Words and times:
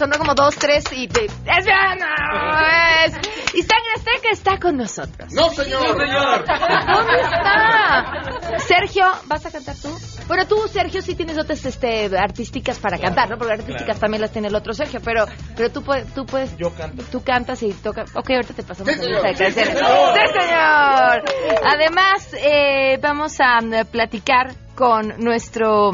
sonó 0.00 0.16
como 0.16 0.34
dos, 0.34 0.56
tres 0.56 0.84
y 0.92 1.06
te... 1.08 1.26
¡Es 1.26 1.64
viernes! 1.66 3.20
Y 3.52 3.60
Sangre 3.62 3.92
Azteca 3.96 4.30
está 4.32 4.58
con 4.58 4.78
nosotros. 4.78 5.30
¡No, 5.34 5.50
señor! 5.50 5.82
señor! 5.82 6.44
¿Dónde 6.46 7.20
está? 7.20 8.58
Sergio, 8.66 9.04
¿vas 9.26 9.44
a 9.44 9.50
cantar 9.50 9.76
tú? 9.76 9.90
Bueno, 10.26 10.46
tú, 10.46 10.56
Sergio, 10.68 11.02
sí 11.02 11.14
tienes 11.14 11.36
dotes 11.36 11.66
este, 11.66 12.16
artísticas 12.16 12.78
para 12.78 12.96
cantar, 12.98 13.28
¿no? 13.28 13.36
Porque 13.36 13.52
artísticas 13.54 14.00
también 14.00 14.22
las 14.22 14.30
tiene 14.32 14.48
el 14.48 14.54
otro 14.54 14.72
Sergio, 14.72 15.00
pero, 15.04 15.26
pero 15.54 15.70
tú, 15.70 15.82
puedes, 15.82 16.06
tú 16.14 16.24
puedes... 16.24 16.56
Yo 16.56 16.72
canto. 16.74 17.02
Tú 17.12 17.22
cantas 17.22 17.62
y 17.62 17.70
tocas... 17.74 18.10
Ok, 18.16 18.30
ahorita 18.30 18.54
te 18.54 18.62
pasamos 18.62 18.94
Sí, 18.94 18.98
la 19.00 19.04
señor. 19.04 19.28
lista 19.28 19.44
de 19.44 19.50
Sí, 19.52 19.54
canciones. 19.56 19.78
señor. 19.78 20.14
¡Sí, 20.14 20.40
señor! 20.40 21.60
Además, 21.74 22.34
eh, 22.38 22.98
vamos 23.02 23.38
a 23.40 23.60
mm, 23.60 23.86
platicar 23.90 24.54
con 24.74 25.08
nuestro 25.18 25.90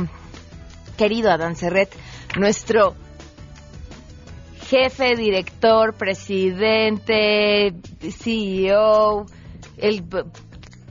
querido 0.96 1.32
Adán 1.32 1.56
Serret, 1.56 1.92
nuestro 2.38 2.94
jefe, 4.66 5.16
director, 5.16 5.94
presidente, 5.94 7.72
CEO, 8.00 9.26
el 9.76 10.04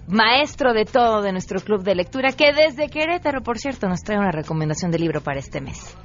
maestro 0.07 0.73
de 0.73 0.85
todo 0.85 1.21
de 1.21 1.31
nuestro 1.31 1.59
club 1.59 1.83
de 1.83 1.95
lectura, 1.95 2.31
que 2.31 2.53
desde 2.53 2.89
Querétaro, 2.89 3.41
por 3.41 3.57
cierto, 3.57 3.87
nos 3.87 4.01
trae 4.01 4.17
una 4.17 4.31
recomendación 4.31 4.91
de 4.91 4.99
libro 4.99 5.21
para 5.21 5.39
este 5.39 5.61
mes. 5.61 5.95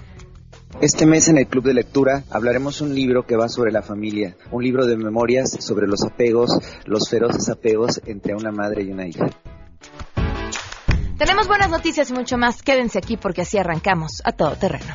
Este 0.80 1.04
mes 1.04 1.28
en 1.28 1.36
el 1.36 1.46
Club 1.46 1.64
de 1.64 1.74
Lectura 1.74 2.22
hablaremos 2.30 2.80
un 2.80 2.94
libro 2.94 3.26
que 3.26 3.36
va 3.36 3.48
sobre 3.48 3.72
la 3.72 3.82
familia, 3.82 4.36
un 4.52 4.62
libro 4.62 4.86
de 4.86 4.96
memorias 4.96 5.50
sobre 5.60 5.86
los 5.86 6.04
apegos, 6.04 6.50
los 6.86 7.10
feroces 7.10 7.48
apegos 7.50 8.00
entre 8.06 8.34
una 8.34 8.52
madre 8.52 8.84
y 8.84 8.90
una 8.90 9.06
hija. 9.06 9.26
Tenemos 11.18 11.48
buenas 11.48 11.70
noticias 11.70 12.08
y 12.10 12.14
mucho 12.14 12.38
más. 12.38 12.62
Quédense 12.62 12.98
aquí 12.98 13.16
porque 13.18 13.42
así 13.42 13.58
arrancamos 13.58 14.22
a 14.24 14.32
todo 14.32 14.56
terreno. 14.56 14.94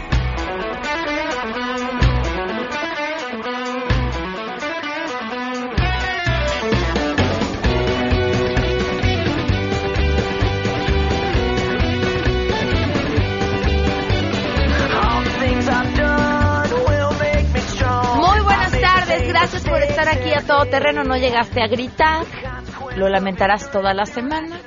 Todo 20.43 20.65
terreno. 20.65 21.03
No 21.03 21.17
llegaste 21.17 21.61
a 21.61 21.67
gritar, 21.67 22.25
lo 22.95 23.09
lamentarás 23.09 23.71
toda 23.71 23.93
la 23.93 24.05
semana. 24.05 24.59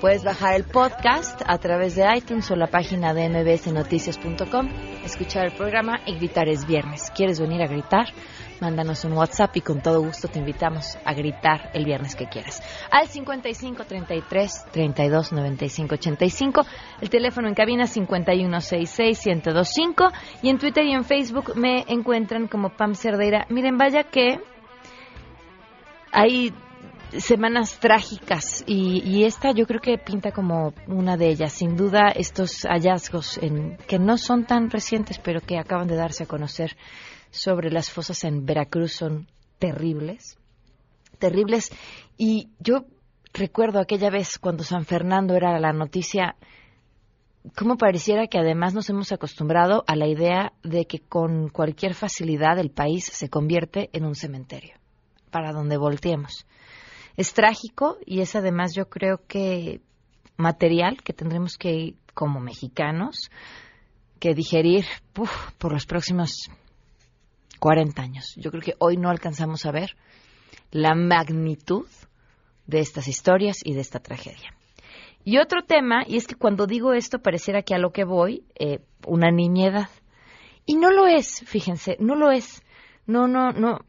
Puedes 0.00 0.24
bajar 0.24 0.56
el 0.56 0.64
podcast 0.64 1.42
a 1.46 1.58
través 1.58 1.94
de 1.94 2.04
iTunes 2.16 2.50
o 2.50 2.56
la 2.56 2.66
página 2.66 3.14
de 3.14 3.28
mbsnoticias.com, 3.28 4.68
escuchar 5.04 5.46
el 5.46 5.52
programa 5.52 6.00
y 6.06 6.16
gritar 6.16 6.48
es 6.48 6.66
viernes. 6.66 7.12
¿Quieres 7.14 7.38
venir 7.38 7.62
a 7.62 7.68
gritar? 7.68 8.06
Mándanos 8.60 9.04
un 9.04 9.12
WhatsApp 9.12 9.56
y 9.56 9.60
con 9.60 9.80
todo 9.80 10.02
gusto 10.02 10.26
te 10.26 10.40
invitamos 10.40 10.98
a 11.04 11.14
gritar 11.14 11.70
el 11.72 11.84
viernes 11.84 12.16
que 12.16 12.26
quieras. 12.26 12.60
Al 12.90 13.06
55 13.06 13.84
33 13.84 14.66
32 14.72 15.32
95 15.32 15.94
85, 15.94 16.66
el 17.00 17.08
teléfono 17.08 17.46
en 17.46 17.54
cabina 17.54 17.86
5166 17.86 19.26
1025 19.26 20.12
y 20.42 20.48
en 20.48 20.58
Twitter 20.58 20.84
y 20.84 20.94
en 20.94 21.04
Facebook 21.04 21.56
me 21.56 21.84
encuentran 21.86 22.48
como 22.48 22.70
Pam 22.70 22.96
Cerdeira. 22.96 23.46
Miren, 23.50 23.78
vaya 23.78 24.02
que 24.02 24.40
hay 26.12 26.54
semanas 27.18 27.78
trágicas 27.78 28.64
y, 28.66 29.02
y 29.04 29.24
esta 29.24 29.52
yo 29.52 29.66
creo 29.66 29.80
que 29.80 29.98
pinta 29.98 30.32
como 30.32 30.72
una 30.86 31.16
de 31.16 31.28
ellas. 31.28 31.52
Sin 31.52 31.76
duda 31.76 32.08
estos 32.14 32.62
hallazgos 32.62 33.38
en, 33.38 33.76
que 33.88 33.98
no 33.98 34.16
son 34.16 34.44
tan 34.44 34.70
recientes 34.70 35.18
pero 35.18 35.40
que 35.40 35.58
acaban 35.58 35.88
de 35.88 35.96
darse 35.96 36.24
a 36.24 36.26
conocer 36.26 36.76
sobre 37.30 37.70
las 37.70 37.90
fosas 37.90 38.24
en 38.24 38.44
Veracruz 38.46 38.92
son 38.92 39.26
terribles, 39.58 40.38
terribles. 41.18 41.70
Y 42.16 42.50
yo 42.60 42.84
recuerdo 43.32 43.80
aquella 43.80 44.10
vez 44.10 44.38
cuando 44.38 44.62
San 44.64 44.84
Fernando 44.84 45.34
era 45.34 45.58
la 45.58 45.72
noticia, 45.72 46.36
como 47.56 47.76
pareciera 47.76 48.26
que 48.26 48.38
además 48.38 48.74
nos 48.74 48.88
hemos 48.90 49.12
acostumbrado 49.12 49.84
a 49.86 49.96
la 49.96 50.06
idea 50.06 50.52
de 50.62 50.86
que 50.86 51.00
con 51.00 51.48
cualquier 51.48 51.94
facilidad 51.94 52.58
el 52.58 52.70
país 52.70 53.04
se 53.04 53.28
convierte 53.28 53.88
en 53.92 54.04
un 54.04 54.14
cementerio, 54.14 54.76
para 55.32 55.52
donde 55.52 55.76
volteemos. 55.76 56.46
Es 57.16 57.34
trágico 57.34 57.98
y 58.06 58.20
es 58.20 58.36
además 58.36 58.72
yo 58.76 58.88
creo 58.88 59.26
que 59.26 59.80
material 60.36 61.02
que 61.02 61.12
tendremos 61.12 61.58
que, 61.58 61.94
como 62.14 62.38
mexicanos, 62.38 63.30
que 64.20 64.34
digerir 64.34 64.84
por 65.12 65.72
los 65.72 65.86
próximos 65.86 66.48
40 67.58 68.02
años. 68.02 68.34
Yo 68.36 68.50
creo 68.50 68.62
que 68.62 68.74
hoy 68.78 68.96
no 68.96 69.10
alcanzamos 69.10 69.66
a 69.66 69.72
ver 69.72 69.96
la 70.70 70.94
magnitud 70.94 71.86
de 72.66 72.80
estas 72.80 73.08
historias 73.08 73.58
y 73.64 73.74
de 73.74 73.80
esta 73.80 74.00
tragedia. 74.00 74.54
Y 75.24 75.38
otro 75.38 75.62
tema, 75.62 76.02
y 76.06 76.16
es 76.16 76.26
que 76.26 76.34
cuando 76.34 76.66
digo 76.66 76.92
esto 76.92 77.20
pareciera 77.20 77.62
que 77.62 77.74
a 77.74 77.78
lo 77.78 77.92
que 77.92 78.04
voy, 78.04 78.44
eh, 78.58 78.80
una 79.06 79.30
niñedad. 79.30 79.88
Y 80.66 80.76
no 80.76 80.90
lo 80.90 81.06
es, 81.06 81.42
fíjense, 81.46 81.96
no 82.00 82.16
lo 82.16 82.32
es. 82.32 82.62
No, 83.06 83.28
no, 83.28 83.52
no. 83.52 83.80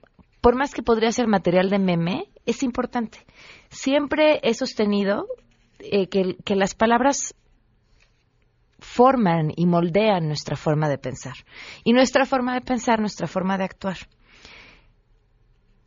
Por 0.43 0.57
más 0.57 0.73
que 0.73 0.83
podría 0.83 1.09
ser 1.13 1.27
material 1.27 1.69
de 1.69 1.79
meme, 1.79 2.25
es 2.45 2.63
importante. 2.63 3.25
Siempre 3.69 4.41
he 4.43 4.53
sostenido 4.53 5.25
eh, 5.79 6.09
que, 6.09 6.35
que 6.43 6.57
las 6.57 6.75
palabras 6.75 7.33
forman 8.77 9.53
y 9.55 9.65
moldean 9.65 10.27
nuestra 10.27 10.57
forma 10.57 10.89
de 10.89 10.97
pensar. 10.97 11.35
Y 11.85 11.93
nuestra 11.93 12.25
forma 12.25 12.55
de 12.55 12.59
pensar, 12.59 12.99
nuestra 12.99 13.25
forma 13.25 13.57
de 13.57 13.63
actuar. 13.63 13.95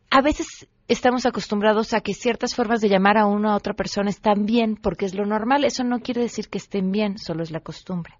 A 0.09 0.21
veces 0.21 0.67
estamos 0.87 1.27
acostumbrados 1.27 1.93
a 1.93 2.01
que 2.01 2.15
ciertas 2.15 2.55
formas 2.55 2.81
de 2.81 2.89
llamar 2.89 3.19
a 3.19 3.27
una 3.27 3.51
a 3.53 3.57
otra 3.57 3.75
persona 3.75 4.09
están 4.09 4.47
bien 4.47 4.75
porque 4.75 5.05
es 5.05 5.13
lo 5.13 5.27
normal. 5.27 5.65
Eso 5.65 5.83
no 5.83 5.99
quiere 5.99 6.21
decir 6.21 6.49
que 6.49 6.57
estén 6.57 6.91
bien, 6.91 7.19
solo 7.19 7.43
es 7.43 7.51
la 7.51 7.59
costumbre. 7.59 8.15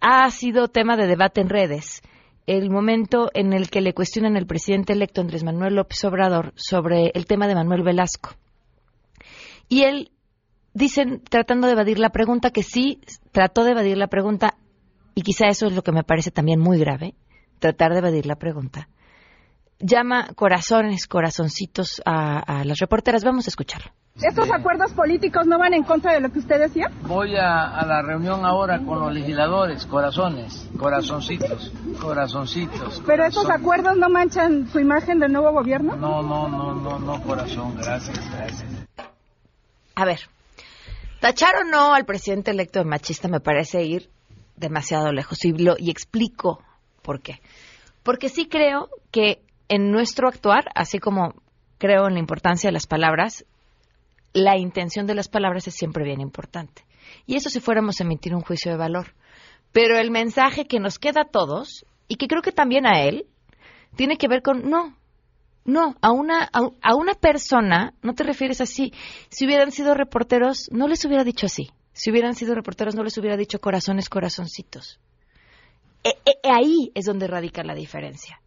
Ha 0.00 0.28
sido 0.32 0.66
tema 0.66 0.96
de 0.96 1.06
debate 1.06 1.40
en 1.40 1.50
redes 1.50 2.02
el 2.46 2.70
momento 2.70 3.30
en 3.34 3.52
el 3.52 3.70
que 3.70 3.80
le 3.80 3.94
cuestionan 3.94 4.36
al 4.36 4.46
presidente 4.46 4.92
electo 4.92 5.20
Andrés 5.20 5.44
Manuel 5.44 5.76
López 5.76 6.04
Obrador 6.04 6.52
sobre 6.56 7.10
el 7.14 7.26
tema 7.26 7.48
de 7.48 7.54
Manuel 7.54 7.82
Velasco. 7.82 8.30
Y 9.68 9.84
él 9.84 10.10
dicen, 10.74 11.22
tratando 11.28 11.66
de 11.66 11.72
evadir 11.72 11.98
la 11.98 12.10
pregunta, 12.10 12.50
que 12.50 12.62
sí 12.62 13.00
trató 13.32 13.64
de 13.64 13.70
evadir 13.70 13.96
la 13.96 14.08
pregunta, 14.08 14.56
y 15.14 15.22
quizá 15.22 15.46
eso 15.48 15.66
es 15.66 15.74
lo 15.74 15.82
que 15.82 15.92
me 15.92 16.04
parece 16.04 16.30
también 16.30 16.60
muy 16.60 16.78
grave, 16.78 17.14
tratar 17.60 17.92
de 17.92 17.98
evadir 17.98 18.26
la 18.26 18.36
pregunta. 18.36 18.88
Llama 19.78 20.28
corazones, 20.34 21.06
corazoncitos 21.06 22.02
a, 22.04 22.38
a 22.38 22.64
las 22.64 22.78
reporteras. 22.78 23.24
Vamos 23.24 23.46
a 23.46 23.50
escucharlo. 23.50 23.92
¿Estos 24.22 24.48
acuerdos 24.52 24.92
políticos 24.92 25.44
no 25.44 25.58
van 25.58 25.74
en 25.74 25.82
contra 25.82 26.12
de 26.12 26.20
lo 26.20 26.30
que 26.30 26.38
usted 26.38 26.60
decía? 26.60 26.88
Voy 27.02 27.34
a, 27.34 27.68
a 27.76 27.84
la 27.84 28.00
reunión 28.00 28.44
ahora 28.46 28.78
con 28.78 29.00
los 29.00 29.12
legisladores, 29.12 29.86
corazones, 29.86 30.70
corazoncitos, 30.78 31.72
corazoncitos. 32.00 33.02
¿Pero 33.04 33.24
estos 33.24 33.50
acuerdos 33.50 33.96
no 33.96 34.08
manchan 34.08 34.68
su 34.68 34.78
imagen 34.78 35.18
del 35.18 35.32
nuevo 35.32 35.50
gobierno? 35.50 35.96
No, 35.96 36.22
no, 36.22 36.48
no, 36.48 36.74
no, 36.76 37.00
no, 37.00 37.22
corazón, 37.24 37.74
gracias, 37.76 38.20
gracias. 38.30 38.64
A 39.96 40.04
ver, 40.04 40.20
tachar 41.18 41.56
o 41.56 41.64
no 41.64 41.92
al 41.92 42.04
presidente 42.04 42.52
electo 42.52 42.78
de 42.78 42.84
machista 42.84 43.26
me 43.26 43.40
parece 43.40 43.82
ir 43.82 44.10
demasiado 44.56 45.10
lejos 45.12 45.44
y, 45.44 45.52
lo- 45.54 45.74
y 45.76 45.90
explico 45.90 46.62
por 47.02 47.20
qué. 47.20 47.40
Porque 48.04 48.28
sí 48.28 48.46
creo 48.46 48.90
que 49.10 49.42
en 49.68 49.90
nuestro 49.90 50.28
actuar, 50.28 50.66
así 50.76 51.00
como 51.00 51.34
creo 51.78 52.06
en 52.06 52.14
la 52.14 52.20
importancia 52.20 52.68
de 52.68 52.72
las 52.74 52.86
palabras, 52.86 53.44
la 54.34 54.58
intención 54.58 55.06
de 55.06 55.14
las 55.14 55.28
palabras 55.28 55.66
es 55.66 55.74
siempre 55.74 56.04
bien 56.04 56.20
importante. 56.20 56.84
Y 57.24 57.36
eso 57.36 57.48
si 57.48 57.60
fuéramos 57.60 58.00
a 58.00 58.04
emitir 58.04 58.34
un 58.34 58.42
juicio 58.42 58.70
de 58.70 58.76
valor. 58.76 59.14
Pero 59.72 59.96
el 59.96 60.10
mensaje 60.10 60.66
que 60.66 60.80
nos 60.80 60.98
queda 60.98 61.22
a 61.22 61.30
todos, 61.30 61.86
y 62.08 62.16
que 62.16 62.26
creo 62.26 62.42
que 62.42 62.52
también 62.52 62.86
a 62.86 63.00
él, 63.02 63.26
tiene 63.96 64.16
que 64.18 64.28
ver 64.28 64.42
con, 64.42 64.68
no, 64.68 64.96
no, 65.64 65.94
a 66.02 66.10
una, 66.10 66.50
a, 66.52 66.68
a 66.82 66.94
una 66.94 67.14
persona 67.14 67.94
no 68.02 68.14
te 68.14 68.24
refieres 68.24 68.60
así. 68.60 68.92
Si 69.30 69.46
hubieran 69.46 69.70
sido 69.70 69.94
reporteros, 69.94 70.68
no 70.70 70.88
les 70.88 71.04
hubiera 71.04 71.24
dicho 71.24 71.46
así. 71.46 71.70
Si 71.92 72.10
hubieran 72.10 72.34
sido 72.34 72.54
reporteros, 72.54 72.96
no 72.96 73.04
les 73.04 73.16
hubiera 73.16 73.36
dicho 73.36 73.60
corazones, 73.60 74.08
corazoncitos. 74.08 74.98
E- 76.02 76.18
e- 76.26 76.50
ahí 76.50 76.90
es 76.94 77.06
donde 77.06 77.28
radica 77.28 77.62
la 77.62 77.74
diferencia. 77.74 78.40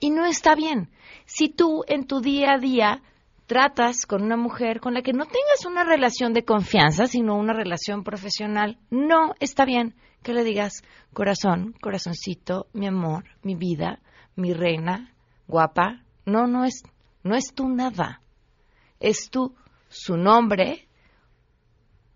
Y 0.00 0.10
no 0.10 0.24
está 0.24 0.54
bien. 0.54 0.90
Si 1.26 1.48
tú 1.48 1.84
en 1.86 2.06
tu 2.06 2.20
día 2.20 2.54
a 2.54 2.58
día 2.58 3.02
tratas 3.46 4.06
con 4.06 4.22
una 4.22 4.36
mujer 4.36 4.80
con 4.80 4.94
la 4.94 5.02
que 5.02 5.12
no 5.12 5.24
tengas 5.24 5.66
una 5.66 5.84
relación 5.84 6.32
de 6.32 6.44
confianza, 6.44 7.06
sino 7.06 7.36
una 7.36 7.52
relación 7.52 8.02
profesional, 8.02 8.78
no 8.90 9.34
está 9.40 9.64
bien 9.64 9.94
que 10.22 10.32
le 10.32 10.44
digas 10.44 10.82
corazón, 11.12 11.74
corazoncito, 11.80 12.66
mi 12.72 12.86
amor, 12.86 13.24
mi 13.42 13.54
vida, 13.54 14.00
mi 14.36 14.52
reina, 14.52 15.12
guapa. 15.46 16.02
No, 16.24 16.46
no 16.46 16.64
es, 16.64 16.82
No 17.22 17.36
es 17.36 17.52
tú 17.54 17.68
nada. 17.68 18.20
Es 18.98 19.28
tú 19.30 19.54
su 19.88 20.16
nombre, 20.16 20.88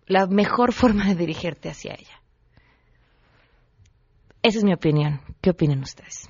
la 0.07 0.25
mejor 0.25 0.73
forma 0.73 1.05
de 1.05 1.15
dirigirte 1.15 1.69
hacia 1.69 1.93
ella. 1.93 2.21
Esa 4.41 4.57
es 4.57 4.63
mi 4.63 4.73
opinión. 4.73 5.21
¿Qué 5.41 5.51
opinan 5.51 5.81
ustedes? 5.81 6.29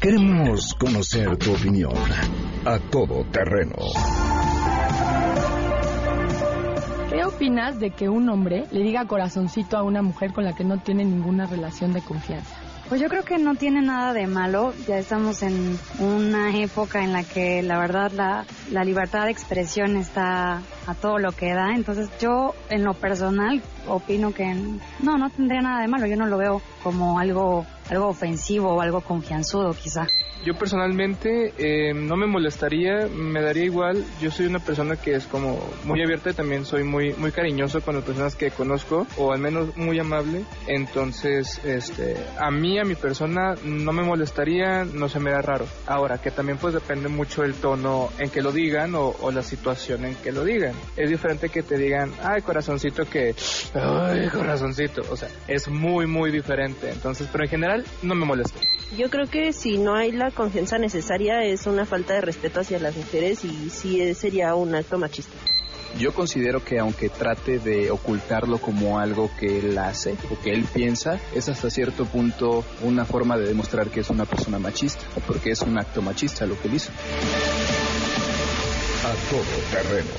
Queremos 0.00 0.74
conocer 0.74 1.36
tu 1.36 1.52
opinión 1.52 1.92
a 2.64 2.78
todo 2.90 3.24
terreno. 3.30 3.76
¿Qué 7.10 7.24
opinas 7.24 7.78
de 7.78 7.90
que 7.90 8.08
un 8.08 8.28
hombre 8.28 8.64
le 8.70 8.82
diga 8.82 9.06
corazoncito 9.06 9.76
a 9.76 9.82
una 9.82 10.02
mujer 10.02 10.32
con 10.32 10.44
la 10.44 10.54
que 10.54 10.64
no 10.64 10.78
tiene 10.78 11.04
ninguna 11.04 11.46
relación 11.46 11.92
de 11.92 12.00
confianza? 12.02 12.54
Pues 12.88 13.00
yo 13.00 13.08
creo 13.08 13.24
que 13.24 13.38
no 13.38 13.54
tiene 13.54 13.80
nada 13.80 14.12
de 14.12 14.26
malo. 14.26 14.74
Ya 14.86 14.98
estamos 14.98 15.42
en 15.42 15.78
una 15.98 16.54
época 16.56 17.02
en 17.02 17.12
la 17.12 17.24
que 17.24 17.62
la 17.62 17.78
verdad 17.78 18.12
la, 18.12 18.44
la 18.70 18.84
libertad 18.84 19.24
de 19.24 19.30
expresión 19.30 19.96
está 19.96 20.60
a 20.86 20.94
todo 20.94 21.18
lo 21.18 21.32
que 21.32 21.54
da. 21.54 21.74
Entonces 21.74 22.10
yo 22.20 22.54
en 22.68 22.84
lo 22.84 22.92
personal 22.92 23.62
opino 23.86 24.32
que 24.32 24.54
no, 25.00 25.16
no 25.16 25.30
tendría 25.30 25.62
nada 25.62 25.80
de 25.80 25.88
malo. 25.88 26.06
Yo 26.06 26.16
no 26.16 26.26
lo 26.26 26.36
veo 26.36 26.60
como 26.82 27.18
algo, 27.18 27.64
algo 27.90 28.08
ofensivo 28.08 28.74
o 28.74 28.80
algo 28.80 29.00
confianzudo 29.00 29.72
quizá. 29.72 30.06
Yo 30.44 30.52
personalmente 30.52 31.54
eh, 31.56 31.94
no 31.94 32.16
me 32.16 32.26
molestaría, 32.26 33.06
me 33.08 33.40
daría 33.40 33.64
igual. 33.64 34.04
Yo 34.20 34.30
soy 34.30 34.44
una 34.44 34.58
persona 34.58 34.96
que 34.96 35.14
es 35.14 35.24
como 35.24 35.58
muy 35.84 36.02
abierta 36.02 36.30
y 36.30 36.34
también 36.34 36.66
soy 36.66 36.84
muy 36.84 37.14
muy 37.14 37.32
cariñoso 37.32 37.80
con 37.80 37.94
las 37.94 38.04
personas 38.04 38.34
que 38.36 38.50
conozco 38.50 39.06
o 39.16 39.32
al 39.32 39.38
menos 39.38 39.74
muy 39.76 39.98
amable. 39.98 40.44
Entonces, 40.66 41.64
este, 41.64 42.16
a 42.38 42.50
mí 42.50 42.78
a 42.78 42.84
mi 42.84 42.94
persona 42.94 43.54
no 43.64 43.92
me 43.92 44.02
molestaría, 44.02 44.84
no 44.84 45.08
se 45.08 45.18
me 45.18 45.30
da 45.30 45.40
raro. 45.40 45.66
Ahora 45.86 46.18
que 46.18 46.30
también 46.30 46.58
pues 46.58 46.74
depende 46.74 47.08
mucho 47.08 47.42
el 47.42 47.54
tono 47.54 48.10
en 48.18 48.28
que 48.28 48.42
lo 48.42 48.52
digan 48.52 48.94
o, 48.96 49.14
o 49.22 49.30
la 49.30 49.42
situación 49.42 50.04
en 50.04 50.14
que 50.16 50.30
lo 50.30 50.44
digan. 50.44 50.74
Es 50.96 51.08
diferente 51.08 51.48
que 51.48 51.62
te 51.62 51.78
digan, 51.78 52.12
ay 52.22 52.42
corazoncito 52.42 53.04
que, 53.06 53.34
ay 53.74 54.28
corazoncito. 54.28 55.02
O 55.10 55.16
sea, 55.16 55.30
es 55.48 55.68
muy 55.68 56.06
muy 56.06 56.30
diferente. 56.30 56.90
Entonces, 56.90 57.28
pero 57.32 57.44
en 57.44 57.50
general 57.50 57.73
no 58.02 58.14
me 58.14 58.24
molesta. 58.24 58.60
Yo 58.96 59.10
creo 59.10 59.26
que 59.26 59.52
si 59.52 59.78
no 59.78 59.96
hay 59.96 60.12
la 60.12 60.30
confianza 60.30 60.78
necesaria 60.78 61.42
es 61.44 61.66
una 61.66 61.86
falta 61.86 62.14
de 62.14 62.20
respeto 62.20 62.60
hacia 62.60 62.78
las 62.78 62.96
mujeres 62.96 63.44
y 63.44 63.70
sí 63.70 64.14
sería 64.14 64.54
un 64.54 64.74
acto 64.74 64.98
machista. 64.98 65.32
Yo 65.98 66.12
considero 66.12 66.64
que 66.64 66.78
aunque 66.78 67.08
trate 67.08 67.58
de 67.58 67.90
ocultarlo 67.90 68.58
como 68.58 68.98
algo 68.98 69.30
que 69.38 69.60
él 69.60 69.78
hace 69.78 70.16
o 70.30 70.40
que 70.42 70.50
él 70.50 70.64
piensa, 70.64 71.20
es 71.34 71.48
hasta 71.48 71.70
cierto 71.70 72.04
punto 72.04 72.64
una 72.82 73.04
forma 73.04 73.36
de 73.38 73.46
demostrar 73.46 73.88
que 73.88 74.00
es 74.00 74.10
una 74.10 74.24
persona 74.24 74.58
machista, 74.58 75.04
porque 75.26 75.50
es 75.50 75.62
un 75.62 75.78
acto 75.78 76.02
machista 76.02 76.46
lo 76.46 76.60
que 76.60 76.68
él 76.68 76.74
hizo. 76.74 76.90
A 79.04 79.30
todo 79.30 79.44
terreno. 79.70 80.10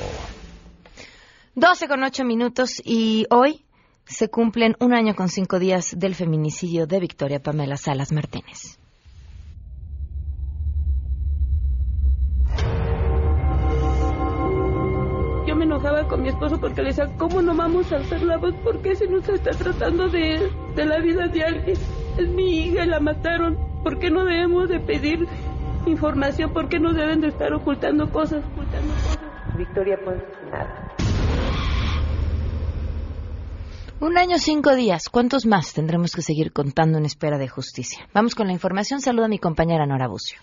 12 1.55 1.87
con 1.87 2.03
8 2.03 2.23
minutos 2.23 2.81
y 2.83 3.25
hoy 3.29 3.64
se 4.05 4.29
cumplen 4.29 4.75
un 4.79 4.93
año 4.93 5.15
con 5.15 5.29
cinco 5.29 5.59
días 5.59 5.95
del 5.97 6.15
feminicidio 6.15 6.87
de 6.87 6.99
Victoria 6.99 7.41
Pamela 7.41 7.77
Salas 7.77 8.11
Martínez. 8.11 8.79
Yo 15.47 15.55
me 15.55 15.65
enojaba 15.65 16.07
con 16.07 16.23
mi 16.23 16.29
esposo 16.29 16.59
porque 16.59 16.81
le 16.81 16.89
decía, 16.89 17.15
¿cómo 17.17 17.41
no 17.41 17.55
vamos 17.55 17.91
a 17.91 17.97
alzar 17.97 18.21
la 18.23 18.37
voz? 18.37 18.55
¿Por 18.63 18.81
qué 18.81 18.95
se 18.95 19.07
nos 19.07 19.27
está 19.29 19.51
tratando 19.51 20.09
de, 20.09 20.51
de 20.75 20.85
la 20.85 20.99
vida 20.99 21.27
de 21.27 21.43
alguien? 21.43 21.77
Es 22.17 22.29
mi 22.29 22.65
hija 22.65 22.85
la 22.85 22.99
mataron. 22.99 23.57
¿Por 23.83 23.99
qué 23.99 24.09
no 24.09 24.25
debemos 24.25 24.69
de 24.69 24.79
pedir 24.79 25.27
información? 25.85 26.51
¿Por 26.51 26.67
qué 26.67 26.79
no 26.79 26.93
deben 26.93 27.21
de 27.21 27.27
estar 27.27 27.53
ocultando 27.53 28.09
cosas? 28.11 28.43
Ocultando 28.53 28.93
cosas? 28.93 29.19
Victoria 29.55 29.99
pues 30.03 30.17
nada. 30.51 30.95
Un 34.01 34.17
año, 34.17 34.37
cinco 34.39 34.75
días. 34.75 35.07
¿Cuántos 35.09 35.45
más 35.45 35.73
tendremos 35.73 36.11
que 36.11 36.21
seguir 36.21 36.51
contando 36.51 36.97
en 36.97 37.05
espera 37.05 37.37
de 37.37 37.47
justicia? 37.47 38.09
Vamos 38.13 38.35
con 38.35 38.47
la 38.47 38.53
información. 38.53 38.99
Saluda 38.99 39.25
a 39.25 39.29
mi 39.29 39.39
compañera 39.39 39.85
Nora 39.85 40.09
Bucio. 40.09 40.37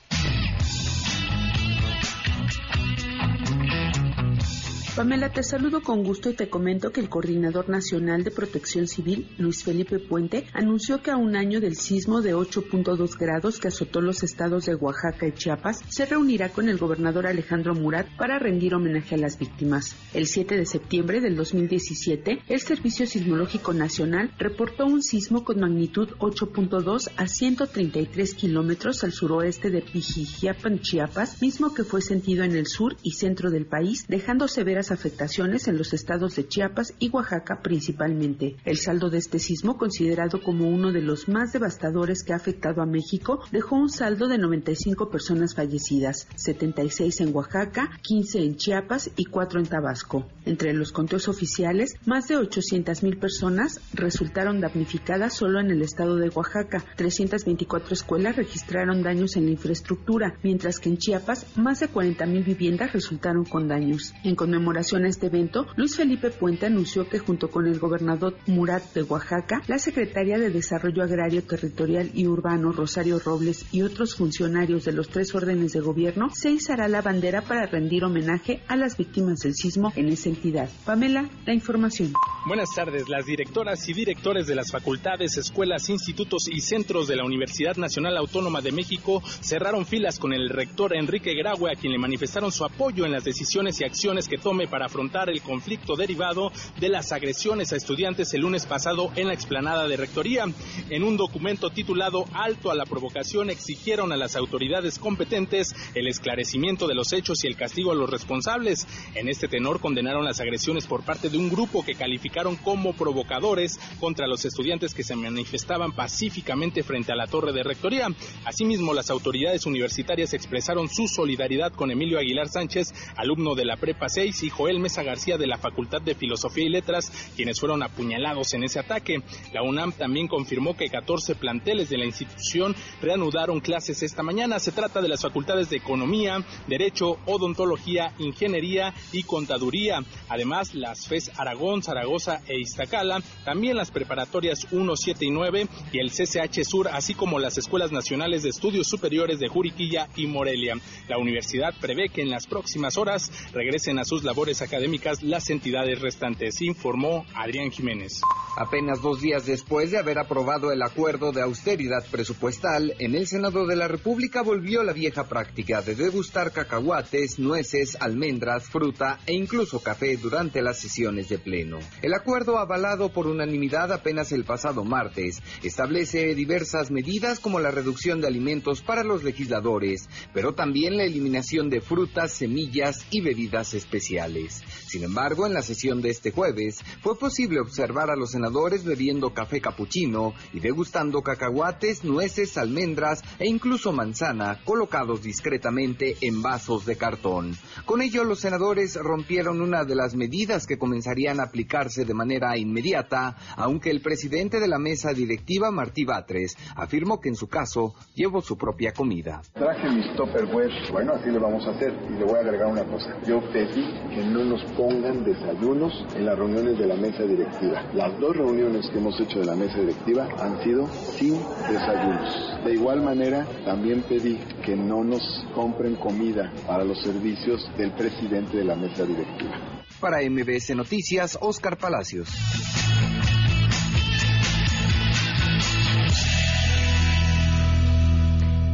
Pamela, 4.94 5.30
te 5.30 5.42
saludo 5.42 5.80
con 5.80 6.04
gusto 6.04 6.28
y 6.28 6.34
te 6.34 6.50
comento 6.50 6.92
que 6.92 7.00
el 7.00 7.08
Coordinador 7.08 7.70
Nacional 7.70 8.24
de 8.24 8.30
Protección 8.30 8.86
Civil, 8.86 9.26
Luis 9.38 9.64
Felipe 9.64 9.98
Puente, 9.98 10.44
anunció 10.52 11.00
que 11.00 11.10
a 11.10 11.16
un 11.16 11.34
año 11.34 11.62
del 11.62 11.76
sismo 11.76 12.20
de 12.20 12.34
8.2 12.34 13.16
grados 13.18 13.58
que 13.58 13.68
azotó 13.68 14.02
los 14.02 14.22
estados 14.22 14.66
de 14.66 14.74
Oaxaca 14.74 15.26
y 15.26 15.32
Chiapas, 15.32 15.80
se 15.88 16.04
reunirá 16.04 16.50
con 16.50 16.68
el 16.68 16.76
gobernador 16.76 17.26
Alejandro 17.26 17.74
Murat 17.74 18.06
para 18.18 18.38
rendir 18.38 18.74
homenaje 18.74 19.14
a 19.14 19.18
las 19.18 19.38
víctimas. 19.38 19.96
El 20.12 20.26
7 20.26 20.58
de 20.58 20.66
septiembre 20.66 21.22
del 21.22 21.36
2017, 21.36 22.42
el 22.46 22.60
Servicio 22.60 23.06
Sismológico 23.06 23.72
Nacional 23.72 24.30
reportó 24.38 24.84
un 24.84 25.02
sismo 25.02 25.42
con 25.42 25.58
magnitud 25.58 26.10
8.2 26.18 27.10
a 27.16 27.26
133 27.26 28.34
kilómetros 28.34 29.04
al 29.04 29.12
suroeste 29.12 29.70
de 29.70 29.80
Pijijiapan, 29.80 30.80
Chiapas, 30.80 31.40
mismo 31.40 31.72
que 31.72 31.84
fue 31.84 32.02
sentido 32.02 32.44
en 32.44 32.52
el 32.52 32.66
sur 32.66 32.94
y 33.02 33.12
centro 33.12 33.50
del 33.50 33.64
país, 33.64 34.04
dejando 34.06 34.48
severas 34.48 34.81
afectaciones 34.90 35.68
en 35.68 35.78
los 35.78 35.92
estados 35.92 36.36
de 36.36 36.48
Chiapas 36.48 36.94
y 36.98 37.10
Oaxaca 37.10 37.60
principalmente. 37.62 38.56
El 38.64 38.78
saldo 38.78 39.10
de 39.10 39.18
este 39.18 39.38
sismo, 39.38 39.78
considerado 39.78 40.42
como 40.42 40.68
uno 40.68 40.92
de 40.92 41.02
los 41.02 41.28
más 41.28 41.52
devastadores 41.52 42.24
que 42.24 42.32
ha 42.32 42.36
afectado 42.36 42.82
a 42.82 42.86
México, 42.86 43.40
dejó 43.52 43.76
un 43.76 43.88
saldo 43.88 44.28
de 44.28 44.38
95 44.38 45.10
personas 45.10 45.54
fallecidas, 45.54 46.26
76 46.34 47.20
en 47.20 47.34
Oaxaca, 47.34 47.90
15 48.02 48.38
en 48.40 48.56
Chiapas 48.56 49.10
y 49.16 49.26
4 49.26 49.60
en 49.60 49.66
Tabasco. 49.66 50.26
Entre 50.44 50.72
los 50.72 50.90
conteos 50.90 51.28
oficiales, 51.28 51.94
más 52.04 52.26
de 52.28 52.36
800 52.36 53.02
mil 53.02 53.18
personas 53.18 53.80
resultaron 53.94 54.60
damnificadas 54.60 55.34
solo 55.34 55.60
en 55.60 55.70
el 55.70 55.82
estado 55.82 56.16
de 56.16 56.30
Oaxaca. 56.30 56.84
324 56.96 57.94
escuelas 57.94 58.36
registraron 58.36 59.02
daños 59.02 59.36
en 59.36 59.44
la 59.44 59.52
infraestructura, 59.52 60.34
mientras 60.42 60.78
que 60.78 60.88
en 60.88 60.98
Chiapas 60.98 61.46
más 61.56 61.80
de 61.80 61.88
40 61.88 62.26
mil 62.26 62.42
viviendas 62.42 62.92
resultaron 62.92 63.44
con 63.44 63.68
daños. 63.68 64.14
En 64.24 64.34
conmemoración 64.34 64.71
a 64.78 65.06
este 65.06 65.26
evento, 65.26 65.66
Luis 65.76 65.96
Felipe 65.96 66.30
Puente 66.30 66.66
anunció 66.66 67.08
que 67.08 67.18
junto 67.18 67.50
con 67.50 67.66
el 67.66 67.78
gobernador 67.78 68.36
Murat 68.46 68.94
de 68.94 69.02
Oaxaca, 69.02 69.60
la 69.66 69.78
secretaria 69.78 70.38
de 70.38 70.50
Desarrollo 70.50 71.02
Agrario 71.02 71.42
Territorial 71.42 72.10
y 72.14 72.26
Urbano 72.26 72.72
Rosario 72.72 73.18
Robles 73.18 73.66
y 73.72 73.82
otros 73.82 74.16
funcionarios 74.16 74.84
de 74.84 74.92
los 74.92 75.08
tres 75.08 75.34
órdenes 75.34 75.72
de 75.72 75.80
gobierno 75.80 76.30
se 76.32 76.50
izará 76.50 76.88
la 76.88 77.02
bandera 77.02 77.42
para 77.42 77.66
rendir 77.66 78.04
homenaje 78.04 78.62
a 78.68 78.76
las 78.76 78.96
víctimas 78.96 79.40
del 79.40 79.54
sismo 79.54 79.92
en 79.96 80.08
esa 80.08 80.28
entidad. 80.28 80.70
Pamela, 80.84 81.28
la 81.46 81.54
información. 81.54 82.12
Buenas 82.46 82.70
tardes. 82.74 83.08
Las 83.08 83.26
directoras 83.26 83.88
y 83.88 83.92
directores 83.92 84.46
de 84.46 84.54
las 84.54 84.72
facultades, 84.72 85.36
escuelas, 85.36 85.88
institutos 85.88 86.48
y 86.48 86.60
centros 86.60 87.06
de 87.06 87.16
la 87.16 87.24
Universidad 87.24 87.76
Nacional 87.76 88.16
Autónoma 88.16 88.60
de 88.60 88.72
México 88.72 89.22
cerraron 89.40 89.86
filas 89.86 90.18
con 90.18 90.32
el 90.32 90.48
rector 90.48 90.96
Enrique 90.96 91.34
Graue, 91.34 91.70
a 91.70 91.78
quien 91.78 91.92
le 91.92 91.98
manifestaron 91.98 92.50
su 92.50 92.64
apoyo 92.64 93.04
en 93.04 93.12
las 93.12 93.24
decisiones 93.24 93.80
y 93.80 93.84
acciones 93.84 94.28
que 94.28 94.38
tome 94.38 94.61
para 94.66 94.86
afrontar 94.86 95.30
el 95.30 95.42
conflicto 95.42 95.96
derivado 95.96 96.52
de 96.78 96.88
las 96.88 97.12
agresiones 97.12 97.72
a 97.72 97.76
estudiantes 97.76 98.32
el 98.34 98.42
lunes 98.42 98.66
pasado 98.66 99.10
en 99.16 99.28
la 99.28 99.34
explanada 99.34 99.86
de 99.88 99.96
Rectoría. 99.96 100.44
En 100.90 101.02
un 101.02 101.16
documento 101.16 101.70
titulado 101.70 102.24
Alto 102.32 102.70
a 102.70 102.74
la 102.74 102.86
provocación 102.86 103.50
exigieron 103.50 104.12
a 104.12 104.16
las 104.16 104.36
autoridades 104.36 104.98
competentes 104.98 105.74
el 105.94 106.08
esclarecimiento 106.08 106.86
de 106.86 106.94
los 106.94 107.12
hechos 107.12 107.44
y 107.44 107.46
el 107.46 107.56
castigo 107.56 107.92
a 107.92 107.94
los 107.94 108.10
responsables. 108.10 108.86
En 109.14 109.28
este 109.28 109.48
tenor 109.48 109.80
condenaron 109.80 110.24
las 110.24 110.40
agresiones 110.40 110.86
por 110.86 111.02
parte 111.02 111.28
de 111.28 111.38
un 111.38 111.48
grupo 111.48 111.84
que 111.84 111.94
calificaron 111.94 112.56
como 112.56 112.94
provocadores 112.94 113.78
contra 114.00 114.26
los 114.26 114.44
estudiantes 114.44 114.94
que 114.94 115.04
se 115.04 115.16
manifestaban 115.16 115.92
pacíficamente 115.92 116.82
frente 116.82 117.12
a 117.12 117.16
la 117.16 117.26
torre 117.26 117.52
de 117.52 117.62
Rectoría. 117.62 118.08
Asimismo, 118.44 118.94
las 118.94 119.10
autoridades 119.10 119.66
universitarias 119.66 120.34
expresaron 120.34 120.88
su 120.88 121.08
solidaridad 121.08 121.72
con 121.72 121.90
Emilio 121.90 122.18
Aguilar 122.18 122.48
Sánchez, 122.48 122.92
alumno 123.16 123.54
de 123.54 123.64
la 123.64 123.76
Prepa 123.76 124.08
6 124.08 124.42
y 124.42 124.50
Joel 124.52 124.78
Mesa 124.78 125.02
García 125.02 125.38
de 125.38 125.46
la 125.46 125.58
Facultad 125.58 126.00
de 126.00 126.14
Filosofía 126.14 126.64
y 126.64 126.68
Letras, 126.68 127.10
quienes 127.34 127.58
fueron 127.58 127.82
apuñalados 127.82 128.54
en 128.54 128.64
ese 128.64 128.78
ataque. 128.78 129.22
La 129.52 129.62
UNAM 129.62 129.92
también 129.92 130.28
confirmó 130.28 130.76
que 130.76 130.88
14 130.88 131.34
planteles 131.34 131.88
de 131.88 131.98
la 131.98 132.04
institución 132.04 132.74
reanudaron 133.00 133.60
clases 133.60 134.02
esta 134.02 134.22
mañana. 134.22 134.58
Se 134.58 134.72
trata 134.72 135.00
de 135.00 135.08
las 135.08 135.22
facultades 135.22 135.70
de 135.70 135.76
Economía, 135.76 136.44
Derecho, 136.68 137.18
Odontología, 137.26 138.12
Ingeniería 138.18 138.94
y 139.12 139.22
Contaduría. 139.22 140.00
Además, 140.28 140.74
las 140.74 141.08
FES 141.08 141.32
Aragón, 141.36 141.82
Zaragoza 141.82 142.42
e 142.46 142.60
Iztacala, 142.60 143.22
también 143.44 143.76
las 143.76 143.90
preparatorias 143.90 144.66
1, 144.70 144.96
7 144.96 145.24
y 145.24 145.30
9 145.30 145.66
y 145.92 145.98
el 145.98 146.10
CCH 146.10 146.64
Sur, 146.64 146.88
así 146.88 147.14
como 147.14 147.38
las 147.38 147.58
Escuelas 147.58 147.92
Nacionales 147.92 148.42
de 148.42 148.50
Estudios 148.50 148.86
Superiores 148.86 149.38
de 149.38 149.48
Juriquilla 149.48 150.08
y 150.16 150.26
Morelia. 150.26 150.74
La 151.08 151.18
universidad 151.18 151.74
prevé 151.80 152.08
que 152.08 152.22
en 152.22 152.30
las 152.30 152.46
próximas 152.46 152.96
horas 152.96 153.30
regresen 153.52 153.98
a 153.98 154.04
sus 154.04 154.24
labores 154.24 154.41
labores 154.42 154.60
académicas 154.60 155.22
las 155.22 155.50
entidades 155.50 156.00
restantes, 156.00 156.62
informó 156.62 157.24
Adrián 157.32 157.70
Jiménez. 157.70 158.20
Apenas 158.56 159.00
dos 159.00 159.20
días 159.20 159.46
después 159.46 159.92
de 159.92 159.98
haber 159.98 160.18
aprobado 160.18 160.72
el 160.72 160.82
acuerdo 160.82 161.30
de 161.30 161.42
austeridad 161.42 162.04
presupuestal, 162.10 162.92
en 162.98 163.14
el 163.14 163.28
Senado 163.28 163.66
de 163.66 163.76
la 163.76 163.86
República 163.86 164.42
volvió 164.42 164.82
la 164.82 164.92
vieja 164.92 165.28
práctica 165.28 165.80
de 165.80 165.94
degustar 165.94 166.50
cacahuates, 166.50 167.38
nueces, 167.38 167.96
almendras, 168.00 168.64
fruta 168.68 169.20
e 169.26 169.32
incluso 169.32 169.78
café 169.80 170.16
durante 170.16 170.60
las 170.60 170.80
sesiones 170.80 171.28
de 171.28 171.38
pleno. 171.38 171.78
El 172.02 172.12
acuerdo, 172.12 172.58
avalado 172.58 173.10
por 173.10 173.28
unanimidad 173.28 173.92
apenas 173.92 174.32
el 174.32 174.44
pasado 174.44 174.82
martes, 174.82 175.40
establece 175.62 176.34
diversas 176.34 176.90
medidas 176.90 177.38
como 177.38 177.60
la 177.60 177.70
reducción 177.70 178.20
de 178.20 178.26
alimentos 178.26 178.82
para 178.82 179.04
los 179.04 179.22
legisladores, 179.22 180.08
pero 180.34 180.52
también 180.52 180.96
la 180.96 181.04
eliminación 181.04 181.70
de 181.70 181.80
frutas, 181.80 182.32
semillas 182.32 183.06
y 183.12 183.20
bebidas 183.20 183.72
especiales. 183.74 184.31
Morales 184.32 184.71
Sin 184.92 185.04
embargo, 185.04 185.46
en 185.46 185.54
la 185.54 185.62
sesión 185.62 186.02
de 186.02 186.10
este 186.10 186.32
jueves 186.32 186.84
fue 187.00 187.18
posible 187.18 187.60
observar 187.60 188.10
a 188.10 188.14
los 188.14 188.32
senadores 188.32 188.84
bebiendo 188.84 189.32
café 189.32 189.58
capuchino 189.58 190.34
y 190.52 190.60
degustando 190.60 191.22
cacahuates, 191.22 192.04
nueces, 192.04 192.58
almendras 192.58 193.22
e 193.38 193.48
incluso 193.48 193.90
manzana 193.92 194.60
colocados 194.66 195.22
discretamente 195.22 196.18
en 196.20 196.42
vasos 196.42 196.84
de 196.84 196.96
cartón. 196.96 197.56
Con 197.86 198.02
ello, 198.02 198.22
los 198.24 198.40
senadores 198.40 198.96
rompieron 198.96 199.62
una 199.62 199.86
de 199.86 199.94
las 199.94 200.14
medidas 200.14 200.66
que 200.66 200.76
comenzarían 200.76 201.40
a 201.40 201.44
aplicarse 201.44 202.04
de 202.04 202.12
manera 202.12 202.58
inmediata, 202.58 203.38
aunque 203.56 203.88
el 203.88 204.02
presidente 204.02 204.60
de 204.60 204.68
la 204.68 204.78
mesa 204.78 205.14
directiva, 205.14 205.70
Martí 205.70 206.04
Batres, 206.04 206.54
afirmó 206.76 207.18
que 207.18 207.30
en 207.30 207.36
su 207.36 207.48
caso 207.48 207.94
llevó 208.14 208.42
su 208.42 208.58
propia 208.58 208.92
comida. 208.92 209.40
Traje 209.54 209.88
mis 209.88 210.14
topperware, 210.16 210.70
bueno, 210.92 211.14
así 211.14 211.30
lo 211.30 211.40
vamos 211.40 211.66
a 211.66 211.70
hacer 211.70 211.94
y 212.10 212.18
le 212.18 212.24
voy 212.26 212.36
a 212.36 212.40
agregar 212.40 212.66
una 212.66 212.84
cosa. 212.84 213.18
Yo 213.26 213.40
pedí 213.54 213.86
que 214.14 214.22
no 214.26 214.44
nos 214.44 214.62
pongan 214.82 215.22
desayunos 215.22 215.92
en 216.16 216.26
las 216.26 216.36
reuniones 216.36 216.76
de 216.76 216.86
la 216.88 216.96
mesa 216.96 217.22
directiva. 217.22 217.88
Las 217.94 218.18
dos 218.18 218.36
reuniones 218.36 218.90
que 218.90 218.98
hemos 218.98 219.18
hecho 219.20 219.38
de 219.38 219.44
la 219.44 219.54
mesa 219.54 219.78
directiva 219.78 220.26
han 220.40 220.60
sido 220.64 220.88
sin 221.16 221.34
desayunos. 221.70 222.64
De 222.64 222.74
igual 222.74 223.00
manera, 223.00 223.46
también 223.64 224.02
pedí 224.02 224.36
que 224.64 224.74
no 224.74 225.04
nos 225.04 225.22
compren 225.54 225.94
comida 225.94 226.52
para 226.66 226.82
los 226.82 227.00
servicios 227.00 227.70
del 227.78 227.92
presidente 227.92 228.56
de 228.56 228.64
la 228.64 228.74
mesa 228.74 229.04
directiva. 229.04 229.52
Para 230.00 230.18
MBS 230.28 230.74
Noticias, 230.74 231.38
Oscar 231.40 231.78
Palacios. 231.78 232.28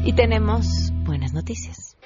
Y 0.06 0.14
tenemos 0.14 0.90
buenas 1.04 1.34
noticias. 1.34 1.97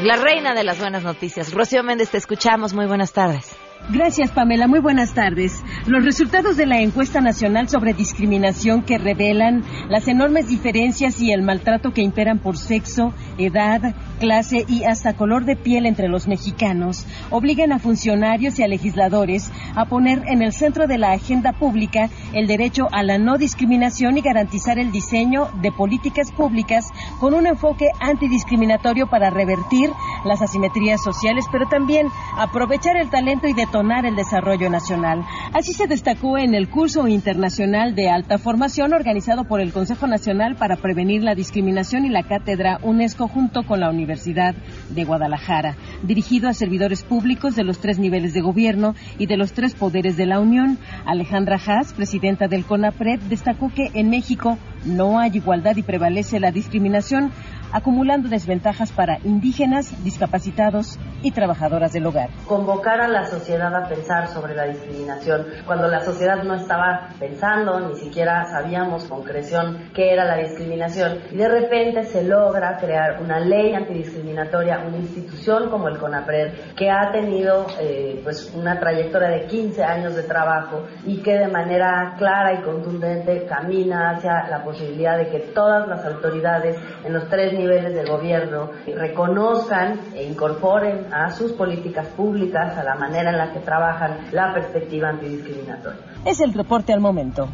La 0.00 0.16
reina 0.16 0.54
de 0.54 0.64
las 0.64 0.80
buenas 0.80 1.04
noticias. 1.04 1.52
Rocío 1.52 1.84
Méndez, 1.84 2.10
te 2.10 2.18
escuchamos. 2.18 2.74
Muy 2.74 2.86
buenas 2.86 3.12
tardes. 3.12 3.53
Gracias, 3.90 4.30
Pamela. 4.30 4.66
Muy 4.66 4.80
buenas 4.80 5.12
tardes. 5.12 5.62
Los 5.86 6.06
resultados 6.06 6.56
de 6.56 6.64
la 6.64 6.80
encuesta 6.80 7.20
nacional 7.20 7.68
sobre 7.68 7.92
discriminación 7.92 8.82
que 8.82 8.96
revelan 8.96 9.62
las 9.90 10.08
enormes 10.08 10.48
diferencias 10.48 11.20
y 11.20 11.32
el 11.32 11.42
maltrato 11.42 11.92
que 11.92 12.00
imperan 12.00 12.38
por 12.38 12.56
sexo, 12.56 13.12
edad, 13.36 13.94
clase 14.20 14.64
y 14.68 14.84
hasta 14.84 15.16
color 15.16 15.44
de 15.44 15.56
piel 15.56 15.84
entre 15.84 16.08
los 16.08 16.28
mexicanos 16.28 17.06
obligan 17.30 17.72
a 17.72 17.78
funcionarios 17.78 18.58
y 18.58 18.62
a 18.62 18.68
legisladores 18.68 19.50
a 19.74 19.84
poner 19.84 20.22
en 20.28 20.40
el 20.40 20.52
centro 20.52 20.86
de 20.86 20.96
la 20.96 21.12
agenda 21.12 21.52
pública 21.52 22.08
el 22.32 22.46
derecho 22.46 22.88
a 22.90 23.02
la 23.02 23.18
no 23.18 23.36
discriminación 23.36 24.16
y 24.16 24.22
garantizar 24.22 24.78
el 24.78 24.92
diseño 24.92 25.48
de 25.60 25.72
políticas 25.72 26.32
públicas 26.32 26.86
con 27.20 27.34
un 27.34 27.46
enfoque 27.46 27.88
antidiscriminatorio 28.00 29.08
para 29.08 29.28
revertir 29.28 29.90
las 30.24 30.40
asimetrías 30.40 31.02
sociales, 31.02 31.44
pero 31.52 31.66
también 31.68 32.06
aprovechar 32.38 32.96
el 32.96 33.10
talento 33.10 33.46
y 33.46 33.52
el 33.80 34.14
desarrollo 34.14 34.70
nacional. 34.70 35.24
Así 35.52 35.72
se 35.72 35.88
destacó 35.88 36.38
en 36.38 36.54
el 36.54 36.68
curso 36.68 37.08
internacional 37.08 37.96
de 37.96 38.08
alta 38.08 38.38
formación 38.38 38.92
organizado 38.94 39.48
por 39.48 39.60
el 39.60 39.72
Consejo 39.72 40.06
Nacional 40.06 40.54
para 40.54 40.76
Prevenir 40.76 41.24
la 41.24 41.34
Discriminación 41.34 42.04
y 42.04 42.08
la 42.08 42.22
Cátedra 42.22 42.78
UNESCO 42.82 43.26
junto 43.26 43.64
con 43.64 43.80
la 43.80 43.90
Universidad 43.90 44.54
de 44.90 45.04
Guadalajara, 45.04 45.74
dirigido 46.04 46.48
a 46.48 46.52
servidores 46.54 47.02
públicos 47.02 47.56
de 47.56 47.64
los 47.64 47.80
tres 47.80 47.98
niveles 47.98 48.32
de 48.32 48.42
gobierno 48.42 48.94
y 49.18 49.26
de 49.26 49.36
los 49.36 49.52
tres 49.54 49.74
poderes 49.74 50.16
de 50.16 50.26
la 50.26 50.38
Unión. 50.38 50.78
Alejandra 51.04 51.58
Haas, 51.66 51.94
presidenta 51.94 52.46
del 52.46 52.64
CONAPRED, 52.64 53.22
destacó 53.22 53.72
que 53.74 53.90
en 53.94 54.08
México 54.08 54.56
no 54.84 55.18
hay 55.18 55.32
igualdad 55.34 55.76
y 55.76 55.82
prevalece 55.82 56.38
la 56.38 56.52
discriminación, 56.52 57.32
acumulando 57.74 58.28
desventajas 58.28 58.92
para 58.92 59.18
indígenas, 59.24 60.04
discapacitados 60.04 60.96
y 61.22 61.32
trabajadoras 61.32 61.92
del 61.92 62.06
hogar. 62.06 62.30
Convocar 62.46 63.00
a 63.00 63.08
la 63.08 63.26
sociedad 63.26 63.74
a 63.74 63.88
pensar 63.88 64.28
sobre 64.28 64.54
la 64.54 64.66
discriminación 64.66 65.44
cuando 65.66 65.88
la 65.88 66.00
sociedad 66.00 66.44
no 66.44 66.54
estaba 66.54 67.08
pensando, 67.18 67.80
ni 67.80 67.96
siquiera 67.96 68.44
sabíamos 68.44 69.04
con 69.04 69.24
concreción 69.24 69.90
qué 69.92 70.12
era 70.12 70.24
la 70.24 70.36
discriminación 70.36 71.18
y 71.32 71.36
de 71.36 71.48
repente 71.48 72.04
se 72.04 72.22
logra 72.22 72.76
crear 72.76 73.20
una 73.20 73.40
ley 73.40 73.74
antidiscriminatoria, 73.74 74.84
una 74.86 74.98
institución 74.98 75.70
como 75.70 75.88
el 75.88 75.98
CONAPRED 75.98 76.74
que 76.76 76.90
ha 76.90 77.10
tenido 77.10 77.66
eh, 77.80 78.20
pues 78.22 78.52
una 78.54 78.78
trayectoria 78.78 79.30
de 79.30 79.46
15 79.46 79.82
años 79.82 80.14
de 80.14 80.22
trabajo 80.22 80.84
y 81.06 81.22
que 81.22 81.38
de 81.38 81.48
manera 81.48 82.14
clara 82.18 82.52
y 82.54 82.62
contundente 82.62 83.46
camina 83.46 84.10
hacia 84.10 84.46
la 84.48 84.62
posibilidad 84.62 85.16
de 85.16 85.28
que 85.28 85.40
todas 85.40 85.88
las 85.88 86.04
autoridades 86.04 86.76
en 87.04 87.12
los 87.12 87.28
tres 87.28 87.52
niveles 87.52 87.63
niveles 87.64 87.94
del 87.94 88.06
gobierno 88.06 88.70
reconozcan 88.86 90.00
e 90.14 90.24
incorporen 90.24 91.12
a 91.12 91.30
sus 91.30 91.52
políticas 91.52 92.08
públicas, 92.08 92.76
a 92.76 92.84
la 92.84 92.94
manera 92.96 93.30
en 93.30 93.38
la 93.38 93.52
que 93.52 93.60
trabajan, 93.60 94.28
la 94.32 94.52
perspectiva 94.52 95.08
antidiscriminatoria. 95.10 96.00
Es 96.24 96.40
el 96.40 96.52
reporte 96.52 96.92
al 96.92 97.00
momento. 97.00 97.48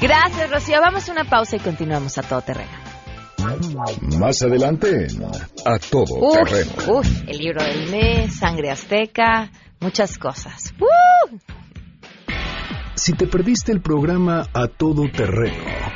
Gracias, 0.00 0.50
Rocío. 0.50 0.80
Vamos 0.80 1.08
a 1.08 1.12
una 1.12 1.24
pausa 1.24 1.56
y 1.56 1.60
continuamos 1.60 2.18
a 2.18 2.22
todo 2.22 2.42
terreno. 2.42 2.70
Más 4.18 4.42
adelante, 4.42 5.06
a 5.64 5.78
todo 5.78 6.32
terreno. 6.32 6.98
Uf, 6.98 7.28
el 7.28 7.38
libro 7.38 7.62
del 7.62 7.90
mes, 7.90 8.36
sangre 8.36 8.70
azteca, 8.70 9.50
muchas 9.80 10.18
cosas. 10.18 10.74
¡Uh! 10.80 11.36
Si 12.94 13.12
te 13.12 13.26
perdiste 13.26 13.72
el 13.72 13.80
programa 13.80 14.46
A 14.52 14.68
Todo 14.68 15.04
Terreno 15.10 15.95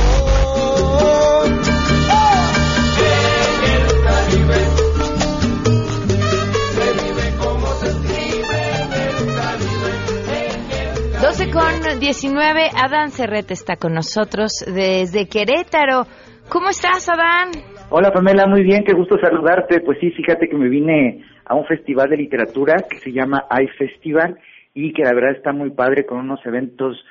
12 11.41 11.51
con 11.51 11.99
19, 11.99 12.69
Adán 12.77 13.09
Cerrete 13.09 13.53
está 13.53 13.75
con 13.75 13.93
nosotros 13.93 14.63
desde 14.67 15.27
Querétaro. 15.27 16.05
¿Cómo 16.49 16.69
estás, 16.69 17.09
Adán? 17.09 17.49
Hola, 17.89 18.11
Pamela, 18.11 18.45
muy 18.45 18.61
bien, 18.61 18.83
qué 18.83 18.93
gusto 18.93 19.17
saludarte. 19.19 19.79
Pues 19.79 19.97
sí, 19.99 20.11
fíjate 20.11 20.47
que 20.47 20.55
me 20.55 20.69
vine 20.69 21.25
a 21.45 21.55
un 21.55 21.65
festival 21.65 22.11
de 22.11 22.17
literatura 22.17 22.75
que 22.87 22.99
se 22.99 23.11
llama 23.11 23.45
iFestival 23.59 24.37
y 24.75 24.93
que 24.93 25.01
la 25.01 25.13
verdad 25.13 25.31
está 25.35 25.51
muy 25.51 25.71
padre 25.71 26.05
con 26.05 26.19
unos 26.19 26.45
eventos 26.45 27.03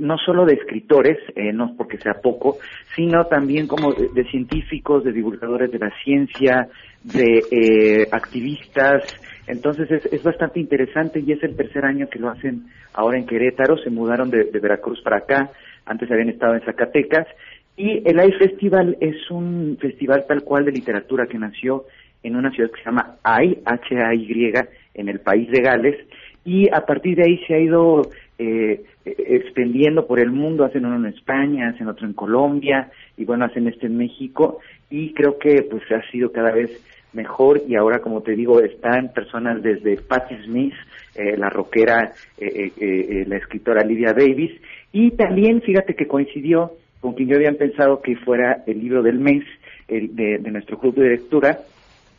no 0.00 0.16
solo 0.18 0.44
de 0.44 0.54
escritores, 0.54 1.16
eh, 1.36 1.52
no 1.52 1.74
porque 1.76 1.98
sea 1.98 2.14
poco, 2.20 2.58
sino 2.94 3.24
también 3.24 3.66
como 3.66 3.92
de, 3.92 4.24
científicos, 4.24 5.04
de 5.04 5.12
divulgadores 5.12 5.70
de 5.70 5.78
la 5.78 5.90
ciencia, 6.02 6.68
de 7.04 7.42
eh, 7.50 8.08
activistas, 8.10 9.04
entonces 9.46 9.90
es, 9.90 10.12
es, 10.12 10.22
bastante 10.22 10.60
interesante 10.60 11.20
y 11.20 11.32
es 11.32 11.42
el 11.42 11.56
tercer 11.56 11.84
año 11.84 12.06
que 12.10 12.18
lo 12.18 12.28
hacen 12.28 12.66
ahora 12.98 13.16
en 13.16 13.26
Querétaro, 13.26 13.78
se 13.78 13.90
mudaron 13.90 14.28
de, 14.28 14.50
Veracruz 14.60 15.00
para 15.02 15.18
acá, 15.18 15.52
antes 15.86 16.10
habían 16.10 16.30
estado 16.30 16.54
en 16.54 16.62
Zacatecas, 16.62 17.28
y 17.76 18.02
el 18.04 18.18
AI 18.18 18.32
Festival 18.32 18.96
es 19.00 19.30
un 19.30 19.78
festival 19.80 20.24
tal 20.26 20.42
cual 20.42 20.64
de 20.64 20.72
literatura 20.72 21.28
que 21.28 21.38
nació 21.38 21.84
en 22.24 22.34
una 22.34 22.50
ciudad 22.50 22.72
que 22.72 22.80
se 22.80 22.86
llama 22.86 23.18
AI, 23.22 23.60
H-A-Y, 23.64 24.52
en 24.94 25.08
el 25.08 25.20
país 25.20 25.48
de 25.48 25.60
Gales, 25.60 25.96
y 26.44 26.68
a 26.74 26.80
partir 26.80 27.18
de 27.18 27.22
ahí 27.22 27.38
se 27.46 27.54
ha 27.54 27.60
ido 27.60 28.10
eh, 28.36 28.82
extendiendo 29.04 30.08
por 30.08 30.18
el 30.18 30.32
mundo, 30.32 30.64
hacen 30.64 30.84
uno 30.84 30.96
en 30.96 31.14
España, 31.14 31.68
hacen 31.68 31.86
otro 31.86 32.04
en 32.04 32.14
Colombia, 32.14 32.90
y 33.16 33.24
bueno, 33.24 33.44
hacen 33.44 33.68
este 33.68 33.86
en 33.86 33.96
México, 33.96 34.58
y 34.90 35.14
creo 35.14 35.38
que 35.38 35.62
pues 35.70 35.84
ha 35.92 36.02
sido 36.10 36.32
cada 36.32 36.50
vez 36.50 36.84
mejor 37.12 37.62
y 37.66 37.76
ahora, 37.76 38.00
como 38.00 38.22
te 38.22 38.32
digo, 38.32 38.60
están 38.60 39.12
personas 39.12 39.62
desde 39.62 39.96
Patti 39.96 40.36
Smith, 40.44 40.74
eh, 41.14 41.36
la 41.36 41.50
rockera, 41.50 42.12
eh, 42.36 42.72
eh, 42.76 43.24
la 43.26 43.36
escritora 43.36 43.82
Lydia 43.84 44.12
Davis, 44.12 44.52
y 44.92 45.12
también, 45.12 45.62
fíjate 45.62 45.94
que 45.94 46.06
coincidió 46.06 46.72
con 47.00 47.14
quien 47.14 47.28
yo 47.28 47.36
había 47.36 47.52
pensado 47.52 48.02
que 48.02 48.16
fuera 48.16 48.62
el 48.66 48.80
libro 48.80 49.02
del 49.02 49.18
mes 49.18 49.44
el, 49.86 50.14
de, 50.14 50.38
de 50.38 50.50
nuestro 50.50 50.78
club 50.78 50.94
de 50.96 51.10
lectura, 51.10 51.58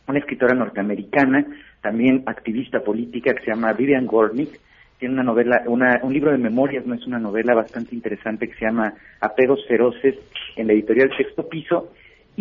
una 0.08 0.18
escritora 0.18 0.54
norteamericana, 0.54 1.46
también 1.80 2.22
activista 2.26 2.80
política 2.80 3.34
que 3.34 3.44
se 3.44 3.50
llama 3.50 3.72
Vivian 3.72 4.06
Gornick, 4.06 4.58
tiene 5.00 5.14
una 5.14 5.22
novela, 5.22 5.62
una, 5.66 5.98
un 6.02 6.12
libro 6.12 6.30
de 6.30 6.36
memorias, 6.36 6.84
no 6.84 6.94
es 6.94 7.06
una 7.06 7.18
novela 7.18 7.54
bastante 7.54 7.94
interesante 7.94 8.46
que 8.46 8.54
se 8.54 8.66
llama 8.66 8.92
Apegos 9.20 9.66
Feroces 9.66 10.14
en 10.56 10.66
la 10.66 10.74
editorial 10.74 11.10
Sexto 11.16 11.48
Piso. 11.48 11.92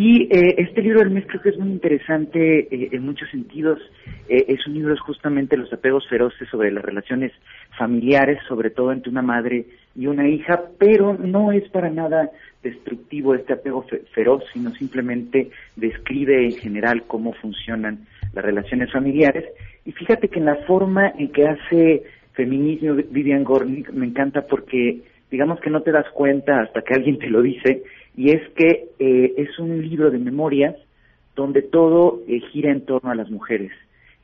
Y 0.01 0.29
eh, 0.31 0.55
este 0.59 0.81
libro 0.81 0.99
del 0.99 1.09
mes 1.09 1.25
creo 1.27 1.41
que 1.41 1.49
es 1.49 1.57
muy 1.57 1.71
interesante 1.71 2.73
eh, 2.73 2.89
en 2.93 3.05
muchos 3.05 3.29
sentidos. 3.31 3.79
Eh, 4.29 4.45
es 4.47 4.65
un 4.65 4.75
libro 4.75 4.95
justamente 4.95 5.57
los 5.57 5.73
apegos 5.73 6.07
feroces 6.07 6.47
sobre 6.47 6.71
las 6.71 6.85
relaciones 6.85 7.33
familiares, 7.77 8.39
sobre 8.47 8.69
todo 8.69 8.93
entre 8.93 9.11
una 9.11 9.21
madre 9.21 9.65
y 9.97 10.07
una 10.07 10.25
hija, 10.29 10.61
pero 10.77 11.17
no 11.17 11.51
es 11.51 11.67
para 11.67 11.89
nada 11.89 12.31
destructivo 12.63 13.35
este 13.35 13.51
apego 13.51 13.85
feroz, 14.13 14.45
sino 14.53 14.71
simplemente 14.71 15.49
describe 15.75 16.45
en 16.45 16.53
general 16.53 17.03
cómo 17.05 17.33
funcionan 17.33 18.07
las 18.31 18.45
relaciones 18.45 18.93
familiares. 18.93 19.43
Y 19.83 19.91
fíjate 19.91 20.29
que 20.29 20.39
en 20.39 20.45
la 20.45 20.55
forma 20.65 21.09
en 21.09 21.29
que 21.33 21.45
hace 21.45 22.03
feminismo 22.35 22.95
Vivian 22.95 23.43
Gornick 23.43 23.91
me 23.91 24.05
encanta 24.05 24.47
porque 24.47 25.01
digamos 25.29 25.59
que 25.59 25.69
no 25.69 25.81
te 25.81 25.91
das 25.91 26.09
cuenta 26.13 26.61
hasta 26.61 26.83
que 26.83 26.93
alguien 26.93 27.19
te 27.19 27.29
lo 27.29 27.41
dice, 27.41 27.83
y 28.15 28.31
es 28.31 28.41
que 28.55 28.89
eh, 28.99 29.33
es 29.37 29.57
un 29.59 29.81
libro 29.81 30.11
de 30.11 30.19
memorias 30.19 30.75
donde 31.35 31.61
todo 31.61 32.21
eh, 32.27 32.41
gira 32.51 32.71
en 32.71 32.85
torno 32.85 33.11
a 33.11 33.15
las 33.15 33.29
mujeres. 33.29 33.71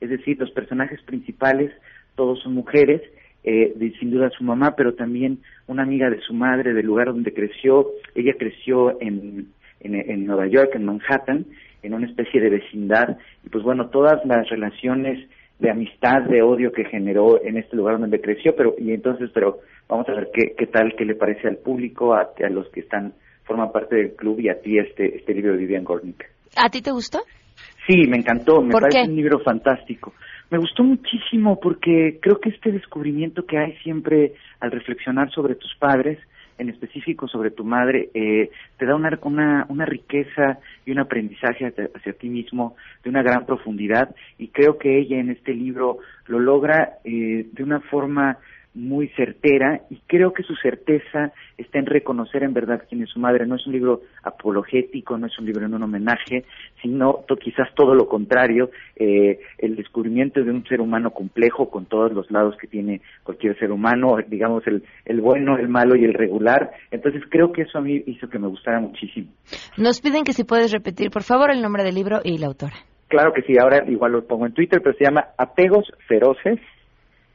Es 0.01 0.09
decir, 0.09 0.37
los 0.39 0.51
personajes 0.51 1.01
principales 1.03 1.71
todos 2.15 2.41
son 2.41 2.53
mujeres, 2.53 3.01
eh, 3.43 3.73
sin 3.99 4.11
duda 4.11 4.29
su 4.31 4.43
mamá, 4.43 4.75
pero 4.75 4.95
también 4.95 5.39
una 5.67 5.83
amiga 5.83 6.09
de 6.09 6.19
su 6.21 6.33
madre, 6.33 6.73
del 6.73 6.85
lugar 6.85 7.07
donde 7.07 7.33
creció. 7.33 7.87
Ella 8.15 8.33
creció 8.37 8.99
en, 9.01 9.47
en, 9.81 9.95
en 9.95 10.25
Nueva 10.25 10.47
York, 10.47 10.71
en 10.73 10.85
Manhattan, 10.85 11.45
en 11.83 11.93
una 11.93 12.07
especie 12.07 12.41
de 12.41 12.49
vecindad, 12.49 13.17
y 13.45 13.49
pues 13.49 13.63
bueno, 13.63 13.89
todas 13.89 14.25
las 14.25 14.49
relaciones 14.49 15.29
de 15.59 15.69
amistad, 15.69 16.23
de 16.23 16.41
odio 16.41 16.71
que 16.71 16.85
generó 16.85 17.41
en 17.41 17.57
este 17.57 17.77
lugar 17.77 17.99
donde 17.99 18.19
creció, 18.19 18.55
pero 18.55 18.75
y 18.77 18.91
entonces, 18.91 19.29
pero 19.33 19.59
vamos 19.87 20.09
a 20.09 20.13
ver 20.13 20.29
qué, 20.33 20.53
qué 20.57 20.67
tal, 20.67 20.95
qué 20.97 21.05
le 21.05 21.15
parece 21.15 21.47
al 21.47 21.57
público, 21.57 22.13
a, 22.13 22.31
a 22.43 22.49
los 22.49 22.67
que 22.69 22.81
están 22.81 23.13
forman 23.45 23.71
parte 23.71 23.95
del 23.95 24.15
club 24.15 24.39
y 24.39 24.49
a 24.49 24.59
ti 24.61 24.77
este 24.77 25.17
este 25.17 25.33
libro 25.33 25.53
de 25.53 25.59
Vivian 25.59 25.83
Gornick. 25.83 26.25
¿A 26.55 26.69
ti 26.69 26.81
te 26.81 26.91
gustó? 26.91 27.19
Sí, 27.87 28.07
me 28.07 28.17
encantó, 28.17 28.61
me 28.61 28.71
parece 28.71 29.03
un 29.03 29.15
libro 29.15 29.39
fantástico. 29.39 30.13
Me 30.49 30.57
gustó 30.57 30.83
muchísimo 30.83 31.59
porque 31.59 32.19
creo 32.21 32.39
que 32.39 32.49
este 32.49 32.71
descubrimiento 32.71 33.45
que 33.45 33.57
hay 33.57 33.75
siempre 33.77 34.33
al 34.59 34.71
reflexionar 34.71 35.31
sobre 35.31 35.55
tus 35.55 35.75
padres, 35.75 36.19
en 36.57 36.69
específico 36.69 37.27
sobre 37.27 37.51
tu 37.51 37.63
madre, 37.63 38.09
eh, 38.13 38.49
te 38.77 38.85
da 38.85 38.95
una, 38.95 39.19
una, 39.23 39.65
una 39.69 39.85
riqueza 39.85 40.59
y 40.85 40.91
un 40.91 40.99
aprendizaje 40.99 41.67
hacia, 41.67 41.89
hacia, 41.93 42.13
ti 42.13 42.29
mismo 42.29 42.75
de 43.03 43.09
una 43.09 43.23
gran 43.23 43.45
profundidad 43.45 44.15
y 44.37 44.47
creo 44.49 44.77
que 44.77 44.97
ella 44.99 45.19
en 45.19 45.31
este 45.31 45.53
libro 45.53 45.97
lo 46.27 46.39
logra 46.39 46.99
eh, 47.03 47.47
de 47.51 47.63
una 47.63 47.81
forma 47.81 48.37
muy 48.75 49.08
certera 49.15 49.82
y 49.89 50.01
creo 50.05 50.34
que 50.34 50.44
su 50.44 50.53
certeza 50.55 51.32
está 51.58 51.79
en 51.79 51.86
reconocer 51.86 52.44
en 52.44 52.53
verdad 52.53 52.84
quién 52.88 53.01
es 53.01 53.10
su 53.10 53.20
madre. 53.20 53.48
No 53.48 53.55
es 53.55 53.65
un 53.65 53.74
libro 53.74 54.01
apologético, 54.22 55.17
no 55.17 55.27
es 55.27 55.39
un 55.39 55.46
libro 55.46 55.65
en 55.65 55.74
un 55.74 55.84
homenaje, 55.84 56.44
sino 56.82 57.24
to, 57.27 57.38
quizás 57.38 57.74
todo 57.74 57.96
lo 57.96 58.08
contrario, 58.08 58.70
eh, 58.98 59.39
el 59.58 59.75
descubrimiento 59.77 60.44
de 60.44 60.51
un 60.51 60.65
ser 60.65 60.82
humano 60.82 61.12
complejo 61.12 61.70
con 61.70 61.86
todos 61.86 62.12
los 62.12 62.29
lados 62.29 62.55
que 62.58 62.67
tiene 62.67 63.01
cualquier 63.24 63.58
ser 63.58 63.72
humano, 63.72 64.17
digamos 64.27 64.67
el, 64.67 64.84
el 65.05 65.22
bueno, 65.22 65.58
el 65.58 65.70
malo 65.70 65.96
y 65.96 66.03
el 66.03 66.13
regular. 66.13 66.72
Entonces 66.91 67.24
creo 67.29 67.53
que 67.53 67.63
eso 67.63 67.77
a 67.77 67.82
mí 67.82 68.03
hizo 68.05 68.29
que 68.29 68.39
me 68.39 68.48
gustara 68.48 68.81
muchísimo. 68.81 69.27
Nos 69.77 70.01
piden 70.01 70.25
que 70.25 70.33
si 70.33 70.44
puedes 70.44 70.72
repetir, 70.72 71.09
por 71.11 71.24
favor, 71.24 71.50
el 71.50 71.61
nombre 71.61 71.83
del 71.83 71.96
libro 71.96 72.20
y 72.24 72.38
la 72.38 72.48
autora. 72.48 72.75
Claro 73.07 73.31
que 73.33 73.44
sí, 73.44 73.53
ahora 73.57 73.85
igual 73.88 74.11
lo 74.11 74.25
pongo 74.25 74.48
en 74.48 74.53
Twitter, 74.53 74.81
pero 74.83 74.98
se 74.98 75.05
llama 75.05 75.27
Apegos 75.38 75.85
Feroces 76.07 76.59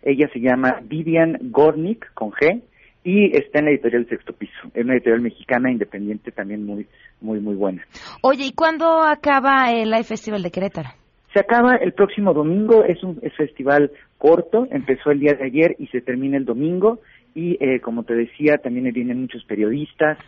ella 0.03 0.29
se 0.33 0.41
llama 0.41 0.81
Vivian 0.83 1.39
Gornick, 1.51 2.13
con 2.15 2.31
G, 2.31 2.63
y 3.05 3.37
está 3.37 3.61
en 3.61 3.67
la 3.67 3.71
editorial 3.73 4.07
Sexto 4.09 4.33
Piso. 4.33 4.71
Es 4.75 4.85
una 4.85 4.95
editorial 4.95 5.23
mexicana 5.23 5.71
independiente 5.71 6.33
también 6.33 6.65
muy, 6.65 6.87
muy, 7.21 7.41
muy 7.41 7.55
buena. 7.55 7.83
Oye, 8.23 8.47
¿y 8.47 8.53
cuándo 8.53 9.03
acaba 9.03 9.73
el 9.73 9.91
Live 9.91 10.05
Festival 10.05 10.43
de 10.43 10.51
Querétaro? 10.51 10.91
Se 11.33 11.41
acaba 11.41 11.77
el 11.77 11.93
próximo 11.93 12.35
domingo, 12.35 12.85
es 12.85 13.03
un 13.05 13.19
es 13.23 13.35
festival 13.37 13.93
corto, 14.19 14.67
empezó 14.71 15.13
el 15.13 15.21
día 15.21 15.35
de 15.35 15.45
ayer 15.45 15.77
y 15.79 15.87
se 15.87 16.01
termina 16.01 16.37
el 16.37 16.45
domingo. 16.45 17.01
Y 17.35 17.57
eh, 17.65 17.81
como 17.81 18.03
te 18.03 18.15
decía, 18.15 18.59
también 18.59 18.93
vienen 18.93 19.21
muchos 19.21 19.45
periodistas 19.45 20.19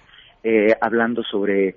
eh, 0.44 0.68
hablando 0.80 1.22
sobre 1.24 1.74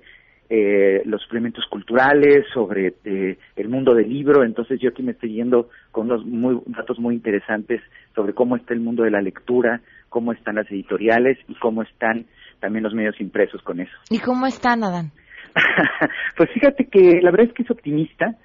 eh, 0.48 1.02
los 1.04 1.22
suplementos 1.22 1.64
culturales, 1.66 2.44
sobre 2.52 2.94
eh, 3.04 3.38
el 3.56 3.68
mundo 3.68 3.94
del 3.94 4.08
libro. 4.08 4.44
Entonces 4.44 4.80
yo 4.80 4.90
aquí 4.90 5.02
me 5.02 5.12
estoy 5.12 5.32
yendo 5.32 5.68
con 5.90 6.10
unos 6.10 6.24
muy, 6.24 6.60
datos 6.66 6.98
muy 6.98 7.14
interesantes 7.14 7.80
sobre 8.14 8.32
cómo 8.32 8.56
está 8.56 8.74
el 8.74 8.80
mundo 8.80 9.02
de 9.02 9.10
la 9.10 9.20
lectura, 9.20 9.80
cómo 10.08 10.32
están 10.32 10.56
las 10.56 10.70
editoriales 10.70 11.38
y 11.48 11.54
cómo 11.56 11.82
están 11.82 12.26
también 12.60 12.84
los 12.84 12.94
medios 12.94 13.20
impresos 13.20 13.62
con 13.62 13.80
eso. 13.80 13.92
¿Y 14.10 14.18
cómo 14.18 14.46
están, 14.46 14.84
Adán? 14.84 15.10
pues 16.36 16.50
fíjate 16.50 16.86
que 16.86 17.20
la 17.22 17.30
verdad 17.30 17.48
es 17.48 17.52
que 17.52 17.62
es 17.62 17.70
optimista. 17.70 18.36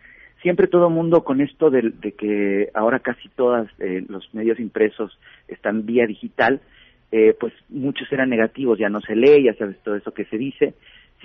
Siempre 0.42 0.68
todo 0.68 0.90
mundo 0.90 1.24
con 1.24 1.40
esto 1.40 1.70
de, 1.70 1.92
de 2.02 2.14
que 2.14 2.70
ahora 2.74 3.00
casi 3.00 3.30
todos 3.30 3.68
eh, 3.78 4.04
los 4.10 4.34
medios 4.34 4.60
impresos 4.60 5.20
están 5.48 5.86
vía 5.86 6.08
digital, 6.08 6.62
eh, 7.12 7.36
pues 7.38 7.54
muchos 7.68 8.10
eran 8.12 8.30
negativos, 8.30 8.80
ya 8.80 8.88
no 8.88 9.02
se 9.02 9.16
lee, 9.16 9.44
ya 9.44 9.54
sabes 9.56 9.78
todo 9.84 9.96
eso 9.96 10.14
que 10.14 10.26
se 10.26 10.38
dice. 10.38 10.74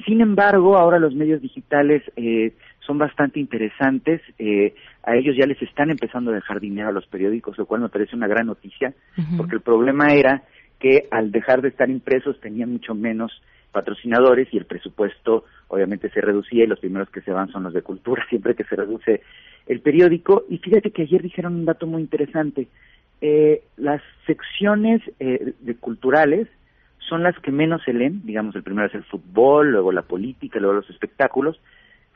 Sin 0.04 0.20
embargo, 0.20 0.76
ahora 0.76 0.98
los 0.98 1.14
medios 1.14 1.40
digitales 1.40 2.02
eh, 2.16 2.52
son 2.80 2.98
bastante 2.98 3.40
interesantes. 3.40 4.20
Eh, 4.38 4.74
a 5.02 5.16
ellos 5.16 5.37
ya 5.37 5.46
les 5.46 5.61
están 5.62 5.90
empezando 5.90 6.30
a 6.30 6.35
dejar 6.35 6.61
dinero 6.61 6.88
a 6.88 6.92
los 6.92 7.06
periódicos, 7.06 7.56
lo 7.59 7.66
cual 7.66 7.80
me 7.80 7.88
parece 7.88 8.16
una 8.16 8.28
gran 8.28 8.46
noticia, 8.46 8.92
uh 9.16 9.20
-huh. 9.20 9.37
porque 9.37 9.56
el 9.56 9.62
problema 9.62 10.12
era 10.12 10.42
que 10.78 11.06
al 11.11 11.32
dejar 11.32 11.62
de 11.62 11.68
estar 11.68 11.88
impresos 11.88 12.38
tenían 12.40 12.72
mucho 12.72 12.94
menos 12.94 13.32
patrocinadores 13.72 14.48
y 14.52 14.59
el 14.59 14.64
presupuesto 14.64 15.44
obviamente 15.68 16.09
se 16.11 16.20
reducía 16.20 16.64
y 16.64 16.66
los 16.66 16.80
primeros 16.80 17.11
que 17.11 17.20
se 17.20 17.30
van 17.30 17.50
son 17.50 17.62
los 17.62 17.74
de 17.74 17.82
cultura, 17.82 18.24
siempre 18.30 18.54
que 18.54 18.64
se 18.64 18.76
reduce 18.76 19.22
el 19.66 19.80
periódico. 19.80 20.44
Y 20.48 20.59
fíjate 20.59 20.90
que 20.90 21.02
ayer 21.02 21.22
dijeron 21.22 21.54
un 21.54 21.64
dato 21.64 21.87
muy 21.87 22.02
interesante. 22.02 22.68
Eh, 23.20 23.62
las 23.76 24.02
secciones 24.26 25.00
eh, 25.20 25.54
de 25.61 25.74
culturales 25.74 26.48
son 27.08 27.22
las 27.22 27.38
que 27.38 27.52
menos 27.52 27.82
se 27.84 27.92
leen, 27.92 28.22
digamos, 28.24 28.54
el 28.56 28.62
primero 28.62 28.88
es 28.88 28.94
el 28.94 29.04
fútbol, 29.04 29.70
luego 29.70 29.92
la 29.92 30.02
política, 30.02 30.58
luego 30.58 30.76
los 30.76 30.90
espectáculos. 30.90 31.60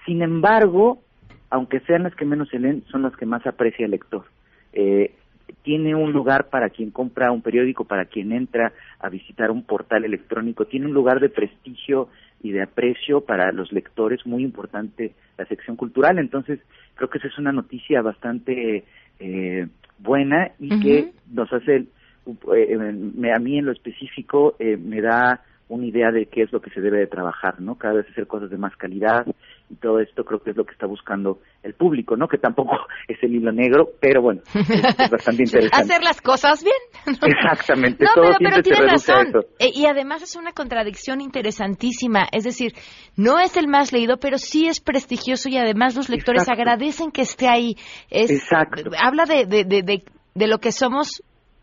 Sin 0.04 0.22
embargo, 0.22 1.02
aunque 1.50 1.80
sean 1.80 2.04
las 2.04 2.14
que 2.14 2.24
menos 2.24 2.48
se 2.48 2.58
leen, 2.58 2.84
son 2.90 3.02
las 3.02 3.16
que 3.16 3.26
más 3.26 3.46
aprecia 3.46 3.84
el 3.84 3.92
lector. 3.92 4.24
Eh, 4.72 5.14
tiene 5.62 5.94
un 5.94 6.12
lugar 6.12 6.48
para 6.48 6.70
quien 6.70 6.90
compra 6.90 7.32
un 7.32 7.42
periódico, 7.42 7.84
para 7.84 8.04
quien 8.04 8.32
entra 8.32 8.72
a 9.00 9.08
visitar 9.08 9.50
un 9.50 9.64
portal 9.64 10.04
electrónico, 10.04 10.64
tiene 10.64 10.86
un 10.86 10.94
lugar 10.94 11.20
de 11.20 11.28
prestigio 11.28 12.08
y 12.42 12.52
de 12.52 12.62
aprecio 12.62 13.20
para 13.20 13.52
los 13.52 13.72
lectores, 13.72 14.24
muy 14.26 14.42
importante 14.42 15.12
la 15.36 15.44
sección 15.46 15.76
cultural. 15.76 16.18
Entonces, 16.18 16.60
creo 16.94 17.10
que 17.10 17.18
esa 17.18 17.28
es 17.28 17.38
una 17.38 17.52
noticia 17.52 18.00
bastante 18.00 18.84
eh, 19.18 19.66
buena 19.98 20.52
y 20.58 20.72
uh 20.72 20.76
-huh. 20.76 20.82
que 20.82 21.12
nos 21.32 21.52
hace 21.52 21.86
eh, 22.26 22.76
me, 22.76 23.32
a 23.32 23.38
mí 23.38 23.58
en 23.58 23.66
lo 23.66 23.72
específico 23.72 24.54
eh, 24.58 24.76
me 24.76 25.00
da 25.00 25.42
una 25.70 25.86
idea 25.86 26.10
de 26.10 26.26
qué 26.26 26.42
es 26.42 26.52
lo 26.52 26.60
que 26.60 26.70
se 26.70 26.80
debe 26.80 26.98
de 26.98 27.06
trabajar, 27.06 27.60
¿no? 27.60 27.76
Cada 27.76 27.94
vez 27.94 28.06
hacer 28.10 28.26
cosas 28.26 28.50
de 28.50 28.58
más 28.58 28.76
calidad 28.76 29.24
y 29.70 29.76
todo 29.76 30.00
esto 30.00 30.24
creo 30.24 30.40
que 30.42 30.50
es 30.50 30.56
lo 30.56 30.64
que 30.64 30.72
está 30.72 30.86
buscando 30.86 31.38
el 31.62 31.74
público, 31.74 32.16
¿no? 32.16 32.26
Que 32.26 32.38
tampoco 32.38 32.72
es 33.08 33.22
el 33.22 33.36
hilo 33.36 33.52
negro, 33.52 33.88
pero 34.00 34.20
bueno, 34.20 34.42
es, 34.52 35.10
bastante 35.10 35.42
interesante. 35.44 35.76
Hacer 35.76 36.02
las 36.02 36.20
cosas 36.20 36.64
bien. 36.64 36.74
Exactamente, 37.22 38.04
no, 38.04 38.10
todo 38.14 38.24
pero, 38.24 38.38
siempre 38.38 38.50
pero 38.50 38.62
tiene 38.62 38.98
se 38.98 39.12
razón. 39.12 39.26
reduce 39.26 39.38
a 39.38 39.40
eso. 39.40 39.48
Eh, 39.60 39.70
y 39.72 39.86
además 39.86 40.22
es 40.22 40.34
una 40.34 40.52
contradicción 40.52 41.20
interesantísima, 41.20 42.26
es 42.32 42.42
decir, 42.42 42.72
no 43.16 43.38
es 43.38 43.56
el 43.56 43.68
más 43.68 43.92
leído, 43.92 44.16
pero 44.18 44.38
sí 44.38 44.66
es 44.66 44.80
prestigioso 44.80 45.48
y 45.48 45.56
además 45.56 45.94
los 45.94 46.08
lectores 46.08 46.42
Exacto. 46.42 46.62
agradecen 46.62 47.12
que 47.12 47.22
esté 47.22 47.48
ahí. 47.48 47.76
Es, 48.10 48.30
Exacto. 48.32 48.90
Habla 49.00 49.24
de, 49.24 49.46
de, 49.46 49.64
de, 49.64 49.82
de, 49.82 50.02
de 50.34 50.46
lo 50.48 50.58
que 50.58 50.72
somos 50.72 51.22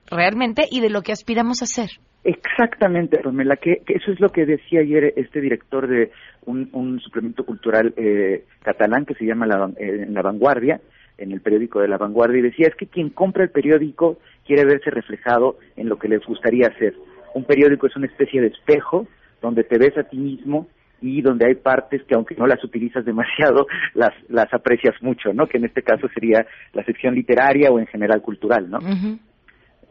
realmente 0.10 0.63
y 0.70 0.82
de 0.82 0.89
lo 0.89 1.02
que 1.02 1.12
aspiramos 1.12 1.62
a 1.62 1.65
ser. 1.65 1.89
Exactamente, 2.24 3.22
Romela, 3.22 3.56
que, 3.56 3.78
que, 3.86 3.93
eso 3.93 4.12
es 4.12 4.20
lo 4.20 4.30
que 4.30 4.46
decía 4.46 4.82
ayer 4.82 5.13
este 5.15 5.39
director 5.39 5.88
de 5.88 6.12
un, 6.46 6.70
un 6.74 7.00
suplemento 7.00 7.46
cultural 7.46 7.93
eh, 7.96 8.43
catalán 8.63 9.06
que 9.06 9.13
se 9.13 9.26
llama 9.26 9.46
La, 9.46 9.70
eh, 9.78 10.06
La 10.10 10.22
Vanguardia, 10.22 10.82
en 11.17 11.32
el 11.32 11.41
periódico 11.41 11.80
de 11.80 11.88
La 11.88 11.98
Vanguardia, 11.98 12.39
y 12.39 12.43
decía, 12.43 12.67
es 12.67 12.76
que 12.76 12.88
quien 12.88 13.12
compra 13.12 13.43
el 13.43 13.50
periódico 13.50 14.17
quiere 14.46 14.65
verse 14.65 14.89
reflejado 14.89 15.58
en 15.76 15.89
lo 15.89 15.98
que 15.98 16.10
les 16.10 16.26
gustaría 16.26 16.67
hacer. 16.67 16.96
Un 17.34 17.46
periódico 17.46 17.88
es 17.88 17.96
una 17.96 18.08
especie 18.08 18.41
de 18.41 18.48
espejo 18.48 19.08
donde 19.41 19.63
te 19.63 19.78
ves 19.78 19.98
a 19.98 20.04
ti 20.04 20.17
mismo 20.17 20.67
y 21.02 21.22
donde 21.22 21.46
hay 21.46 21.56
partes 21.56 22.02
que 22.04 22.15
aunque 22.15 22.36
no 22.36 22.48
las 22.48 22.63
utilizas 22.63 23.06
demasiado, 23.06 23.67
las, 23.93 24.12
las 24.30 24.52
aprecias 24.54 24.96
mucho, 25.02 25.34
¿no? 25.34 25.48
Que 25.48 25.58
en 25.58 25.65
este 25.65 25.84
caso 25.84 26.08
sería 26.13 26.46
la 26.74 26.84
sección 26.84 27.15
literaria 27.15 27.70
o 27.72 27.80
en 27.80 27.88
general 27.88 28.22
cultural, 28.22 28.70
¿no? 28.70 28.80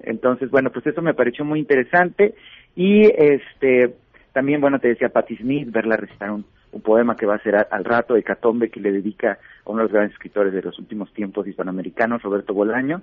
Entonces, 0.03 0.51
bueno, 0.51 0.71
pues 0.71 0.87
eso 0.87 1.03
me 1.03 1.15
pareció 1.15 1.45
muy 1.45 1.59
interesante 1.59 2.35
y 2.75 3.07
este 3.17 3.95
también, 4.33 4.61
bueno, 4.61 4.79
te 4.79 4.89
decía 4.89 5.09
Patti 5.09 5.37
Smith, 5.37 5.71
verla 5.73 5.97
recitar 5.97 6.31
un, 6.31 6.45
un 6.73 6.83
poema 6.83 7.17
que 7.17 7.25
va 7.25 7.37
a 7.37 7.43
ser 7.43 7.57
al 7.71 7.85
rato 7.85 8.15
de 8.15 8.23
Catombe 8.23 8.71
que 8.71 8.81
le 8.81 8.93
dedica 8.93 9.39
a 9.65 9.71
uno 9.71 9.79
de 9.79 9.85
los 9.85 9.93
grandes 9.93 10.13
escritores 10.13 10.53
de 10.53 10.63
los 10.63 10.79
últimos 10.79 11.13
tiempos 11.15 11.47
hispanoamericanos, 11.47 12.23
Roberto 12.23 12.53
Bolaño. 12.53 13.03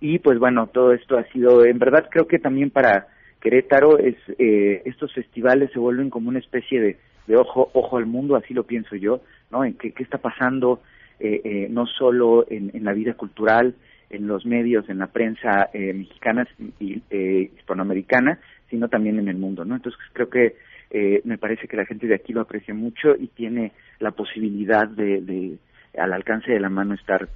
Y 0.00 0.18
pues 0.20 0.38
bueno, 0.38 0.68
todo 0.68 0.92
esto 0.92 1.18
ha 1.18 1.24
sido, 1.24 1.64
en 1.64 1.78
verdad 1.78 2.08
creo 2.10 2.26
que 2.26 2.38
también 2.38 2.70
para 2.70 3.08
Querétaro 3.40 3.98
es, 3.98 4.16
eh, 4.38 4.82
estos 4.86 5.12
festivales 5.12 5.70
se 5.72 5.78
vuelven 5.78 6.08
como 6.08 6.30
una 6.30 6.38
especie 6.38 6.80
de, 6.80 6.96
de 7.26 7.36
ojo, 7.36 7.70
ojo 7.74 7.98
al 7.98 8.06
mundo, 8.06 8.36
así 8.36 8.54
lo 8.54 8.64
pienso 8.64 8.96
yo, 8.96 9.20
¿no? 9.50 9.64
En 9.64 9.74
qué, 9.74 9.92
qué 9.92 10.02
está 10.02 10.18
pasando 10.18 10.80
eh, 11.18 11.42
eh, 11.44 11.66
no 11.70 11.86
solo 11.86 12.46
en, 12.48 12.70
en 12.72 12.84
la 12.84 12.94
vida 12.94 13.12
cultural, 13.12 13.74
en 14.10 14.26
los 14.26 14.44
medios, 14.44 14.88
en 14.88 14.98
la 14.98 15.06
prensa 15.06 15.70
eh, 15.72 15.92
mexicana 15.92 16.46
y 16.78 17.02
eh, 17.10 17.50
hispanoamericana, 17.56 18.38
sino 18.68 18.88
también 18.88 19.18
en 19.18 19.28
el 19.28 19.36
mundo, 19.36 19.64
¿no? 19.64 19.76
Entonces 19.76 20.00
creo 20.12 20.28
que 20.28 20.56
eh, 20.90 21.20
me 21.24 21.38
parece 21.38 21.68
que 21.68 21.76
la 21.76 21.86
gente 21.86 22.06
de 22.06 22.16
aquí 22.16 22.32
lo 22.32 22.40
aprecia 22.40 22.74
mucho 22.74 23.14
y 23.16 23.28
tiene 23.28 23.72
la 24.00 24.10
posibilidad 24.10 24.88
de, 24.88 25.20
de 25.20 25.58
al 25.98 26.12
alcance 26.12 26.52
de 26.52 26.60
la 26.60 26.68
mano 26.68 26.94
estar 26.94 27.28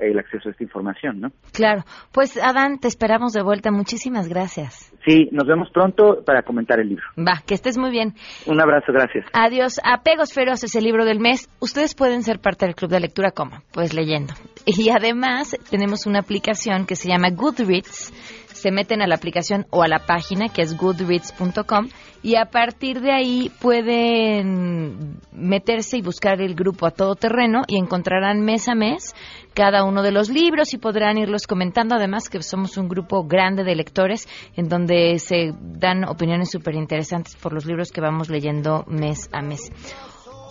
el 0.00 0.18
acceso 0.18 0.48
a 0.48 0.52
esta 0.52 0.62
información, 0.62 1.20
¿no? 1.20 1.30
Claro. 1.52 1.82
Pues 2.12 2.36
Adán, 2.42 2.78
te 2.78 2.88
esperamos 2.88 3.32
de 3.32 3.42
vuelta. 3.42 3.70
Muchísimas 3.70 4.28
gracias. 4.28 4.92
Sí, 5.06 5.28
nos 5.32 5.46
vemos 5.46 5.70
pronto 5.72 6.22
para 6.24 6.42
comentar 6.42 6.80
el 6.80 6.88
libro. 6.88 7.04
Va, 7.16 7.42
que 7.46 7.54
estés 7.54 7.78
muy 7.78 7.90
bien. 7.90 8.14
Un 8.46 8.60
abrazo, 8.60 8.92
gracias. 8.92 9.26
Adiós. 9.32 9.80
Apegos 9.84 10.32
Feroces, 10.32 10.74
el 10.74 10.84
libro 10.84 11.04
del 11.04 11.20
mes. 11.20 11.48
Ustedes 11.60 11.94
pueden 11.94 12.22
ser 12.22 12.38
parte 12.38 12.66
del 12.66 12.74
club 12.74 12.90
de 12.90 13.00
lectura, 13.00 13.30
¿cómo? 13.30 13.62
Pues 13.72 13.94
leyendo. 13.94 14.34
Y 14.66 14.90
además 14.90 15.56
tenemos 15.70 16.06
una 16.06 16.20
aplicación 16.20 16.86
que 16.86 16.96
se 16.96 17.08
llama 17.08 17.30
Goodreads. 17.30 18.12
Se 18.48 18.70
meten 18.70 19.00
a 19.00 19.06
la 19.06 19.14
aplicación 19.14 19.66
o 19.70 19.82
a 19.82 19.88
la 19.88 20.00
página 20.00 20.48
que 20.48 20.60
es 20.60 20.76
goodreads.com 20.76 21.88
y 22.22 22.36
a 22.36 22.46
partir 22.46 23.00
de 23.00 23.12
ahí 23.12 23.50
pueden 23.60 25.16
meterse 25.32 25.96
y 25.96 26.02
buscar 26.02 26.40
el 26.42 26.54
grupo 26.54 26.86
a 26.86 26.90
todo 26.90 27.14
terreno 27.14 27.62
y 27.66 27.78
encontrarán 27.78 28.42
mes 28.42 28.68
a 28.68 28.74
mes 28.74 29.14
cada 29.54 29.84
uno 29.84 30.02
de 30.02 30.12
los 30.12 30.28
libros 30.28 30.74
y 30.74 30.78
podrán 30.78 31.18
irlos 31.18 31.46
comentando. 31.46 31.94
Además 31.94 32.28
que 32.28 32.42
somos 32.42 32.76
un 32.76 32.88
grupo 32.88 33.24
grande 33.24 33.64
de 33.64 33.74
lectores 33.74 34.28
en 34.56 34.68
donde 34.68 35.18
se 35.18 35.52
dan 35.60 36.04
opiniones 36.04 36.50
súper 36.50 36.74
interesantes 36.74 37.36
por 37.36 37.52
los 37.52 37.66
libros 37.66 37.90
que 37.90 38.00
vamos 38.00 38.28
leyendo 38.28 38.84
mes 38.86 39.28
a 39.32 39.42
mes. 39.42 39.70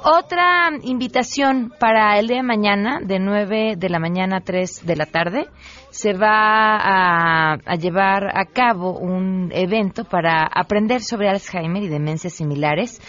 Otra 0.02 0.70
invitación 0.84 1.74
para 1.78 2.18
el 2.20 2.28
día 2.28 2.38
de 2.38 2.44
mañana, 2.44 3.00
de 3.04 3.20
9 3.20 3.76
de 3.78 3.90
la 3.90 4.00
mañana 4.00 4.38
a 4.38 4.42
3 4.42 4.86
de 4.86 4.96
la 4.96 5.06
tarde, 5.06 5.48
se 5.90 6.14
va 6.14 6.78
a, 6.78 7.58
a, 7.66 7.76
llevar 7.76 8.30
a 8.34 8.46
cabo 8.46 8.98
un 8.98 9.52
evento 9.54 10.06
para 10.06 10.48
aprender 10.50 11.02
sobre 11.02 11.28
Alzheimer 11.28 11.84
y 11.84 11.90
demencias 11.90 12.32
similares. 12.32 13.02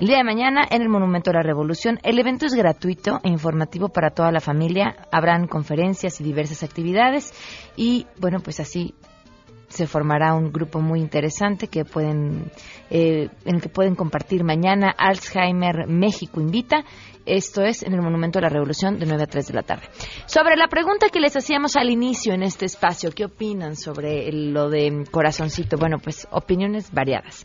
El 0.00 0.06
día 0.06 0.16
de 0.16 0.24
mañana 0.24 0.66
en 0.70 0.80
el 0.80 0.88
Monumento 0.88 1.30
de 1.30 1.36
la 1.36 1.42
Revolución. 1.42 1.98
El 2.02 2.18
evento 2.18 2.46
es 2.46 2.54
gratuito 2.54 3.20
e 3.22 3.28
informativo 3.28 3.90
para 3.90 4.08
toda 4.08 4.32
la 4.32 4.40
familia. 4.40 4.96
Habrán 5.12 5.46
conferencias 5.46 6.22
y 6.22 6.24
diversas 6.24 6.62
actividades. 6.62 7.34
Y 7.76 8.06
bueno, 8.18 8.38
pues 8.40 8.60
así 8.60 8.94
se 9.68 9.86
formará 9.86 10.32
un 10.32 10.52
grupo 10.52 10.80
muy 10.80 11.00
interesante 11.00 11.68
que 11.68 11.84
pueden, 11.84 12.50
eh, 12.88 13.28
en 13.44 13.56
el 13.56 13.60
que 13.60 13.68
pueden 13.68 13.94
compartir 13.94 14.42
mañana. 14.42 14.90
Alzheimer 14.96 15.86
México 15.86 16.40
invita. 16.40 16.82
Esto 17.26 17.62
es 17.62 17.82
en 17.82 17.92
el 17.92 18.00
Monumento 18.00 18.38
de 18.38 18.44
la 18.44 18.48
Revolución 18.48 18.98
de 18.98 19.04
9 19.04 19.24
a 19.24 19.26
3 19.26 19.48
de 19.48 19.52
la 19.52 19.62
tarde. 19.64 19.82
Sobre 20.24 20.56
la 20.56 20.68
pregunta 20.68 21.10
que 21.10 21.20
les 21.20 21.36
hacíamos 21.36 21.76
al 21.76 21.90
inicio 21.90 22.32
en 22.32 22.42
este 22.42 22.64
espacio, 22.64 23.10
¿qué 23.14 23.26
opinan 23.26 23.76
sobre 23.76 24.32
lo 24.32 24.70
de 24.70 25.04
corazoncito? 25.10 25.76
Bueno, 25.76 25.98
pues 25.98 26.26
opiniones 26.30 26.90
variadas. 26.90 27.44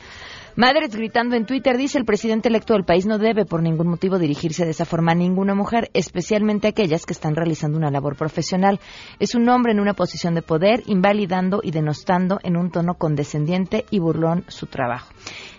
Madres 0.58 0.96
gritando 0.96 1.36
en 1.36 1.46
Twitter 1.46 1.76
dice 1.76 1.98
el 1.98 2.06
presidente 2.06 2.48
electo 2.48 2.76
del 2.76 2.86
país 2.86 3.06
no 3.06 3.18
debe 3.18 3.44
por 3.44 3.62
ningún 3.62 3.90
motivo 3.90 4.18
dirigirse 4.18 4.64
de 4.64 4.72
esa 4.72 4.86
forma 4.86 5.12
a 5.12 5.16
ninguna 5.16 5.54
mujer, 5.54 5.90
especialmente 5.94 6.70
aquellas 6.70 7.06
que 7.06 7.12
están 7.12 7.36
realizando 7.36 7.78
una 7.78 7.92
labor 7.92 8.16
profesional. 8.16 8.80
Es 9.20 9.36
un 9.36 9.50
hombre 9.50 9.74
en 9.74 9.82
una 9.82 9.94
posición 9.94 10.34
de 10.34 10.42
poder, 10.42 10.82
invalidando 10.86 11.60
y 11.62 11.72
denostando 11.72 12.40
en 12.42 12.56
un 12.56 12.72
tono 12.72 12.94
condescendiente 12.94 13.84
y 13.92 14.00
burlón 14.00 14.46
su 14.48 14.68
trabajo. 14.68 15.12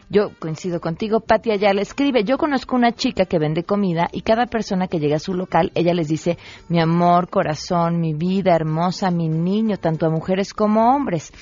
Yo 0.09 0.31
coincido 0.39 0.81
contigo, 0.81 1.21
Pati 1.21 1.51
Ayala 1.51 1.83
escribe, 1.83 2.25
yo 2.25 2.39
conozco 2.39 2.75
una 2.75 2.93
chica 2.93 3.27
que 3.27 3.39
vende 3.39 3.65
comida 3.65 4.09
y 4.13 4.23
cada 4.23 4.47
persona 4.47 4.89
que 4.89 4.99
llega 4.99 5.17
a 5.17 5.19
su 5.19 5.35
local, 5.35 5.73
ella 5.75 5.93
les 5.93 6.09
dice, 6.09 6.39
mi 6.71 6.81
amor, 6.81 7.29
corazón, 7.29 8.01
mi 8.01 8.15
vida 8.15 8.55
hermosa, 8.55 9.11
mi 9.11 9.29
niño, 9.29 9.77
tanto 9.77 10.07
a 10.07 10.11
mujeres 10.11 10.55
como 10.55 10.81
a 10.81 10.97
hombres 10.97 11.35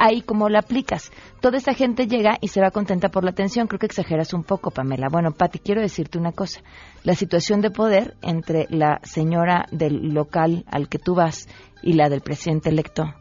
ahí 0.00 0.22
como 0.22 0.48
la 0.48 0.60
aplicas. 0.60 1.12
Toda 1.40 1.58
esa 1.58 1.74
gente 1.74 2.06
llega 2.06 2.38
y 2.40 2.48
se 2.48 2.60
va 2.60 2.70
contenta 2.70 3.10
por 3.10 3.22
la 3.22 3.30
atención. 3.30 3.68
Creo 3.68 3.78
que 3.78 3.86
exageras 3.86 4.32
un 4.32 4.42
poco, 4.42 4.70
Pamela. 4.70 5.08
Bueno, 5.10 5.32
Pati, 5.32 5.58
quiero 5.58 5.82
decirte 5.82 6.18
una 6.18 6.32
cosa. 6.32 6.62
La 7.04 7.14
situación 7.14 7.60
de 7.60 7.70
poder 7.70 8.16
entre 8.22 8.66
la 8.70 9.00
señora 9.04 9.66
del 9.70 10.14
local 10.14 10.64
al 10.66 10.88
que 10.88 10.98
tú 10.98 11.14
vas 11.14 11.46
y 11.82 11.92
la 11.92 12.08
del 12.08 12.22
presidente 12.22 12.70
electo 12.70 13.14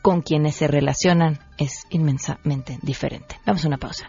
con 0.00 0.22
quienes 0.22 0.54
se 0.54 0.68
relacionan 0.68 1.40
es 1.58 1.84
inmensamente 1.90 2.78
diferente. 2.82 3.36
Vamos 3.44 3.64
a 3.64 3.68
una 3.68 3.78
pausa. 3.78 4.08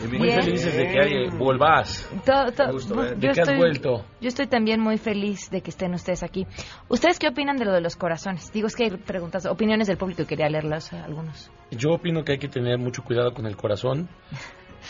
Muy 0.00 0.30
felices 0.30 0.76
de 0.76 0.88
que 0.88 1.30
volvás. 1.36 2.08
Todo, 2.24 2.52
todo, 2.52 2.72
gusto, 2.72 2.94
¿De 2.94 3.10
yo 3.14 3.18
que 3.20 3.40
estoy, 3.40 3.54
has 3.54 3.58
vuelto? 3.58 4.04
Yo 4.20 4.28
estoy 4.28 4.46
también 4.46 4.80
muy 4.80 4.98
feliz 4.98 5.50
de 5.50 5.60
que 5.60 5.70
estén 5.70 5.94
ustedes 5.94 6.22
aquí. 6.22 6.46
¿Ustedes 6.88 7.18
qué 7.18 7.28
opinan 7.28 7.56
de 7.56 7.64
lo 7.64 7.72
de 7.72 7.80
los 7.80 7.96
corazones? 7.96 8.52
Digo, 8.52 8.66
es 8.66 8.74
que 8.74 8.84
hay 8.84 8.90
preguntas, 8.90 9.46
opiniones 9.46 9.86
del 9.86 9.96
público 9.96 10.22
y 10.22 10.26
quería 10.26 10.48
leerlas 10.48 10.92
a 10.92 11.04
algunos. 11.04 11.50
Yo 11.70 11.92
opino 11.92 12.24
que 12.24 12.32
hay 12.32 12.38
que 12.38 12.48
tener 12.48 12.78
mucho 12.78 13.02
cuidado 13.02 13.32
con 13.32 13.46
el 13.46 13.56
corazón. 13.56 14.08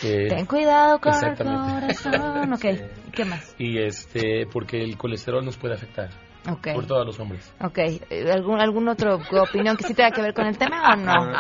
Eh, 0.02 0.26
Ten 0.28 0.46
cuidado 0.46 0.98
con 0.98 1.12
el 1.12 1.36
corazón. 1.36 2.52
Ok, 2.52 2.64
¿qué 3.12 3.24
más? 3.24 3.54
y 3.58 3.78
este, 3.78 4.46
porque 4.50 4.82
el 4.82 4.96
colesterol 4.96 5.44
nos 5.44 5.56
puede 5.56 5.74
afectar. 5.74 6.10
Ok. 6.50 6.68
Por 6.74 6.86
todos 6.86 7.06
los 7.06 7.18
hombres. 7.20 7.52
Ok, 7.60 7.78
eh, 7.78 8.30
¿algún, 8.32 8.60
algún 8.60 8.88
otro 8.88 9.18
opinión 9.40 9.76
que 9.76 9.84
sí 9.84 9.94
tenga 9.94 10.10
que 10.10 10.20
ver 10.20 10.34
con 10.34 10.46
el 10.46 10.58
tema 10.58 10.92
o 10.92 10.96
no? 10.96 11.32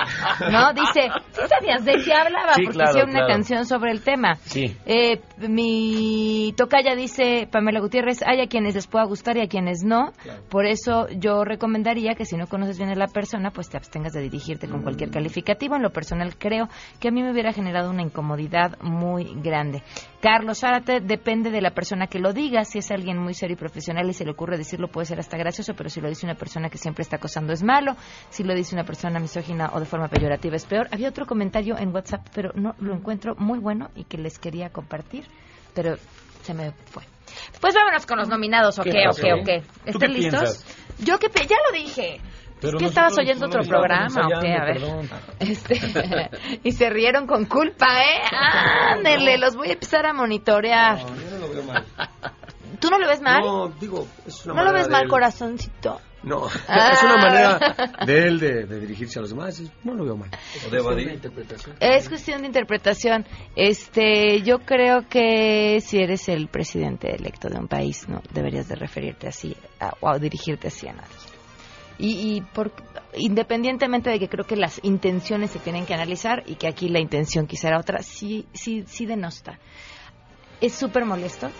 ¿No? 0.50 0.72
Dice, 0.72 1.10
¿sí 1.32 1.42
sabías 1.48 1.84
de 1.84 2.02
qué 2.02 2.14
hablaba? 2.14 2.54
Sí, 2.54 2.62
Porque 2.64 2.78
claro, 2.78 2.90
hicieron 2.90 3.10
una 3.10 3.20
claro. 3.20 3.34
canción 3.34 3.66
sobre 3.66 3.90
el 3.92 4.02
tema. 4.02 4.36
Sí. 4.36 4.76
Eh, 4.86 5.20
mi 5.48 6.54
tocaya 6.56 6.94
dice, 6.94 7.48
Pamela 7.50 7.80
Gutiérrez, 7.80 8.22
hay 8.24 8.40
a 8.40 8.46
quienes 8.46 8.74
les 8.74 8.86
pueda 8.86 9.04
gustar 9.04 9.36
y 9.36 9.42
a 9.42 9.48
quienes 9.48 9.82
no. 9.84 10.12
Por 10.48 10.64
eso 10.66 11.08
yo 11.10 11.44
recomendaría 11.44 12.14
que 12.14 12.24
si 12.24 12.36
no 12.36 12.46
conoces 12.46 12.78
bien 12.78 12.90
a 12.90 12.94
la 12.94 13.08
persona, 13.08 13.50
pues 13.50 13.68
te 13.68 13.76
abstengas 13.76 14.12
de 14.12 14.22
dirigirte 14.22 14.68
con 14.68 14.82
cualquier 14.82 15.10
calificativo. 15.10 15.76
En 15.76 15.82
lo 15.82 15.90
personal 15.90 16.36
creo 16.38 16.68
que 17.00 17.08
a 17.08 17.10
mí 17.10 17.22
me 17.22 17.30
hubiera 17.30 17.52
generado 17.52 17.90
una 17.90 18.02
incomodidad 18.02 18.78
muy 18.80 19.34
grande. 19.42 19.82
Carlos 20.24 20.60
Zárate, 20.60 21.00
depende 21.02 21.50
de 21.50 21.60
la 21.60 21.72
persona 21.72 22.06
que 22.06 22.18
lo 22.18 22.32
diga. 22.32 22.64
Si 22.64 22.78
es 22.78 22.90
alguien 22.90 23.18
muy 23.18 23.34
serio 23.34 23.56
y 23.56 23.58
profesional 23.58 24.08
y 24.08 24.14
se 24.14 24.24
le 24.24 24.30
ocurre 24.30 24.56
decirlo, 24.56 24.88
puede 24.88 25.04
ser 25.04 25.20
hasta 25.20 25.36
gracioso, 25.36 25.74
pero 25.74 25.90
si 25.90 26.00
lo 26.00 26.08
dice 26.08 26.24
una 26.24 26.34
persona 26.34 26.70
que 26.70 26.78
siempre 26.78 27.02
está 27.02 27.16
acosando 27.16 27.52
es 27.52 27.62
malo. 27.62 27.94
Si 28.30 28.42
lo 28.42 28.54
dice 28.54 28.74
una 28.74 28.84
persona 28.84 29.20
misógina 29.20 29.70
o 29.74 29.80
de 29.80 29.84
forma 29.84 30.08
peyorativa 30.08 30.56
es 30.56 30.64
peor. 30.64 30.88
Había 30.92 31.10
otro 31.10 31.26
comentario 31.26 31.76
en 31.76 31.94
WhatsApp, 31.94 32.26
pero 32.34 32.52
no 32.54 32.74
lo 32.78 32.94
encuentro 32.94 33.34
muy 33.36 33.58
bueno 33.58 33.90
y 33.94 34.04
que 34.04 34.16
les 34.16 34.38
quería 34.38 34.70
compartir, 34.70 35.26
pero 35.74 35.96
se 36.40 36.54
me 36.54 36.70
fue. 36.70 37.02
Pues 37.60 37.74
vámonos 37.74 38.06
con 38.06 38.16
los 38.16 38.30
nominados, 38.30 38.78
¿ok? 38.78 38.86
¿Qué. 38.86 39.60
¿Tú 39.60 39.90
¿Están 39.90 40.10
listos? 40.14 40.40
piensas? 40.40 40.96
Yo 41.00 41.18
que 41.18 41.28
ya 41.28 41.56
lo 41.70 41.78
dije. 41.78 42.22
Pero 42.60 42.78
es 42.78 42.80
que 42.80 42.84
nosotros 42.84 42.90
estabas 42.90 43.18
oyendo 43.18 43.46
otro 43.46 43.62
programa, 43.64 44.26
¿o 44.26 44.40
qué? 44.40 44.52
A 44.54 44.64
ver. 44.64 44.76
ensayando. 44.76 45.16
Este, 45.40 45.80
y 46.62 46.72
se 46.72 46.88
rieron 46.90 47.26
con 47.26 47.44
culpa, 47.46 47.86
¿eh? 48.02 48.20
Ándele, 48.94 49.36
los 49.38 49.54
voy 49.56 49.68
a 49.68 49.72
empezar 49.72 50.06
a 50.06 50.12
monitorear. 50.12 50.98
No, 51.02 51.08
yo 51.16 51.30
no 51.30 51.38
lo 51.46 51.52
veo 51.52 51.62
mal. 51.64 51.84
¿Tú 52.80 52.90
no 52.90 52.98
lo 52.98 53.06
ves 53.06 53.20
mal? 53.20 53.40
No, 53.42 53.68
digo, 53.68 54.06
es 54.26 54.44
una 54.46 54.54
¿No 54.54 54.64
lo 54.64 54.72
ves 54.72 54.88
mal, 54.88 55.04
él- 55.04 55.08
corazoncito? 55.08 56.00
No, 56.22 56.46
Ah. 56.68 56.92
es 56.94 57.02
una 57.02 57.16
manera 57.18 57.76
de 58.06 58.18
él 58.26 58.40
de, 58.40 58.64
de 58.64 58.80
dirigirse 58.80 59.18
a 59.18 59.22
los 59.22 59.30
demás. 59.30 59.60
No 59.84 59.92
lo 59.94 60.04
veo 60.04 60.16
mal. 60.16 60.30
O 60.66 60.70
de 60.70 60.78
evadir. 60.78 61.20
Es 61.80 62.08
cuestión 62.08 62.40
de 62.40 62.46
interpretación. 62.46 63.26
Este, 63.54 64.40
yo 64.42 64.60
creo 64.60 65.06
que 65.06 65.80
si 65.82 65.98
eres 65.98 66.28
el 66.30 66.48
presidente 66.48 67.14
electo 67.14 67.48
de 67.50 67.58
un 67.58 67.68
país, 67.68 68.08
no 68.08 68.22
deberías 68.32 68.68
de 68.68 68.74
referirte 68.76 69.28
así 69.28 69.54
a- 69.80 69.92
o 70.00 70.08
a 70.08 70.18
dirigirte 70.18 70.68
así 70.68 70.88
a 70.88 70.94
nadie. 70.94 71.08
Y, 71.98 72.36
y 72.36 72.40
por, 72.40 72.72
independientemente 73.14 74.10
de 74.10 74.18
que 74.18 74.28
creo 74.28 74.44
que 74.46 74.56
las 74.56 74.80
intenciones 74.82 75.52
se 75.52 75.60
tienen 75.60 75.86
que 75.86 75.94
analizar 75.94 76.42
y 76.46 76.56
que 76.56 76.66
aquí 76.66 76.88
la 76.88 77.00
intención 77.00 77.46
quizá 77.46 77.68
era 77.68 77.78
otra, 77.78 78.02
sí, 78.02 78.46
sí, 78.52 78.84
sí 78.86 79.06
denosta. 79.06 79.58
Es 80.60 80.74
súper 80.74 81.04
molesto, 81.04 81.50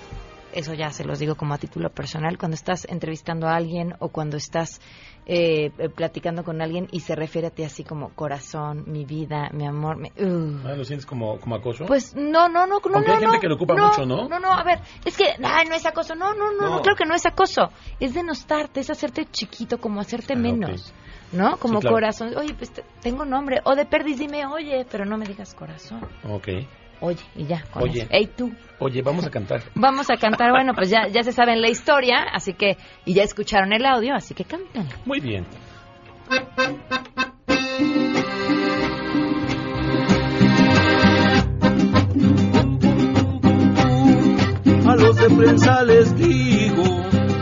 eso 0.55 0.73
ya 0.73 0.91
se 0.91 1.05
los 1.05 1.19
digo 1.19 1.35
como 1.35 1.55
a 1.55 1.59
título 1.59 1.91
personal, 1.91 2.39
cuando 2.39 2.55
estás 2.55 2.87
entrevistando 2.89 3.49
a 3.49 3.57
alguien 3.57 3.95
o 3.99 4.09
cuando 4.09 4.37
estás 4.37 4.81
eh, 5.27 5.71
eh, 5.79 5.89
platicando 5.89 6.45
con 6.45 6.61
alguien 6.61 6.89
y 6.93 7.01
se 7.01 7.15
refiere 7.15 7.49
a 7.49 7.51
ti 7.51 7.63
así 7.63 7.83
como 7.85 8.11
corazón, 8.11 8.85
mi 8.87 9.05
vida, 9.05 9.49
mi 9.53 9.67
amor, 9.67 9.97
mi- 9.97 10.13
uh. 10.23 10.61
Ah, 10.67 10.75
¿Lo 10.77 10.85
sientes 10.85 11.07
como, 11.07 11.39
como 11.41 11.55
acoso? 11.55 11.87
Pues 11.87 12.15
no, 12.15 12.49
no, 12.49 12.67
no, 12.67 12.79
no, 12.79 12.81
Aunque 12.95 13.09
no, 13.11 13.13
hay 13.15 13.21
gente 13.21 13.37
no, 13.37 13.41
que 13.41 13.49
lo 13.49 13.55
ocupa 13.55 13.75
no, 13.75 13.87
mucho, 13.89 14.05
¿no? 14.07 14.29
No, 14.29 14.39
no, 14.39 14.53
a 14.53 14.63
ver, 14.65 14.81
es 15.05 15.17
que, 15.17 15.25
ay, 15.43 15.67
no 15.69 15.75
es 15.75 15.87
acoso, 15.87 16.15
no, 16.15 16.35
no, 16.35 16.53
no, 16.53 16.69
no, 16.69 16.77
No. 16.77 16.83
claro 16.83 16.97
que 16.97 17.07
no 17.07 17.15
es 17.15 17.25
acoso, 17.27 17.71
es 18.01 18.13
denostarte, 18.15 18.81
es 18.81 18.91
hacerte 18.91 19.27
chiquito, 19.31 19.79
como 19.79 20.01
hacerte 20.01 20.35
Ah, 20.35 20.39
menos, 20.39 20.93
¿no? 21.33 21.57
Como 21.59 21.81
claro. 21.81 21.97
corazón, 21.97 22.37
oye, 22.37 22.55
pues 22.55 22.71
te- 22.73 22.85
tengo 23.01 23.25
nombre, 23.25 23.61
o 23.65 23.75
de 23.75 23.87
perdiz 23.87 24.19
dime, 24.19 24.47
oye, 24.47 24.87
pero 24.91 25.05
no 25.05 25.17
me 25.17 25.27
digas 25.27 25.55
corazón, 25.55 26.01
Ok. 26.29 26.49
Oye, 27.05 27.23
y 27.37 27.45
ya, 27.47 27.63
con 27.71 27.83
Oye. 27.83 28.07
eso. 28.11 28.31
Tú, 28.37 28.53
Oye, 28.79 29.03
vamos 29.03 29.25
a 29.25 29.31
cantar. 29.31 29.63
vamos 29.75 30.11
a 30.11 30.17
cantar, 30.17 30.51
bueno, 30.51 30.73
pues 30.75 30.91
ya, 30.91 31.07
ya 31.09 31.23
se 31.23 31.33
saben 31.33 31.61
la 31.61 31.69
historia, 31.69 32.25
así 32.33 32.55
que, 32.55 32.77
y 33.05 33.15
ya 33.15 33.23
escucharon 33.23 33.73
el 33.73 33.85
audio, 33.85 34.15
así 34.15 34.35
que 34.35 34.45
cantan. 34.45 34.89
Muy 35.05 35.21
bien. 35.21 35.47
A 44.87 44.97
los 44.97 45.17
de 45.17 45.31
prensa 45.31 45.83
les 45.85 46.17
digo, 46.17 46.85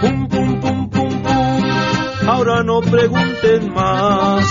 pum 0.01 0.29
pum 0.29 0.61
pum 0.61 0.90
pum 0.90 1.22
pum, 1.22 2.29
ahora 2.29 2.62
no 2.62 2.81
pregunten 2.81 3.72
más, 3.72 4.44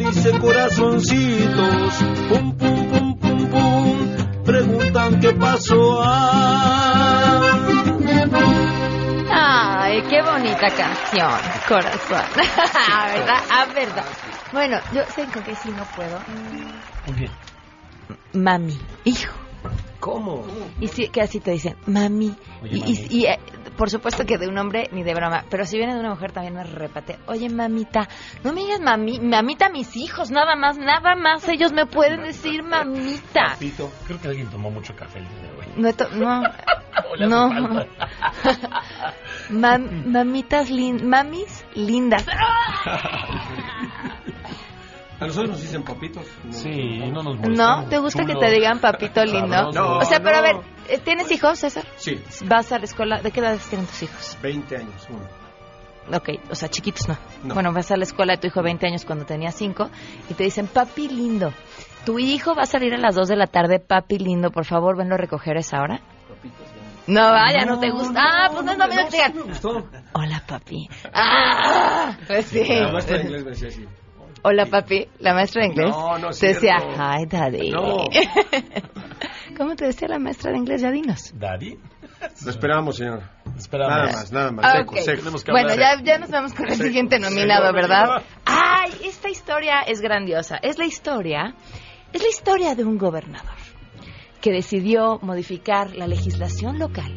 dice 0.00 0.30
corazoncitos, 0.38 1.94
pum 2.28 2.56
pum 2.56 2.88
pum 2.90 3.18
pum 3.18 3.50
pum, 3.50 4.44
preguntan 4.44 5.20
qué 5.20 5.32
pasó. 5.32 6.00
Ah. 6.02 7.40
Ay, 9.32 10.02
qué 10.08 10.22
bonita 10.22 10.68
canción, 10.70 11.30
corazón. 11.68 12.24
A 12.90 13.06
verdad, 13.12 13.42
a 13.50 13.64
verdad. 13.66 14.04
Bueno, 14.52 14.78
yo 14.92 15.02
sé 15.14 15.24
con 15.32 15.42
qué 15.42 15.54
sí 15.54 15.70
no 15.76 15.84
puedo. 15.96 16.18
Muy 17.06 17.14
bien. 17.16 17.30
Mami, 18.32 18.78
hijo. 19.04 19.32
¿Cómo? 20.00 20.46
Y 20.80 20.88
sí, 20.88 21.08
que 21.08 21.20
así 21.22 21.40
te 21.40 21.50
dicen, 21.52 21.76
mami. 21.86 22.34
Oye, 22.62 22.76
y, 22.86 22.92
y- 22.92 23.06
y, 23.20 23.24
eh, 23.26 23.38
por 23.80 23.88
supuesto 23.88 24.26
que 24.26 24.36
de 24.36 24.46
un 24.46 24.58
hombre 24.58 24.90
ni 24.92 25.02
de 25.02 25.14
broma, 25.14 25.46
pero 25.48 25.64
si 25.64 25.78
viene 25.78 25.94
de 25.94 26.00
una 26.00 26.10
mujer 26.10 26.32
también 26.32 26.52
me 26.52 26.64
repate, 26.64 27.18
oye 27.28 27.48
mamita, 27.48 28.06
no 28.44 28.52
me 28.52 28.60
digas 28.60 28.78
mami, 28.78 29.18
mamita 29.20 29.66
a 29.66 29.68
mis 29.70 29.96
hijos, 29.96 30.30
nada 30.30 30.54
más, 30.54 30.76
nada 30.76 31.14
más, 31.16 31.48
ellos 31.48 31.72
me 31.72 31.86
pueden 31.86 32.20
decir 32.22 32.62
mamita. 32.62 33.52
Papito, 33.54 33.90
creo 34.06 34.20
que 34.20 34.28
alguien 34.28 34.50
tomó 34.50 34.70
mucho 34.70 34.94
café 34.94 35.20
el 35.20 35.24
día 35.28 35.40
de 35.40 35.48
hoy. 35.56 35.64
No, 36.16 36.42
no, 37.26 37.48
no. 37.72 37.86
Mam- 39.48 40.04
mamitas 40.04 40.68
lin 40.68 41.08
mamis 41.08 41.64
lindas. 41.74 42.26
A 45.20 45.26
nosotros 45.26 45.50
nos 45.50 45.60
dicen 45.62 45.82
papitos. 45.82 46.24
Sí, 46.50 46.98
no 47.12 47.22
nos 47.22 47.38
¿No? 47.40 47.84
¿Te 47.88 47.98
gusta 47.98 48.24
que 48.24 48.34
te 48.34 48.50
digan 48.50 48.78
papito 48.80 49.22
lindo? 49.24 49.52
Sabroso. 49.72 49.98
o 49.98 50.04
sea, 50.04 50.20
pero 50.20 50.38
a 50.38 50.40
No, 50.40 50.42
ver, 50.42 50.54
no. 50.56 50.62
eh, 50.88 50.98
¿tienes 51.04 51.30
hijos, 51.30 51.58
César? 51.58 51.84
Sí, 51.96 52.22
¿Vas 52.46 52.72
a 52.72 52.78
la 52.78 52.84
escuela? 52.84 53.20
¿De 53.20 53.30
qué 53.30 53.40
edades 53.40 53.66
tienen 53.68 53.86
tus 53.86 54.02
hijos? 54.04 54.38
20 54.42 54.76
años, 54.76 55.06
uno. 55.10 56.16
Ok, 56.16 56.30
o 56.50 56.54
sea, 56.54 56.68
chiquitos 56.70 57.06
no. 57.06 57.18
No. 57.44 57.54
Bueno, 57.54 57.72
vas 57.72 57.90
a 57.90 57.96
la 57.96 58.04
escuela 58.04 58.32
de 58.32 58.38
tu 58.38 58.46
hijo 58.48 58.62
20 58.62 58.86
años 58.86 59.04
cuando 59.04 59.26
tenía 59.26 59.52
5 59.52 59.90
y 60.30 60.34
te 60.34 60.44
dicen, 60.44 60.66
papi 60.66 61.08
lindo, 61.08 61.52
tu 62.06 62.18
hijo 62.18 62.54
va 62.54 62.62
a 62.62 62.66
salir 62.66 62.94
a 62.94 62.98
las 62.98 63.14
2 63.14 63.28
de 63.28 63.36
la 63.36 63.46
tarde, 63.46 63.78
papi 63.78 64.18
lindo, 64.18 64.50
por 64.50 64.64
favor, 64.64 64.96
venlo 64.96 65.14
a 65.16 65.18
recoger 65.18 65.56
a 65.58 65.60
esa 65.60 65.80
hora. 65.82 66.00
No, 67.06 67.30
vaya, 67.30 67.64
no, 67.66 67.78
te 67.78 67.90
gusta. 67.90 68.20
Ah, 68.22 68.48
pues 68.52 68.64
no 68.64 68.72
mismo 68.72 68.88
que 68.88 68.96
te 69.04 69.16
digan, 69.16 69.34
Me 69.36 69.42
gustó. 69.42 69.86
Hola, 70.14 70.42
papi. 70.46 70.88
Ah, 71.12 72.16
pues 72.26 72.46
sí. 72.46 72.64
La 72.68 72.92
maestra 72.92 73.18
de 73.18 73.22
inglés 73.24 73.44
me 73.44 73.50
decía 73.50 73.68
así. 73.68 73.84
Hola, 74.42 74.66
papi. 74.66 75.06
La 75.18 75.34
maestra 75.34 75.62
de 75.62 75.68
inglés 75.68 75.90
No, 75.90 76.18
no 76.18 76.30
te 76.30 76.48
decía, 76.48 76.76
hi, 76.78 77.26
daddy. 77.26 77.70
No. 77.70 78.04
¿Cómo 79.56 79.76
te 79.76 79.86
decía 79.86 80.08
la 80.08 80.18
maestra 80.18 80.52
de 80.52 80.58
inglés? 80.58 80.80
Ya 80.80 80.90
dinos. 80.90 81.32
¿Daddy? 81.34 81.76
Lo 82.44 82.50
esperamos, 82.50 82.96
señor. 82.96 83.22
Esperamos. 83.56 83.96
Nada 83.96 84.12
más, 84.12 84.32
nada 84.32 84.52
más. 84.52 84.64
Ah, 84.64 84.78
Seco, 84.78 84.92
ok. 84.94 85.00
seco. 85.00 85.18
Tenemos 85.18 85.44
que 85.44 85.52
Bueno, 85.52 85.74
ya, 85.74 86.02
ya 86.02 86.18
nos 86.18 86.30
vamos 86.30 86.54
con 86.54 86.68
el 86.68 86.76
siguiente 86.76 87.18
nominado. 87.18 87.72
¿verdad? 87.72 88.22
Ay, 88.46 88.90
esta 89.04 89.28
historia 89.28 89.80
es 89.82 90.00
grandiosa. 90.00 90.56
Es 90.62 90.78
la 90.78 90.86
historia, 90.86 91.54
es 92.12 92.22
la 92.22 92.28
historia 92.28 92.74
de 92.74 92.84
un 92.84 92.96
gobernador 92.98 93.56
que 94.40 94.52
decidió 94.52 95.18
modificar 95.22 95.94
la 95.94 96.06
legislación 96.06 96.78
local. 96.78 97.12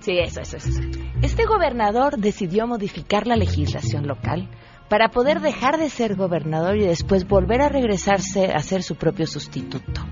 Sí, 0.00 0.18
eso, 0.18 0.40
eso, 0.40 0.58
eso. 0.58 0.80
Este 1.22 1.46
gobernador 1.46 2.18
decidió 2.18 2.66
modificar 2.68 3.26
la 3.26 3.34
legislación 3.34 4.06
local 4.06 4.48
para 4.88 5.08
poder 5.08 5.40
dejar 5.40 5.78
de 5.78 5.90
ser 5.90 6.14
gobernador 6.16 6.76
y 6.76 6.84
después 6.86 7.26
volver 7.26 7.60
a 7.60 7.68
regresarse 7.68 8.52
a 8.52 8.60
ser 8.60 8.82
su 8.82 8.94
propio 8.94 9.26
sustituto. 9.26 10.02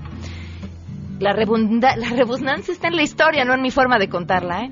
La, 1.19 1.31
rebunda- 1.33 1.95
la 1.95 2.09
redundancia 2.09 2.73
está 2.73 2.89
en 2.89 2.95
la 2.97 3.03
historia, 3.03 3.45
no 3.45 3.53
en 3.53 3.61
mi 3.61 3.71
forma 3.71 3.97
de 3.97 4.09
contarla. 4.09 4.65
¿eh? 4.65 4.71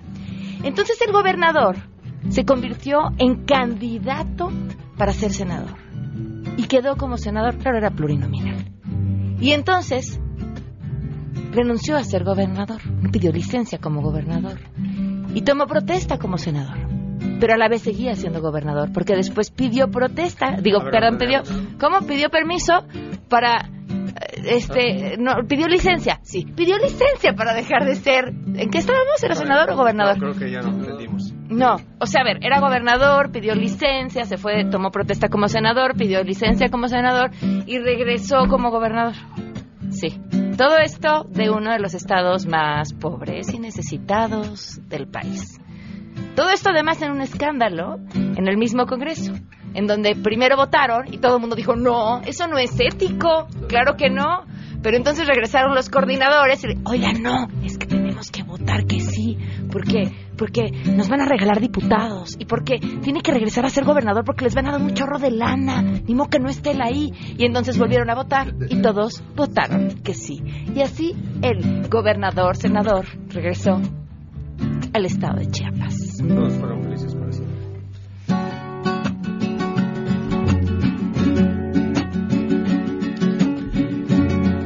Entonces 0.63 0.99
el 1.05 1.13
gobernador 1.13 1.77
se 2.29 2.43
convirtió 2.45 2.99
en 3.17 3.45
candidato 3.45 4.51
para 4.97 5.13
ser 5.13 5.31
senador. 5.31 5.75
Y 6.57 6.63
quedó 6.63 6.95
como 6.97 7.17
senador, 7.17 7.57
claro, 7.57 7.77
era 7.77 7.89
plurinominal. 7.91 8.65
Y 9.39 9.51
entonces 9.51 10.19
renunció 11.51 11.95
a 11.97 12.03
ser 12.03 12.23
gobernador, 12.23 12.81
pidió 13.11 13.31
licencia 13.31 13.79
como 13.79 14.01
gobernador. 14.01 14.59
Y 15.33 15.41
tomó 15.41 15.65
protesta 15.65 16.17
como 16.19 16.37
senador. 16.37 16.77
Pero 17.39 17.53
a 17.53 17.57
la 17.57 17.67
vez 17.67 17.81
seguía 17.81 18.15
siendo 18.15 18.41
gobernador, 18.41 18.91
porque 18.93 19.15
después 19.15 19.51
pidió 19.51 19.89
protesta, 19.89 20.57
digo, 20.61 20.79
ver, 20.79 20.91
perdón, 20.91 21.17
pidió. 21.17 21.43
¿cómo 21.79 22.01
pidió 22.07 22.29
permiso 22.29 22.85
para 23.29 23.69
eh, 23.89 24.41
este 24.45 25.17
no 25.17 25.33
pidió 25.47 25.67
licencia? 25.67 26.19
Sí, 26.23 26.45
pidió 26.45 26.77
licencia 26.77 27.33
para 27.33 27.53
dejar 27.53 27.85
de 27.85 27.95
ser 27.95 28.33
¿En 28.55 28.69
qué 28.69 28.77
estábamos? 28.77 29.23
¿Era 29.23 29.35
senador 29.35 29.71
o 29.71 29.75
gobernador? 29.75 30.15
No, 30.15 30.21
creo 30.21 30.39
que 30.39 30.51
ya 30.51 30.61
no 30.61 30.69
entendimos. 30.69 31.33
No, 31.49 31.77
o 31.99 32.05
sea, 32.05 32.21
a 32.21 32.23
ver, 32.23 32.37
era 32.41 32.59
gobernador, 32.59 33.31
pidió 33.31 33.55
licencia, 33.55 34.25
se 34.25 34.37
fue, 34.37 34.65
tomó 34.65 34.91
protesta 34.91 35.27
como 35.27 35.47
senador, 35.47 35.95
pidió 35.97 36.23
licencia 36.23 36.69
como 36.69 36.87
senador 36.87 37.31
y 37.65 37.79
regresó 37.79 38.47
como 38.47 38.69
gobernador. 38.69 39.15
Sí. 39.89 40.19
Todo 40.57 40.77
esto 40.77 41.25
de 41.29 41.49
uno 41.49 41.71
de 41.71 41.79
los 41.79 41.93
estados 41.95 42.45
más 42.45 42.93
pobres 42.93 43.51
y 43.53 43.59
necesitados 43.59 44.79
del 44.87 45.07
país. 45.07 45.59
Todo 46.35 46.49
esto 46.49 46.69
además 46.69 47.01
en 47.01 47.11
un 47.11 47.21
escándalo 47.21 47.99
en 48.13 48.47
el 48.47 48.57
mismo 48.57 48.85
Congreso, 48.85 49.33
en 49.73 49.87
donde 49.87 50.15
primero 50.15 50.57
votaron 50.57 51.13
y 51.13 51.17
todo 51.17 51.35
el 51.35 51.41
mundo 51.41 51.55
dijo, 51.55 51.75
no, 51.75 52.21
eso 52.21 52.47
no 52.47 52.57
es 52.57 52.71
ético, 52.79 53.47
claro 53.67 53.95
que 53.95 54.09
no. 54.09 54.45
Pero 54.81 54.97
entonces 54.97 55.25
regresaron 55.27 55.75
los 55.75 55.89
coordinadores 55.89 56.63
y, 56.65 56.67
oigan, 56.85 57.23
no, 57.23 57.47
es 57.63 57.77
que 57.77 57.85
tenemos 57.85 58.29
que 58.31 58.43
votar 58.43 58.85
que 58.85 58.99
sí, 58.99 59.37
porque 59.71 60.11
porque 60.37 60.71
nos 60.93 61.09
van 61.09 61.21
a 61.21 61.25
regalar 61.25 61.61
diputados 61.61 62.35
y 62.37 62.45
porque 62.45 62.79
tiene 63.01 63.21
que 63.21 63.31
regresar 63.31 63.65
a 63.65 63.69
ser 63.69 63.85
gobernador 63.85 64.25
porque 64.25 64.45
les 64.45 64.55
van 64.55 64.67
a 64.67 64.71
dar 64.71 64.81
un 64.81 64.93
chorro 64.93 65.19
de 65.19 65.31
lana, 65.31 65.81
ni 65.81 66.15
modo 66.15 66.29
que 66.29 66.39
no 66.39 66.49
esté 66.49 66.71
él 66.71 66.81
ahí. 66.81 67.13
Y 67.37 67.45
entonces 67.45 67.77
volvieron 67.77 68.09
a 68.09 68.15
votar 68.15 68.53
y 68.69 68.81
todos 68.81 69.23
votaron 69.35 70.01
que 70.03 70.13
sí. 70.13 70.43
Y 70.75 70.81
así 70.81 71.15
el 71.41 71.87
gobernador, 71.87 72.57
senador, 72.57 73.05
regresó 73.29 73.79
al 74.93 75.05
estado 75.05 75.39
de 75.39 75.49
Chiapas. 75.49 76.02
Todos 76.27 76.53
fueron 76.53 76.83
felices 76.83 77.15
para 77.15 77.31
siempre. 77.31 77.57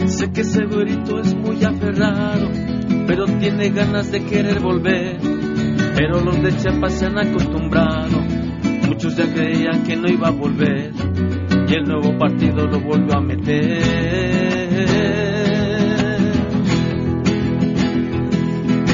Sé 0.08 0.32
que 0.32 0.42
ese 0.42 0.66
güerito 0.66 1.20
es 1.20 1.36
muy 1.36 1.64
aferrado, 1.64 2.50
pero 3.08 3.26
tiene 3.40 3.70
ganas 3.70 4.12
de 4.12 4.24
querer 4.26 4.60
volver. 4.60 5.18
Pero 5.96 6.22
los 6.22 6.42
de 6.44 6.56
Chiapas 6.56 6.94
se 6.94 7.08
han 7.08 7.18
acostumbrado, 7.18 8.22
muchos 8.88 9.16
ya 9.16 9.26
creían 9.34 9.84
que 9.84 9.96
no 9.96 10.08
iba 10.08 10.28
a 10.28 10.32
volver, 10.32 10.92
y 11.68 11.74
el 11.74 11.84
nuevo 11.86 12.16
partido 12.20 12.68
lo 12.68 12.80
volvió 12.80 13.16
a 13.16 13.22
meter. 13.22 13.82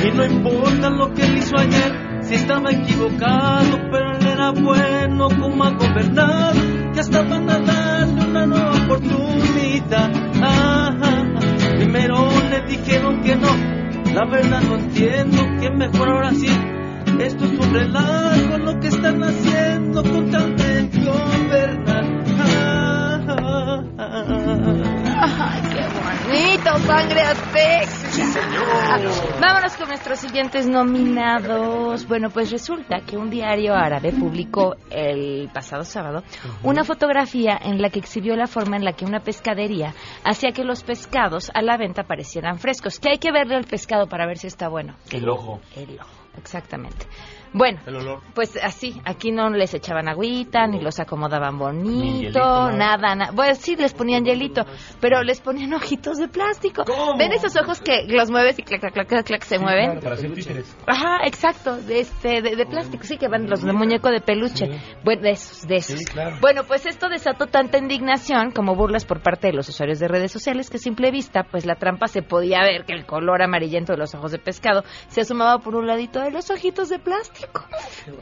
Y 0.02 0.16
no 0.16 0.26
importa 0.26 0.90
lo 0.90 1.14
que 1.14 1.26
hizo 1.26 1.58
ayer, 1.58 1.92
estaba 2.36 2.72
equivocado, 2.72 3.80
pero 3.92 4.18
él 4.18 4.28
era 4.28 4.52
bueno 4.52 5.28
como 5.40 5.64
gobernado, 5.78 6.60
que 6.94 7.00
hasta 7.00 7.22
van 7.24 7.50
a 7.50 7.60
darle 7.60 8.26
una 8.26 8.46
nueva 8.46 8.72
oportunidad. 8.72 10.12
Primero 11.78 12.30
le 12.50 12.62
dijeron 12.68 13.22
que 13.22 13.36
no, 13.36 13.48
la 14.14 14.26
verdad 14.26 14.62
no 14.62 14.76
entiendo, 14.76 15.38
que 15.60 15.70
mejor 15.72 16.10
ahora 16.10 16.32
sí. 16.32 16.50
Esto 17.20 17.46
es 17.46 17.52
un 17.52 17.74
relajo 17.74 18.58
lo 18.58 18.80
que 18.80 18.88
están 18.88 19.24
haciendo 19.24 20.02
con 20.04 20.32
tal 20.32 20.56
de 20.56 20.90
gobernar. 21.06 22.04
¡Ay, 26.26 26.58
qué 26.58 26.70
bonito! 26.70 26.78
¡Sangre 26.86 27.22
azteca! 27.22 28.04
Vámonos 29.42 29.76
con 29.78 29.88
nuestros 29.88 30.20
siguientes 30.20 30.68
nominados. 30.68 32.08
Bueno, 32.08 32.30
pues 32.30 32.52
resulta 32.52 33.02
que 33.06 33.18
un 33.18 33.30
diario 33.30 33.74
árabe 33.74 34.12
publicó 34.12 34.76
el 34.90 35.50
pasado 35.54 35.84
sábado 35.84 36.24
una 36.64 36.84
fotografía 36.84 37.60
en 37.62 37.82
la 37.82 37.90
que 37.90 38.00
exhibió 38.00 38.36
la 38.36 38.48
forma 38.48 38.78
en 38.78 38.86
la 38.86 38.94
que 38.94 39.06
una 39.06 39.22
pescadería 39.22 39.94
hacía 40.24 40.52
que 40.52 40.64
los 40.64 40.84
pescados 40.84 41.52
a 41.54 41.62
la 41.62 41.78
venta 41.78 42.04
parecieran 42.04 42.60
frescos. 42.60 43.00
Que 43.00 43.10
hay 43.10 43.18
que 43.18 43.32
verle 43.32 43.56
al 43.56 43.66
pescado 43.66 44.08
para 44.08 44.26
ver 44.26 44.38
si 44.38 44.48
está 44.48 44.70
bueno. 44.70 44.96
El 45.12 45.28
ojo. 45.30 45.60
El 45.76 46.00
ojo, 46.00 46.23
exactamente. 46.38 47.06
Bueno, 47.54 47.80
El 47.86 47.98
olor. 47.98 48.22
pues 48.34 48.58
así, 48.62 49.00
aquí 49.06 49.32
no 49.32 49.48
les 49.52 49.76
echaban 49.76 50.08
agüita, 50.10 50.66
ni 50.66 50.82
los 50.82 51.00
acomodaban 51.00 51.60
bonito, 51.60 52.20
hielito, 52.20 52.72
nada. 52.72 53.16
nada. 53.16 53.32
Bueno, 53.32 53.54
sí 53.54 53.76
les 53.76 53.94
ponían 53.94 54.26
hielito, 54.26 54.66
pero 55.00 55.22
les 55.22 55.40
ponían 55.40 55.72
ojitos 55.74 56.18
de 56.18 56.28
plástico. 56.28 56.84
¿Ven 57.18 57.32
esos 57.32 57.56
ojos 57.56 57.80
que 57.80 58.06
los 58.08 58.32
mueves 58.32 58.58
y 58.58 58.64
clac, 58.64 58.82
clac, 58.82 59.08
clac, 59.08 59.24
clac, 59.24 59.44
se 59.44 59.60
mueven? 59.60 60.00
Para 60.00 60.16
hacer. 60.16 60.32
Ajá, 60.88 61.20
exacto, 61.26 61.78
de 61.78 62.00
este, 62.00 62.42
de, 62.42 62.56
de 62.56 62.66
plástico, 62.66 63.04
sí, 63.04 63.18
que 63.18 63.28
van 63.28 63.48
los 63.48 63.62
de 63.62 63.72
muñeco 63.72 64.10
de 64.10 64.20
peluche. 64.20 64.66
Bueno, 65.04 65.22
de 65.22 65.32
esos, 65.32 65.68
de 65.68 65.76
esos. 65.76 66.02
Bueno, 66.42 66.64
pues 66.64 66.88
esto 66.88 67.08
desató 67.08 67.46
tanta 67.46 67.78
indignación 67.78 68.50
como 68.50 68.76
burlas 68.76 69.06
por 69.06 69.22
parte 69.22 69.48
de 69.48 69.54
los 69.54 69.70
usuarios 69.70 70.00
de 70.00 70.08
redes 70.08 70.32
sociales 70.32 70.72
que 70.72 70.78
a 70.78 70.80
simple 70.80 71.12
vista, 71.12 71.44
pues 71.44 71.68
la 71.68 71.76
trampa 71.76 72.08
se 72.08 72.24
podía 72.24 72.62
ver 72.62 72.86
que 72.86 72.94
el 72.94 73.06
color 73.06 73.44
amarillento 73.44 73.94
de 73.94 74.00
los 74.00 74.16
ojos 74.16 74.32
de 74.32 74.40
pescado 74.40 74.84
se 75.08 75.22
asomaba 75.22 75.60
por 75.60 75.76
un 75.76 75.86
ladito 75.86 76.23
de 76.24 76.32
los 76.32 76.50
ojitos 76.50 76.90
de 76.90 77.00
plástico. 77.00 77.66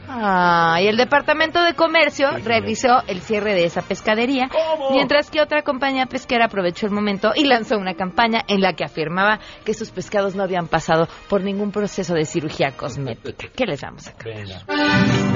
Ah, 0.08 0.78
y 0.82 0.86
el 0.86 0.96
Departamento 0.96 1.62
de 1.62 1.74
Comercio 1.74 2.30
realizó 2.44 3.02
el 3.06 3.20
cierre 3.20 3.54
de 3.54 3.64
esa 3.64 3.82
pescadería, 3.82 4.48
mientras 4.90 5.30
que 5.30 5.40
otra 5.40 5.62
compañía 5.62 6.06
pesquera 6.06 6.46
aprovechó 6.46 6.86
el 6.86 6.92
momento 6.92 7.32
y 7.34 7.44
lanzó 7.44 7.78
una 7.78 7.94
campaña 7.94 8.42
en 8.48 8.60
la 8.60 8.74
que 8.74 8.84
afirmaba 8.84 9.40
que 9.64 9.74
sus 9.74 9.90
pescados 9.90 10.34
no 10.34 10.42
habían 10.42 10.68
pasado 10.68 11.08
por 11.28 11.42
ningún 11.42 11.72
proceso 11.72 12.14
de 12.14 12.24
cirugía 12.24 12.72
cosmética. 12.72 13.48
¿Qué 13.54 13.66
les 13.66 13.80
vamos 13.80 14.08
a 14.08 14.14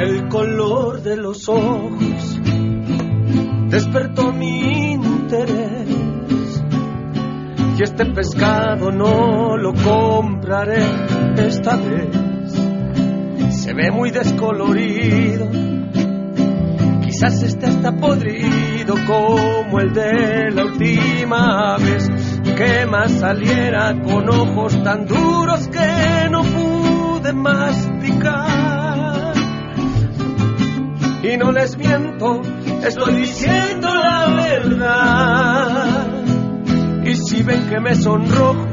El 0.02 0.28
color 0.28 1.02
de 1.02 1.16
los 1.16 1.48
ojos 1.48 2.40
despertó 3.68 4.32
mi 4.32 4.92
interés. 4.92 6.64
Y 7.78 7.82
este 7.82 8.06
pescado 8.06 8.90
no 8.90 9.56
lo 9.56 9.74
compraré 9.74 10.82
esta 11.36 11.76
vez. 11.76 12.35
Se 13.66 13.74
ve 13.74 13.90
muy 13.90 14.12
descolorido. 14.12 15.50
Quizás 17.02 17.42
esté 17.42 17.66
hasta 17.66 17.90
podrido 17.96 18.94
como 19.08 19.80
el 19.80 19.92
de 19.92 20.52
la 20.52 20.66
última 20.66 21.76
vez 21.76 22.08
que 22.56 22.86
más 22.86 23.10
saliera 23.10 23.92
con 24.04 24.30
ojos 24.30 24.80
tan 24.84 25.04
duros 25.04 25.66
que 25.66 26.28
no 26.30 26.44
pude 26.44 27.32
masticar. 27.32 29.34
Y 31.24 31.36
no 31.36 31.50
les 31.50 31.76
miento, 31.76 32.42
estoy 32.84 33.16
diciendo 33.16 33.92
la 33.92 34.28
verdad. 34.28 36.06
Y 37.04 37.16
si 37.16 37.42
ven 37.42 37.68
que 37.68 37.80
me 37.80 37.96
sonrojo, 37.96 38.64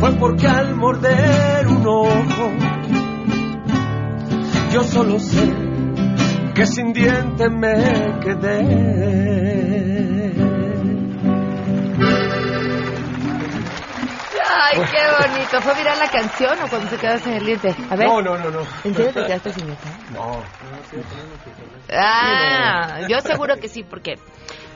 fue 0.00 0.12
porque 0.16 0.48
al 0.48 0.76
morder 0.76 1.66
un 1.66 1.86
ojo, 1.86 2.52
yo 4.72 4.82
solo 4.82 5.18
sé 5.18 5.52
que 6.54 6.66
sin 6.66 6.92
diente 6.92 7.48
me 7.50 7.74
quedé. 8.20 9.72
Ay, 14.48 14.78
qué 14.90 15.28
bonito. 15.28 15.60
¿Fue 15.60 15.74
viral 15.74 15.98
la 15.98 16.08
canción 16.08 16.58
o 16.62 16.68
cuando 16.68 16.88
se 16.88 16.96
quedó 16.96 17.18
sin 17.18 17.32
el 17.34 17.44
diente? 17.44 17.74
A 17.90 17.96
ver. 17.96 18.08
No, 18.08 18.22
no, 18.22 18.38
no, 18.38 18.50
no. 18.50 18.60
¿En 18.84 18.94
serio 18.94 19.12
te 19.12 19.24
quedaste 19.26 19.52
sin 19.52 19.66
diente? 19.66 19.88
No. 20.12 20.42
Ah, 21.90 23.00
yo 23.08 23.20
seguro 23.20 23.56
que 23.56 23.68
sí, 23.68 23.82
porque 23.82 24.14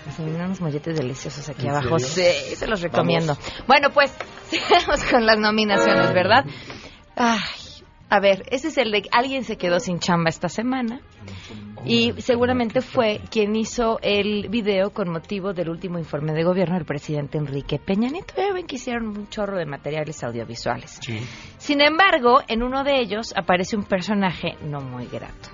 nos 0.07 0.17
vienen 0.19 0.43
unos 0.47 0.61
molletes 0.61 0.97
deliciosos 0.97 1.49
aquí 1.49 1.67
¿En 1.67 1.71
abajo. 1.75 1.99
serio? 1.99 2.33
Sí, 2.49 2.57
se 2.57 2.67
los 2.67 2.81
recomiendo. 2.81 3.37
Bueno, 3.67 3.91
pues, 3.91 4.13
sigamos 4.49 5.05
con 5.05 5.25
las 5.27 5.39
nominaciones, 5.39 6.13
¿verdad? 6.13 6.45
Ay, 7.17 7.39
a 8.09 8.21
ver, 8.21 8.45
ese 8.51 8.69
es 8.69 8.79
el 8.79 8.92
de 8.92 9.03
alguien 9.11 9.45
se 9.45 9.57
quedó 9.57 9.81
sin 9.81 9.99
chamba 9.99 10.31
esta 10.31 10.49
semana. 10.49 11.01
Y 11.85 12.12
seguramente 12.21 12.81
fue 12.81 13.21
quien 13.31 13.55
hizo 13.55 13.99
el 14.03 14.49
video 14.49 14.90
con 14.90 15.09
motivo 15.09 15.53
del 15.53 15.69
último 15.69 15.99
informe 15.99 16.33
de 16.33 16.42
gobierno 16.42 16.75
del 16.75 16.85
presidente 16.85 17.38
Enrique 17.38 17.79
Peña 17.79 18.09
Nieto. 18.09 18.35
Ya 18.37 18.53
ven 18.53 18.66
que 18.66 18.77
hicieron 18.77 19.09
un 19.09 19.29
chorro 19.29 19.57
de 19.57 19.66
materiales 19.66 20.23
audiovisuales. 20.25 20.99
Sin 21.59 21.81
embargo, 21.81 22.40
en 22.49 22.62
uno 22.62 22.83
de 22.83 23.01
ellos 23.01 23.33
aparece 23.37 23.77
un 23.77 23.85
personaje 23.85 24.57
no 24.62 24.81
muy 24.81 25.07
grato, 25.07 25.51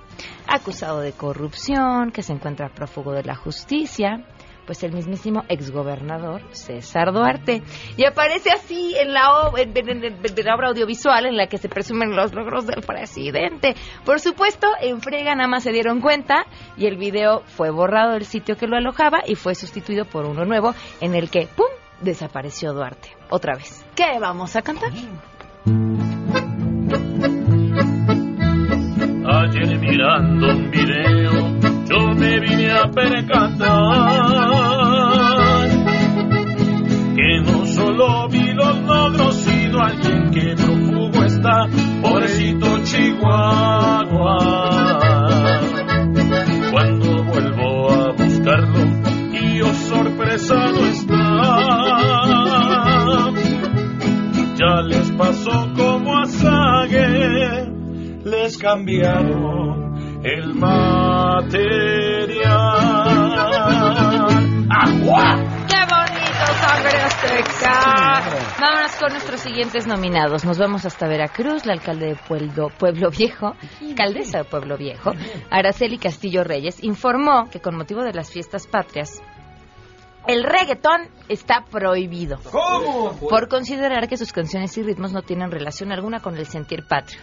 acusado 0.47 1.01
de 1.01 1.11
corrupción, 1.11 2.11
que 2.11 2.23
se 2.23 2.33
encuentra 2.33 2.69
prófugo 2.69 3.11
de 3.13 3.23
la 3.23 3.35
justicia, 3.35 4.25
pues 4.65 4.83
el 4.83 4.93
mismísimo 4.93 5.43
exgobernador 5.49 6.41
César 6.51 7.11
Duarte. 7.11 7.63
Y 7.97 8.05
aparece 8.05 8.51
así 8.51 8.95
en 8.97 9.13
la, 9.13 9.51
la 9.53 10.55
obra 10.55 10.67
audiovisual 10.69 11.25
en 11.25 11.37
la 11.37 11.47
que 11.47 11.57
se 11.57 11.69
presumen 11.69 12.15
los 12.15 12.33
logros 12.33 12.65
del 12.65 12.81
presidente. 12.81 13.75
Por 14.05 14.19
supuesto, 14.19 14.67
en 14.81 15.01
Frega 15.01 15.35
nada 15.35 15.47
más 15.47 15.63
se 15.63 15.71
dieron 15.71 16.01
cuenta 16.01 16.45
y 16.77 16.85
el 16.85 16.97
video 16.97 17.43
fue 17.45 17.71
borrado 17.71 18.13
del 18.13 18.25
sitio 18.25 18.55
que 18.55 18.67
lo 18.67 18.77
alojaba 18.77 19.19
y 19.25 19.35
fue 19.35 19.55
sustituido 19.55 20.05
por 20.05 20.25
uno 20.25 20.45
nuevo 20.45 20.73
en 21.01 21.15
el 21.15 21.29
que, 21.29 21.47
¡pum!, 21.47 21.67
desapareció 22.01 22.73
Duarte. 22.73 23.09
Otra 23.29 23.55
vez. 23.55 23.85
¿Qué 23.95 24.19
vamos 24.19 24.55
a 24.55 24.61
cantar? 24.61 24.91
Ayer 29.25 29.79
mirando 29.79 30.49
un 30.49 30.69
video, 30.69 31.31
yo 31.89 32.13
me 32.15 32.39
vine 32.39 32.71
a 32.71 32.89
percatar 32.91 33.82
les 58.97 59.07
cambiaron 59.07 60.23
el 60.23 60.53
material. 60.55 62.13
¡Agua! 64.69 65.35
¡Qué 65.67 65.79
bonito, 65.89 66.45
sangre 66.61 66.97
azteca! 67.01 68.23
Vámonos 68.59 68.95
con 68.99 69.11
nuestros 69.11 69.39
siguientes 69.41 69.87
nominados. 69.87 70.45
Nos 70.45 70.57
vamos 70.57 70.85
hasta 70.85 71.07
Veracruz, 71.07 71.65
la 71.65 71.73
alcalde 71.73 72.07
de 72.07 72.15
Pueblo, 72.15 72.69
Pueblo 72.77 73.09
Viejo, 73.09 73.55
alcaldesa 73.81 74.39
de 74.39 74.43
Pueblo 74.45 74.77
Viejo, 74.77 75.11
Araceli 75.49 75.97
Castillo 75.97 76.43
Reyes, 76.43 76.83
informó 76.83 77.49
que 77.51 77.59
con 77.59 77.75
motivo 77.75 78.03
de 78.03 78.13
las 78.13 78.31
fiestas 78.31 78.67
patrias, 78.67 79.21
el 80.27 80.43
reggaetón 80.43 81.09
está 81.27 81.65
prohibido. 81.69 82.39
¿Cómo? 82.49 83.17
Por 83.19 83.49
considerar 83.49 84.07
que 84.07 84.15
sus 84.15 84.31
canciones 84.31 84.77
y 84.77 84.83
ritmos 84.83 85.11
no 85.11 85.21
tienen 85.21 85.51
relación 85.51 85.91
alguna 85.91 86.21
con 86.21 86.37
el 86.37 86.45
sentir 86.45 86.85
patrio. 86.87 87.19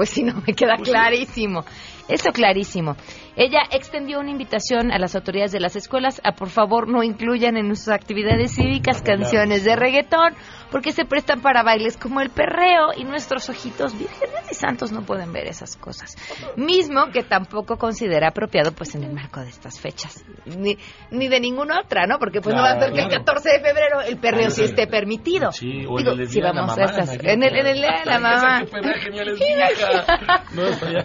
Pues 0.00 0.08
si 0.08 0.22
no, 0.22 0.32
me 0.46 0.54
queda 0.54 0.78
clarísimo. 0.78 1.62
Eso 2.10 2.30
clarísimo. 2.32 2.96
Ella 3.36 3.60
extendió 3.70 4.20
una 4.20 4.30
invitación 4.30 4.92
a 4.92 4.98
las 4.98 5.14
autoridades 5.14 5.52
de 5.52 5.60
las 5.60 5.76
escuelas 5.76 6.20
a 6.24 6.32
por 6.32 6.48
favor 6.48 6.88
no 6.88 7.02
incluyan 7.02 7.56
en 7.56 7.74
sus 7.76 7.88
actividades 7.88 8.54
cívicas 8.54 9.02
canciones 9.02 9.64
de 9.64 9.76
reggaetón 9.76 10.34
porque 10.70 10.92
se 10.92 11.04
prestan 11.04 11.40
para 11.40 11.62
bailes 11.62 11.96
como 11.96 12.20
el 12.20 12.30
perreo 12.30 12.92
y 12.96 13.04
nuestros 13.04 13.48
ojitos 13.48 13.96
vírgenes 13.98 14.50
y 14.50 14.54
santos 14.54 14.92
no 14.92 15.02
pueden 15.02 15.32
ver 15.32 15.46
esas 15.46 15.76
cosas. 15.76 16.16
Mismo 16.56 17.06
que 17.12 17.22
tampoco 17.22 17.76
considera 17.76 18.28
apropiado 18.28 18.72
pues 18.72 18.94
en 18.94 19.04
el 19.04 19.12
marco 19.12 19.40
de 19.40 19.48
estas 19.48 19.80
fechas. 19.80 20.24
Ni, 20.44 20.76
ni 21.10 21.28
de 21.28 21.40
ninguna 21.40 21.80
otra, 21.80 22.06
¿no? 22.06 22.18
Porque 22.18 22.40
pues 22.40 22.54
no 22.54 22.62
va 22.62 22.72
a 22.72 22.80
ser 22.80 22.92
que 22.92 23.00
el 23.00 23.08
Claro. 23.08 23.24
14 23.24 23.48
de 23.50 23.60
febrero 23.60 24.00
el 24.02 24.16
perreo 24.18 24.50
sí 24.50 24.64
esté 24.64 24.86
permitido. 24.86 25.52
Sí, 25.52 25.84
o 25.88 25.98
en 25.98 26.06
el 26.06 26.28
si 26.28 26.40
vamos 26.40 26.76
a 26.78 26.84
en 26.84 27.42
el, 27.42 27.56
en 27.56 27.66
el 27.66 27.74
día 27.76 28.00
de 28.00 28.06
la 28.06 28.16
Esa 28.16 28.20
mamá. 28.20 28.60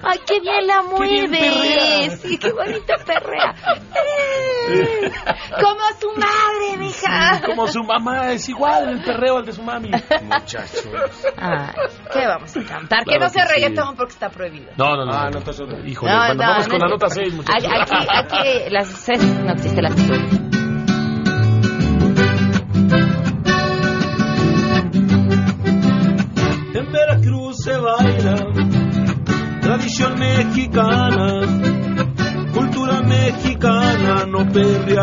Ay, 0.04 0.20
qué 0.26 0.40
bien 0.40 0.68
la 0.68 0.82
mueves. 0.98 2.22
Sí, 2.22 2.38
qué 2.38 2.52
bonito 2.52 2.94
perrea. 3.06 3.56
Eh, 4.68 5.12
Como 5.62 5.82
su 6.00 6.10
madre, 6.20 6.78
mija. 6.78 7.42
Como 7.46 7.68
su 7.68 7.84
mamá, 7.84 8.32
es 8.32 8.48
igual 8.50 8.90
el 8.90 9.04
perreo 9.04 9.38
al 9.38 9.46
de 9.46 9.52
su 9.54 9.62
mami. 9.64 9.92
Muchachos. 10.24 10.88
Ay, 11.38 11.68
¿qué 12.12 12.26
vamos 12.28 12.56
a 12.58 12.64
cantar? 12.64 13.00
que 13.00 13.06
Claro 13.06 13.24
no 13.26 13.30
sea 13.30 13.44
que 13.46 13.50
sí. 13.50 13.56
reggaetón 13.62 13.96
porque 13.96 14.14
está 14.14 14.30
prohibido. 14.30 14.72
No, 14.78 14.96
no, 14.96 15.06
no. 15.06 15.14
Ah, 15.14 15.30
no, 15.32 15.38
entonces 15.40 15.68
no. 15.68 15.86
Híjole, 15.86 16.12
No, 16.12 16.18
bueno, 16.18 16.34
no, 16.36 16.40
vamos 16.50 16.68
no 16.68 16.72
con 16.72 16.80
la 16.82 16.88
nota 16.88 17.10
6, 17.10 17.34
muchachos. 17.34 17.64
Aquí, 17.82 17.94
aquí, 17.96 18.08
aquí 18.12 18.70
las 18.70 18.88
seis 18.88 19.24
noticias 19.24 19.82
las 19.82 19.96
En 19.98 20.55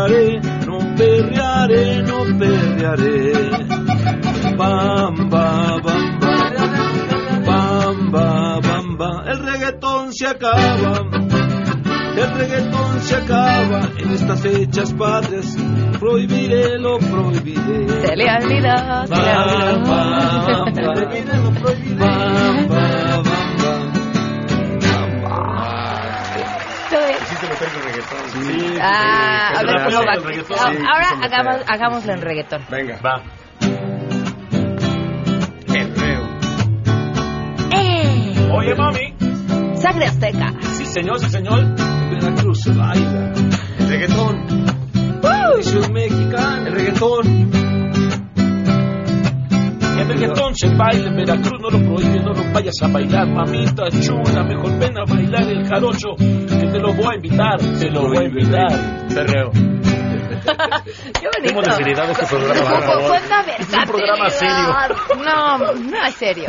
perrearé, 0.07 0.41
no 0.65 0.77
perrearé, 0.95 2.03
no 2.03 2.37
perrearé. 2.39 3.49
Bam, 4.57 5.29
ba, 5.29 5.79
bam, 5.83 6.19
ba, 6.19 6.33
bam, 7.45 8.11
ba, 8.11 8.59
bam, 8.61 8.97
ba. 8.97 9.23
El 9.27 9.39
reggaetón 9.45 10.13
se 10.13 10.27
acaba. 10.27 10.99
El 12.15 12.29
reggaetón 12.37 13.01
se 13.01 13.15
acaba 13.15 13.81
en 13.97 14.11
estas 14.11 14.39
fechas 14.41 14.93
patrias. 14.93 15.57
Prohibiré, 15.99 16.77
lo 16.79 16.99
prohibiré. 16.99 17.87
Se 18.07 18.15
le 18.15 18.25
olvidó, 18.29 19.07
se 19.07 19.15
le 19.15 19.33
Bam, 19.33 19.83
bam, 19.83 20.13
olvidó. 20.13 20.65
bam. 20.65 20.73
Prohibiré, 20.73 21.37
lo 21.37 21.51
prohibiré. 21.61 21.95
Bam, 21.95 22.67
Meter 27.63 27.77
el 27.77 27.83
reggaetón. 27.83 28.73
Sí, 28.73 28.77
Ah, 28.81 29.49
a 29.53 29.59
sí, 29.59 29.65
ver 29.65 29.77
sí, 29.77 29.83
cómo 29.85 29.89
sí, 29.89 30.05
va. 30.07 30.27
reggaetón. 30.27 30.57
Ah, 30.59 30.71
Sí, 30.71 30.77
Ahora 30.91 31.25
hagamos, 31.25 31.55
hagámoslo 31.69 32.13
en 32.13 32.21
reggaetón. 32.21 32.65
Venga. 32.69 32.99
Va. 33.05 33.23
Perreo. 35.67 36.23
¡Eh! 37.71 38.49
Oye, 38.53 38.75
mami. 38.75 39.13
Sangre 39.77 40.05
azteca. 40.05 40.53
Sí, 40.77 40.85
señor, 40.85 41.19
sí, 41.19 41.29
señor. 41.29 41.59
En 41.59 42.09
Veracruz 42.19 42.61
se 42.61 42.71
baila. 42.71 43.33
El 43.79 43.89
reggaetón. 43.89 44.65
Tradición 45.21 45.93
mexicana. 45.93 46.63
El 46.67 46.73
reggaetón. 46.73 47.51
Reggaetón 50.13 50.53
en 50.61 51.15
Veracruz, 51.15 51.59
no 51.59 51.69
lo 51.69 51.79
prohíbe, 51.79 52.19
no 52.19 52.33
lo 52.33 52.53
vayas 52.53 52.75
a 52.83 52.87
bailar, 52.87 53.27
mamita 53.27 53.89
chula, 53.89 54.43
mejor 54.43 54.77
ven 54.77 54.97
a 54.97 55.05
bailar 55.05 55.49
el 55.49 55.65
jarocho, 55.65 56.15
que 56.17 56.67
te 56.71 56.79
lo 56.79 56.93
voy 56.93 57.07
a 57.13 57.15
invitar, 57.15 57.57
te 57.57 57.89
lo 57.89 58.03
voy 58.03 58.17
a 58.17 58.23
invitar. 58.23 59.07
Perreo. 59.07 59.72
Qué 61.19 61.27
bonito. 61.27 61.43
Demos 61.43 61.67
la 61.67 61.73
seriedad 61.73 62.05
de 62.05 62.11
este 62.13 62.25
programa, 62.25 63.43
Es 63.59 63.73
un 63.73 63.85
programa 63.85 64.23
versatilidad. 64.25 64.91
No, 65.23 65.57
no 65.73 66.05
es 66.05 66.15
serio. 66.15 66.45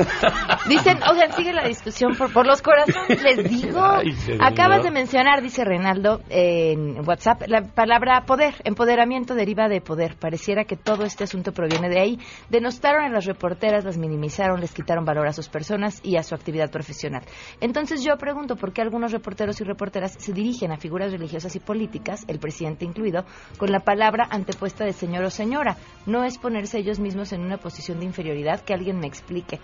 Dicen, 0.69 0.99
oigan, 1.09 1.33
sigue 1.33 1.53
la 1.53 1.67
discusión 1.67 2.17
por, 2.17 2.33
por 2.33 2.47
los 2.47 2.61
corazones, 2.61 3.23
les 3.23 3.49
digo. 3.49 3.83
Ay. 3.83 4.15
Acabas 4.41 4.83
de 4.83 4.91
mencionar, 4.91 5.43
dice 5.43 5.65
Reinaldo 5.65 6.21
en 6.29 7.07
WhatsApp, 7.07 7.43
la 7.47 7.63
palabra 7.63 8.25
poder. 8.27 8.55
Empoderamiento 8.65 9.35
deriva 9.35 9.69
de 9.69 9.81
poder. 9.81 10.17
Pareciera 10.17 10.65
que 10.65 10.77
todo 10.77 11.05
este 11.05 11.25
asunto 11.25 11.53
proviene 11.53 11.89
de 11.89 12.01
ahí. 12.01 12.19
Denostaron 12.49 13.05
a 13.05 13.09
las 13.09 13.27
reporteras, 13.27 13.85
las 13.85 13.99
minimizaron, 13.99 14.61
les 14.61 14.73
quitaron 14.73 15.05
valor 15.05 15.27
a 15.27 15.33
sus 15.33 15.49
personas 15.49 16.01
y 16.03 16.17
a 16.17 16.23
su 16.23 16.35
actividad 16.35 16.71
profesional. 16.71 17.23
Entonces 17.61 18.03
yo 18.03 18.17
pregunto 18.17 18.57
por 18.57 18.73
qué 18.73 18.83
algunos 18.83 19.13
reporteros 19.13 19.61
y 19.61 19.65
reporteras 19.65 20.15
se 20.19 20.33
dirigen 20.33 20.73
a 20.73 20.77
figuras 20.77 21.13
religiosas 21.13 21.55
y 21.57 21.61
políticas, 21.61 22.25
el 22.29 22.39
presidente 22.39 22.85
incluido, 22.85 23.25
con 23.59 23.71
la 23.75 23.81
palabra 23.81 24.29
antepuesta 24.31 24.85
de 24.85 24.93
señor 24.93 25.25
o 25.25 25.31
señora. 25.31 25.77
No 26.07 26.23
es 26.25 26.39
ponerse 26.39 26.79
ellos 26.79 27.01
mismos 27.01 27.33
en 27.33 27.41
una 27.43 27.59
posición 27.59 27.99
de 27.99 28.07
inferioridad 28.07 28.61
que 28.61 28.73
alguien 28.73 28.99
me 29.01 29.07
explique. 29.09 29.59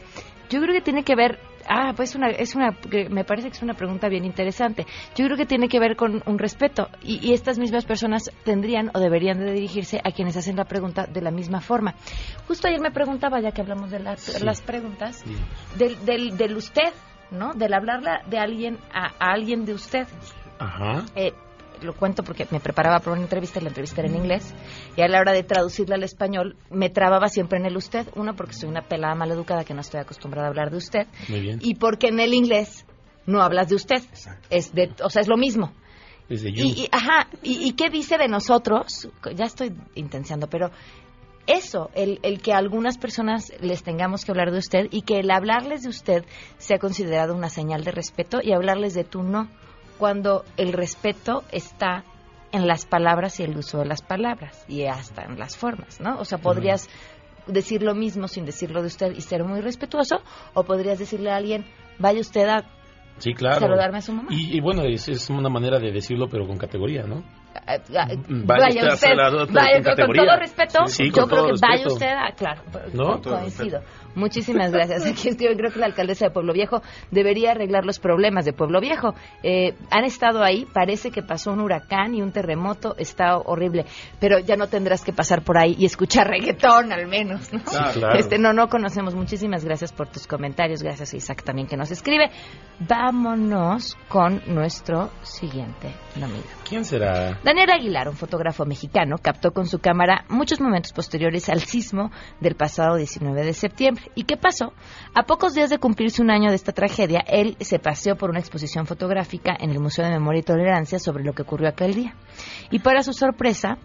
Yo 0.51 0.61
creo 0.61 0.75
que 0.75 0.81
tiene 0.81 1.05
que 1.05 1.15
ver, 1.15 1.39
ah, 1.69 1.93
pues 1.95 2.17
una, 2.17 2.29
es 2.31 2.57
una, 2.57 2.73
que 2.73 3.09
me 3.09 3.23
parece 3.25 3.49
que 3.51 3.57
es 3.57 3.63
una 3.63 3.75
pregunta 3.75 4.09
bien 4.09 4.25
interesante. 4.25 4.85
Yo 5.15 5.25
creo 5.27 5.37
que 5.37 5.47
tiene 5.47 5.69
que 5.69 5.79
ver 5.79 5.95
con 5.95 6.25
un 6.27 6.39
respeto 6.41 6.89
y, 7.03 7.25
y 7.25 7.33
estas 7.35 7.57
mismas 7.59 7.85
personas 7.85 8.33
tendrían 8.45 8.91
o 8.93 8.99
deberían 8.99 9.39
de 9.39 9.53
dirigirse 9.53 10.01
a 10.03 10.11
quienes 10.11 10.37
hacen 10.37 10.57
la 10.57 10.65
pregunta 10.65 11.07
de 11.07 11.21
la 11.23 11.31
misma 11.31 11.61
forma. 11.61 11.95
Justo 12.49 12.67
ayer 12.67 12.81
me 12.81 12.91
preguntaba, 12.91 13.41
ya 13.41 13.53
que 13.53 13.61
hablamos 13.61 13.93
de 13.93 14.01
las, 14.01 14.21
Sí. 14.21 14.45
las 14.45 14.61
preguntas, 14.61 15.23
del, 15.79 16.05
del, 16.05 16.37
del 16.37 16.57
usted, 16.57 16.93
¿no? 17.31 17.55
Del 17.55 17.73
hablarle 17.73 18.11
de 18.27 18.39
alguien 18.39 18.79
a, 18.93 19.07
a 19.25 19.33
alguien 19.35 19.65
de 19.65 19.75
usted. 19.75 20.09
Ajá. 20.59 21.05
Eh, 21.15 21.33
lo 21.83 21.95
cuento 21.95 22.23
porque 22.23 22.47
me 22.51 22.61
preparaba 22.61 22.99
para 23.01 23.13
una 23.13 23.23
entrevista 23.23 23.59
y 23.59 23.63
la 23.63 23.69
entrevista 23.69 24.01
era 24.01 24.11
en 24.11 24.17
inglés 24.17 24.55
y 24.97 25.03
a 25.03 25.09
la 25.09 25.21
hora 25.21 25.33
de 25.33 25.43
traducirla 25.43 25.97
al 25.97 26.03
español 26.05 26.57
me 26.71 26.91
trababa 26.91 27.29
siempre 27.29 27.59
en 27.59 27.67
el 27.67 27.77
usted, 27.77 28.07
uno 28.17 28.35
porque 28.37 28.55
soy 28.55 28.69
una 28.69 28.83
pelada 28.83 29.15
maleducada 29.15 29.65
que 29.65 29.75
no 29.75 29.81
estoy 29.81 30.01
acostumbrada 30.01 30.47
a 30.47 30.51
hablar 30.51 30.71
de 30.71 30.77
usted 30.77 31.07
Muy 31.29 31.41
bien. 31.41 31.59
y 31.63 31.75
porque 31.75 32.09
en 32.09 32.21
el 32.21 32.35
inglés 32.35 32.85
no 33.27 33.43
hablas 33.43 33.69
de 33.69 33.75
usted, 33.77 34.03
es 34.51 34.73
de, 34.75 34.91
o 35.05 35.11
sea, 35.11 35.23
es 35.23 35.29
lo 35.29 35.37
mismo. 35.37 35.73
You. 36.29 36.37
Y, 36.47 36.83
y- 36.83 36.89
ajá, 36.93 37.27
y, 37.43 37.67
y 37.69 37.73
qué 37.73 37.91
dice 37.91 38.17
de 38.17 38.29
nosotros? 38.29 39.09
Ya 39.35 39.47
estoy 39.47 39.73
intenciando, 39.97 40.47
pero 40.49 40.71
eso, 41.47 41.91
el, 41.95 42.21
el 42.23 42.41
que 42.41 42.53
a 42.53 42.59
algunas 42.59 42.99
personas 42.99 43.53
les 43.61 43.83
tengamos 43.83 44.25
que 44.25 44.31
hablar 44.31 44.53
de 44.53 44.59
usted 44.59 44.87
y 44.93 45.03
que 45.03 45.19
el 45.19 45.31
hablarles 45.33 45.83
de 45.83 45.89
usted 45.89 46.25
sea 46.59 46.79
considerado 46.79 47.35
una 47.35 47.49
señal 47.49 47.83
de 47.83 47.91
respeto 47.91 48.39
y 48.43 48.53
hablarles 48.53 48.95
de 48.95 49.03
tú 49.05 49.23
no, 49.25 49.49
cuando 50.01 50.45
el 50.57 50.73
respeto 50.73 51.45
está 51.53 52.03
en 52.53 52.67
las 52.67 52.87
palabras 52.87 53.39
y 53.39 53.45
el 53.45 53.57
uso 53.57 53.79
de 53.79 53.85
las 53.85 54.03
palabras 54.03 54.65
y 54.67 54.87
hasta 54.87 55.23
en 55.23 55.39
las 55.39 55.57
formas, 55.57 56.01
¿no? 56.01 56.19
O 56.19 56.25
sea, 56.25 56.39
podrías 56.39 56.89
decir 57.47 57.83
lo 57.83 57.95
mismo 57.95 58.27
sin 58.27 58.45
decirlo 58.47 58.81
de 58.81 58.89
usted 58.89 59.13
y 59.15 59.21
ser 59.21 59.45
muy 59.45 59.61
respetuoso 59.61 60.17
o 60.55 60.65
podrías 60.65 60.99
decirle 60.99 61.31
a 61.31 61.37
alguien, 61.37 61.65
vaya 61.99 62.21
usted 62.21 62.49
a 62.49 62.65
Sí, 63.19 63.35
claro. 63.35 63.61
saludarme 63.61 63.99
a 63.99 64.01
su 64.01 64.13
mamá. 64.15 64.29
Y, 64.31 64.57
y 64.57 64.61
bueno, 64.63 64.83
es, 64.85 65.07
es 65.09 65.29
una 65.29 65.51
manera 65.51 65.79
de 65.79 65.93
decirlo, 65.93 66.27
pero 66.31 66.47
con 66.47 66.57
categoría, 66.57 67.03
¿no? 67.03 67.23
Ah, 67.67 67.77
ah, 67.95 68.07
Mm, 68.29 68.47
vaya, 68.47 68.65
vaya 68.67 68.95
usted 68.95 69.19
a 69.19 69.29
usted, 69.29 69.45
con 69.47 69.55
vaya, 69.55 69.83
con, 69.83 70.15
todo 70.17 70.37
respeto, 70.39 70.87
Sí, 70.87 71.05
yo 71.11 71.13
con 71.13 71.29
creo 71.29 71.43
todo 71.43 71.55
que 71.55 71.61
vaya 71.61 71.85
respeto. 71.85 71.95
usted 71.95 72.15
a, 72.17 72.33
claro, 72.35 72.63
coincido. 73.23 73.81
Muchísimas 74.15 74.73
gracias. 74.73 75.07
Aquí 75.07 75.29
es 75.29 75.37
que 75.37 75.45
yo 75.45 75.57
creo 75.57 75.73
que 75.73 75.79
la 75.79 75.87
alcaldesa 75.87 76.27
de 76.27 76.31
Pueblo 76.31 76.53
Viejo 76.53 76.83
debería 77.11 77.53
arreglar 77.53 77.85
los 77.85 77.99
problemas 77.99 78.45
de 78.45 78.53
Pueblo 78.53 78.81
Viejo. 78.81 79.15
Eh, 79.43 79.75
han 79.91 80.05
estado 80.05 80.43
ahí, 80.43 80.67
parece 80.73 81.11
que 81.11 81.23
pasó 81.23 81.53
un 81.53 81.61
huracán 81.61 82.15
y 82.15 82.23
un 82.23 82.33
terremoto, 82.33 82.95
está 82.99 83.37
horrible, 83.39 83.87
pero 84.21 84.39
ya 84.39 84.57
no 84.57 84.69
tendrás 84.69 85.05
que 85.05 85.13
pasar 85.13 85.43
por 85.43 85.59
ahí 85.59 85.77
y 85.79 85.85
escuchar 85.85 86.29
reggaetón 86.29 86.93
al 86.93 87.07
menos, 87.07 87.53
¿no? 87.53 87.61
Claro. 87.63 88.19
Este, 88.19 88.39
no, 88.39 88.53
no 88.53 88.69
conocemos. 88.69 89.15
Muchísimas 89.15 89.65
gracias 89.65 89.93
por 89.93 90.09
tus 90.09 90.27
comentarios. 90.27 90.83
Gracias 90.83 91.13
a 91.13 91.17
Isaac 91.17 91.43
también 91.43 91.67
que 91.67 91.77
nos 91.77 91.91
escribe. 91.91 92.31
Vámonos 92.81 93.97
con 94.09 94.43
nuestro 94.47 95.11
siguiente 95.23 95.95
nominado. 96.17 96.61
¿Quién 96.69 96.85
será? 96.85 97.39
Daniel 97.43 97.71
Aguilar, 97.71 98.09
un 98.09 98.17
fotógrafo 98.17 98.65
mexicano, 98.65 99.17
captó 99.21 99.53
con 99.53 99.67
su 99.67 99.79
cámara 99.81 100.25
muchos 100.29 100.61
momentos 100.61 100.93
posteriores 100.93 101.49
al 101.49 101.61
sismo 101.61 102.11
del 102.41 102.55
pasado 102.55 102.97
19 102.97 103.45
de 103.45 103.53
septiembre. 103.53 104.00
¿Y 104.15 104.25
qué 104.25 104.37
pasó? 104.37 104.73
A 105.15 105.23
pocos 105.25 105.55
días 105.55 105.71
de 105.71 105.79
cumplirse 105.79 106.23
un 106.23 106.31
año 106.31 106.51
de 106.51 106.57
esta 106.57 106.73
tragedia, 106.73 107.21
él 107.27 107.57
se 107.61 107.79
paseó 107.79 108.17
por 108.17 108.31
una 108.31 108.41
exposición 108.41 108.87
fotográfica 108.87 109.57
en 109.59 109.71
el 109.71 109.81
Museo 109.81 110.05
de 110.05 110.11
Memoria 110.11 110.41
y 110.41 110.45
Tolerancia 110.45 110.99
sobre 110.99 111.25
lo 111.25 111.33
que 111.33 111.43
ocurrió 111.43 111.69
aquel 111.69 111.95
día. 111.95 112.15
Y 112.71 112.81
para 112.81 113.03
su 113.03 113.13
sorpresa, 113.13 113.79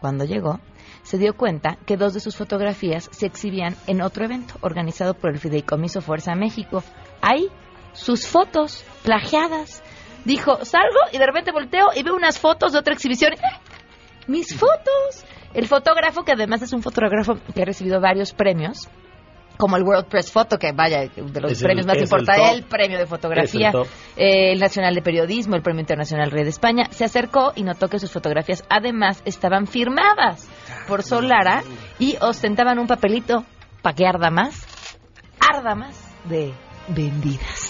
cuando 0.00 0.24
llegó, 0.24 0.60
se 1.02 1.18
dio 1.18 1.36
cuenta 1.36 1.76
que 1.86 1.96
dos 1.96 2.14
de 2.14 2.20
sus 2.20 2.36
fotografías 2.36 3.08
se 3.12 3.26
exhibían 3.26 3.76
en 3.86 4.02
otro 4.02 4.24
evento 4.24 4.54
organizado 4.60 5.14
por 5.14 5.30
el 5.30 5.38
Fideicomiso 5.38 6.00
Fuerza 6.00 6.34
México. 6.34 6.82
Ahí, 7.20 7.48
sus 7.92 8.26
fotos 8.26 8.84
plagiadas. 9.02 9.82
Dijo, 10.24 10.64
salgo 10.64 10.98
y 11.12 11.18
de 11.18 11.26
repente 11.26 11.52
volteo 11.52 11.88
y 11.94 12.02
veo 12.02 12.14
unas 12.14 12.38
fotos 12.38 12.72
de 12.72 12.78
otra 12.78 12.94
exhibición. 12.94 13.32
¡Ah! 13.42 13.60
¡Mis 14.26 14.54
fotos! 14.54 15.24
El 15.54 15.66
fotógrafo, 15.66 16.24
que 16.24 16.32
además 16.32 16.62
es 16.62 16.72
un 16.72 16.82
fotógrafo 16.82 17.34
que 17.54 17.62
ha 17.62 17.64
recibido 17.64 18.00
varios 18.00 18.32
premios, 18.32 18.88
como 19.60 19.76
el 19.76 19.82
World 19.84 20.06
Press 20.06 20.32
Photo, 20.32 20.58
que 20.58 20.72
vaya, 20.72 21.02
de 21.02 21.40
los 21.40 21.52
Es 21.52 21.60
el- 21.60 21.66
premios 21.66 21.86
más 21.86 21.96
el 21.98 22.02
importantes, 22.04 22.52
el, 22.52 22.62
premio 22.64 22.98
de 22.98 23.06
fotografía, 23.06 23.70
el 23.70 23.82
eh, 24.16 24.52
el 24.52 24.58
Nacional 24.58 24.94
de 24.94 25.02
Periodismo, 25.02 25.54
el 25.54 25.62
Premio 25.62 25.80
Internacional 25.80 26.30
Rey 26.30 26.42
de 26.44 26.50
España, 26.50 26.84
se 26.90 27.04
acercó 27.04 27.52
y 27.54 27.62
notó 27.62 27.88
que 27.88 27.98
sus 27.98 28.10
fotografías 28.10 28.64
además 28.68 29.22
estaban 29.24 29.66
firmadas 29.66 30.48
por 30.88 31.02
Solara 31.02 31.62
y 31.98 32.16
ostentaban 32.20 32.78
un 32.78 32.86
papelito 32.86 33.44
para 33.82 33.94
que 33.94 34.06
arda 34.06 34.30
más, 34.30 34.66
arda 35.38 35.74
más 35.74 35.96
de 36.24 36.52
vendidas. 36.88 37.69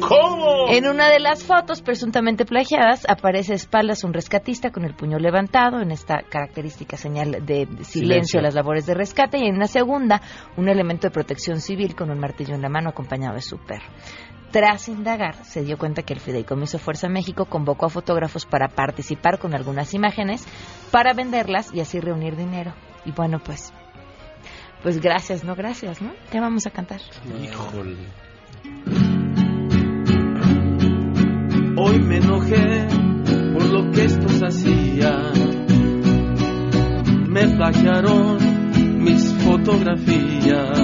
¿Cómo? 0.00 0.68
En 0.68 0.86
una 0.86 1.08
de 1.08 1.20
las 1.20 1.44
fotos 1.44 1.82
presuntamente 1.82 2.44
plagiadas 2.44 3.04
aparece 3.08 3.52
a 3.52 3.56
espaldas 3.56 4.04
un 4.04 4.12
rescatista 4.12 4.70
con 4.70 4.84
el 4.84 4.94
puño 4.94 5.18
levantado 5.18 5.80
en 5.80 5.90
esta 5.90 6.22
característica 6.22 6.96
señal 6.96 7.44
de 7.44 7.66
silencio, 7.66 7.84
Silencio. 7.84 8.40
a 8.40 8.42
las 8.42 8.54
labores 8.54 8.86
de 8.86 8.94
rescate 8.94 9.38
y 9.38 9.46
en 9.46 9.56
una 9.56 9.66
segunda 9.66 10.20
un 10.56 10.68
elemento 10.68 11.08
de 11.08 11.12
protección 11.12 11.60
civil 11.60 11.94
con 11.94 12.10
un 12.10 12.18
martillo 12.18 12.54
en 12.54 12.62
la 12.62 12.68
mano 12.68 12.90
acompañado 12.90 13.34
de 13.34 13.42
su 13.42 13.58
perro. 13.58 13.86
Tras 14.54 14.88
indagar, 14.88 15.34
se 15.44 15.64
dio 15.64 15.76
cuenta 15.76 16.02
que 16.02 16.12
el 16.12 16.20
Fideicomiso 16.20 16.78
Fuerza 16.78 17.08
México 17.08 17.46
convocó 17.46 17.86
a 17.86 17.88
fotógrafos 17.88 18.46
para 18.46 18.68
participar 18.68 19.40
con 19.40 19.52
algunas 19.52 19.94
imágenes, 19.94 20.46
para 20.92 21.12
venderlas 21.12 21.74
y 21.74 21.80
así 21.80 21.98
reunir 21.98 22.36
dinero. 22.36 22.72
Y 23.04 23.10
bueno, 23.10 23.40
pues, 23.44 23.72
pues 24.84 25.00
gracias, 25.00 25.42
no 25.42 25.56
gracias, 25.56 26.00
¿no? 26.00 26.12
¿Qué 26.30 26.38
vamos 26.38 26.68
a 26.68 26.70
cantar? 26.70 27.00
Híjole. 27.42 27.96
Hoy 31.76 31.98
me 31.98 32.18
enojé 32.18 32.86
por 33.52 33.64
lo 33.64 33.90
que 33.90 34.04
estos 34.04 34.40
hacían. 34.42 35.32
Me 37.28 37.48
plagiaron 37.48 39.02
mis 39.02 39.32
fotografías. 39.42 40.78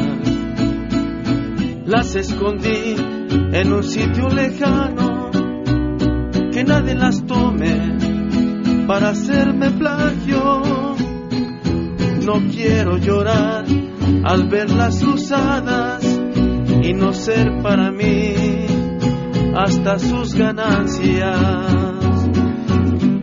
Las 1.87 2.17
escondí 2.17 2.97
en 3.53 3.73
un 3.73 3.85
sitio 3.85 4.29
lejano. 4.31 5.31
Que 6.53 6.65
nadie 6.65 6.97
las 6.97 7.25
tome 7.25 7.97
para 8.89 9.11
hacerme 9.11 9.71
plagio. 9.71 10.63
No 12.25 12.41
quiero 12.51 12.99
llorar 12.99 13.65
al 14.25 14.49
verlas 14.49 15.01
usadas 15.05 16.05
y 16.83 16.93
no 16.95 17.13
ser 17.13 17.63
para 17.63 17.93
mí 17.93 18.70
hasta 19.55 19.99
sus 19.99 20.35
ganancias. 20.35 21.39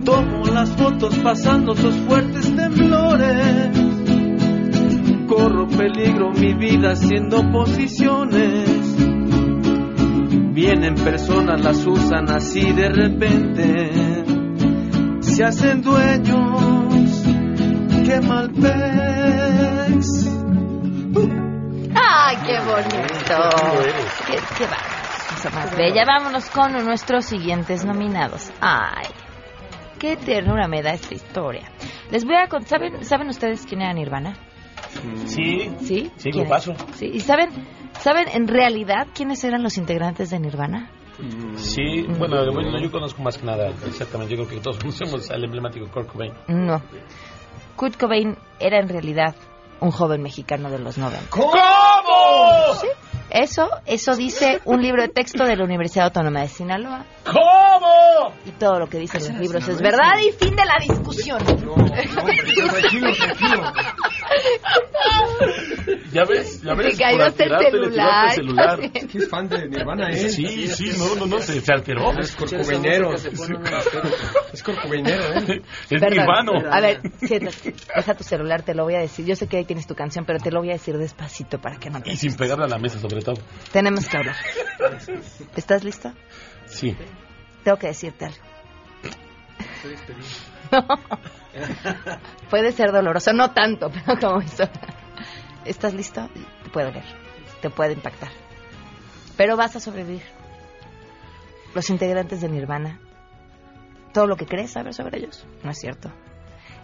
Tomo 0.04 0.46
las 0.54 0.70
fotos 0.72 1.16
pasando 1.20 1.76
sus 1.76 1.96
fuertes 2.08 2.56
temblores. 2.56 3.70
Corro 5.28 5.68
peligro 5.68 6.32
mi 6.32 6.54
vida 6.54 6.92
haciendo 6.92 7.44
posiciones. 7.52 8.96
Vienen 10.54 10.96
personas, 10.96 11.64
las 11.64 11.86
usan 11.86 12.30
así 12.32 12.72
de 12.72 12.90
repente. 12.90 13.92
Se 15.22 15.44
hacen 15.44 15.82
dueños. 15.82 17.24
Qué 18.06 18.22
mal 18.22 18.50
pez. 18.52 20.28
¡Ay, 21.94 22.38
qué 22.46 22.60
bonito! 22.66 23.50
¡Qué, 24.28 24.38
qué 24.58 24.66
va! 24.66 24.97
Cosa 25.38 25.52
más 25.52 25.78
bella. 25.78 26.04
Vámonos 26.04 26.50
con 26.50 26.74
nuestros 26.84 27.26
siguientes 27.26 27.86
nominados. 27.86 28.50
¡Ay! 28.60 29.06
¡Qué 30.00 30.18
ternura 30.18 30.68
me 30.68 30.82
da 30.82 30.94
esta 30.94 31.14
historia! 31.14 31.70
Les 32.10 32.26
voy 32.26 32.36
a 32.36 32.48
contar. 32.48 32.80
¿Saben, 32.80 33.06
¿saben 33.06 33.30
ustedes 33.30 33.64
quién 33.68 33.82
era 33.82 33.94
Nirvana? 33.94 34.36
Sí. 35.26 35.72
¿Sí? 35.80 36.12
Sí, 36.18 36.32
¿Quién 36.32 36.46
grupazo. 36.46 36.72
es? 36.72 36.96
Sí. 36.96 37.12
¿Y 37.14 37.20
saben, 37.20 37.50
saben 38.00 38.28
en 38.34 38.48
realidad 38.48 39.08
quiénes 39.14 39.44
eran 39.44 39.62
los 39.62 39.78
integrantes 39.78 40.32
de 40.32 40.40
Nirvana? 40.40 40.90
Sí, 41.56 42.08
bueno, 42.18 42.52
bueno, 42.52 42.80
yo 42.80 42.92
conozco 42.92 43.22
más 43.22 43.38
que 43.38 43.46
nada, 43.46 43.70
exactamente. 43.86 44.36
Yo 44.36 44.44
creo 44.46 44.58
que 44.58 44.64
todos 44.64 44.78
conocemos 44.82 45.30
al 45.30 45.44
emblemático 45.44 45.86
Kurt 45.92 46.08
Cobain. 46.12 46.34
No. 46.48 46.82
Kurt 47.76 47.96
Cobain 47.96 48.36
era 48.60 48.80
en 48.80 48.90
realidad 48.90 49.36
un 49.82 49.92
joven 49.92 50.24
mexicano 50.24 50.72
de 50.72 50.80
los 50.80 50.98
90. 50.98 51.30
¿Cómo? 51.30 51.52
Sí. 52.82 52.88
Eso, 53.30 53.70
eso 53.86 54.16
dice 54.16 54.62
un 54.66 54.82
libro 54.82 55.02
de 55.02 55.10
texto 55.10 55.44
de 55.44 55.56
la 55.56 55.64
Universidad 55.64 56.06
Autónoma 56.06 56.42
de 56.42 56.48
Sinaloa. 56.48 57.06
¿Cómo? 57.26 58.34
Y 58.46 58.52
todo 58.52 58.80
lo 58.80 58.88
que 58.88 59.00
dicen 59.00 59.22
los 59.22 59.40
libros 59.40 59.68
es 59.68 59.82
verdad 59.82 60.18
y 60.26 60.32
fin 60.32 60.56
de 60.56 60.66
la 60.66 60.78
discusión. 60.80 61.40
tranquilo, 61.46 63.14
tranquilo. 63.16 63.74
Ya 66.12 66.24
ves, 66.26 66.62
ya 66.62 66.74
ves. 66.74 66.96
Se 66.96 67.04
cayó 67.04 67.26
el 67.26 67.34
celular. 67.34 68.30
el 68.30 68.36
celular. 68.36 68.80
Es 68.94 69.06
que 69.08 69.18
es 69.18 69.30
fan 69.30 69.48
de 69.50 69.68
Nirvana, 69.68 70.10
¿eh? 70.10 70.30
Sí, 70.30 70.68
sí, 70.68 70.92
no, 70.98 71.16
no, 71.16 71.26
no, 71.26 71.40
se, 71.40 71.60
se 71.62 71.74
alteró. 71.74 72.18
Es 72.18 72.36
corcovainero. 72.36 73.14
Es 74.54 74.64
corcovainero, 74.64 75.24
¿eh? 75.34 75.62
Es 75.90 76.02
nirvano. 76.02 76.54
A 76.72 76.82
ver, 76.82 77.02
siéntate. 77.20 77.76
Deja 77.96 78.14
tu 78.16 78.24
celular, 78.24 78.64
te 78.64 78.74
lo 78.74 78.84
voy 78.84 78.96
a 78.96 79.00
decir. 79.00 79.26
Yo 79.26 79.36
sé 79.36 79.48
que 79.48 79.58
ahí 79.58 79.66
tienes 79.66 79.88
tu 79.88 79.96
canción, 79.96 80.26
pero 80.26 80.40
te 80.40 80.52
lo 80.52 80.60
voy 80.60 80.70
a 80.70 80.74
decir 80.74 80.98
despacito 80.98 81.60
para 81.60 81.78
que 81.78 81.90
no 81.90 82.02
te... 82.02 82.12
Y 82.12 82.16
sin 82.16 82.36
pegarle 82.36 82.66
a 82.66 82.68
la 82.68 82.78
mesa, 82.78 83.00
sobre 83.00 83.17
Tenemos 83.72 84.08
que 84.08 84.18
hablar. 84.18 84.36
¿Estás 85.56 85.84
listo? 85.84 86.12
Sí. 86.66 86.96
Tengo 87.64 87.78
que 87.78 87.88
decirte 87.88 88.26
algo. 88.26 88.38
No. 90.72 90.86
Puede 92.50 92.72
ser 92.72 92.92
doloroso, 92.92 93.34
no 93.34 93.52
tanto, 93.52 93.90
pero 94.06 94.20
como 94.20 94.42
eso. 94.42 94.64
¿Estás 95.66 95.94
listo? 95.94 96.30
Te 96.64 96.70
puede 96.70 96.88
doler, 96.88 97.04
te 97.62 97.70
puede 97.70 97.94
impactar. 97.94 98.30
Pero 99.36 99.58
vas 99.58 99.76
a 99.76 99.80
sobrevivir. 99.80 100.24
Los 101.76 101.90
integrantes 101.90 102.42
de 102.42 102.50
Nirvana, 102.50 103.00
todo 104.14 104.28
lo 104.28 104.36
que 104.36 104.46
crees 104.46 104.72
saber 104.72 104.94
sobre 104.94 105.20
ellos, 105.20 105.46
no 105.64 105.72
es 105.72 105.78
cierto. 105.78 106.12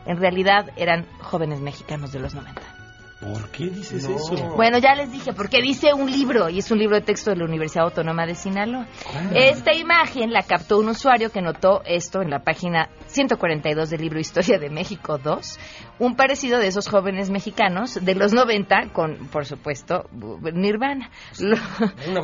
En 0.05 0.17
realidad 0.17 0.69
eran 0.75 1.07
jóvenes 1.19 1.61
mexicanos 1.61 2.11
de 2.11 2.19
los 2.19 2.35
90. 2.35 2.82
¿Por 3.23 3.49
qué 3.51 3.65
dices 3.65 4.03
eso? 4.05 4.35
Bueno, 4.55 4.77
ya 4.79 4.95
les 4.95 5.11
dije, 5.11 5.33
porque 5.33 5.61
dice 5.61 5.93
un 5.93 6.09
libro, 6.11 6.49
y 6.49 6.59
es 6.59 6.69
un 6.71 6.79
libro 6.79 6.95
de 6.95 7.01
texto 7.01 7.29
de 7.31 7.37
la 7.37 7.45
Universidad 7.45 7.85
Autónoma 7.85 8.25
de 8.25 8.35
Sinaloa. 8.35 8.87
Esta 9.33 9.73
imagen 9.73 10.31
la 10.33 10.43
captó 10.43 10.79
un 10.79 10.89
usuario 10.89 11.31
que 11.31 11.41
notó 11.41 11.81
esto 11.85 12.21
en 12.21 12.29
la 12.29 12.39
página 12.43 12.89
142 13.07 13.89
del 13.89 14.01
libro 14.01 14.19
Historia 14.19 14.57
de 14.59 14.69
México 14.69 15.17
2, 15.17 15.59
un 15.99 16.15
parecido 16.15 16.59
de 16.59 16.67
esos 16.67 16.87
jóvenes 16.89 17.29
mexicanos 17.29 17.97
de 18.03 18.15
los 18.15 18.33
90 18.33 18.89
con, 18.93 19.27
por 19.27 19.45
supuesto, 19.45 20.09
Nirvana. 20.53 21.09
Lo- 21.39 21.57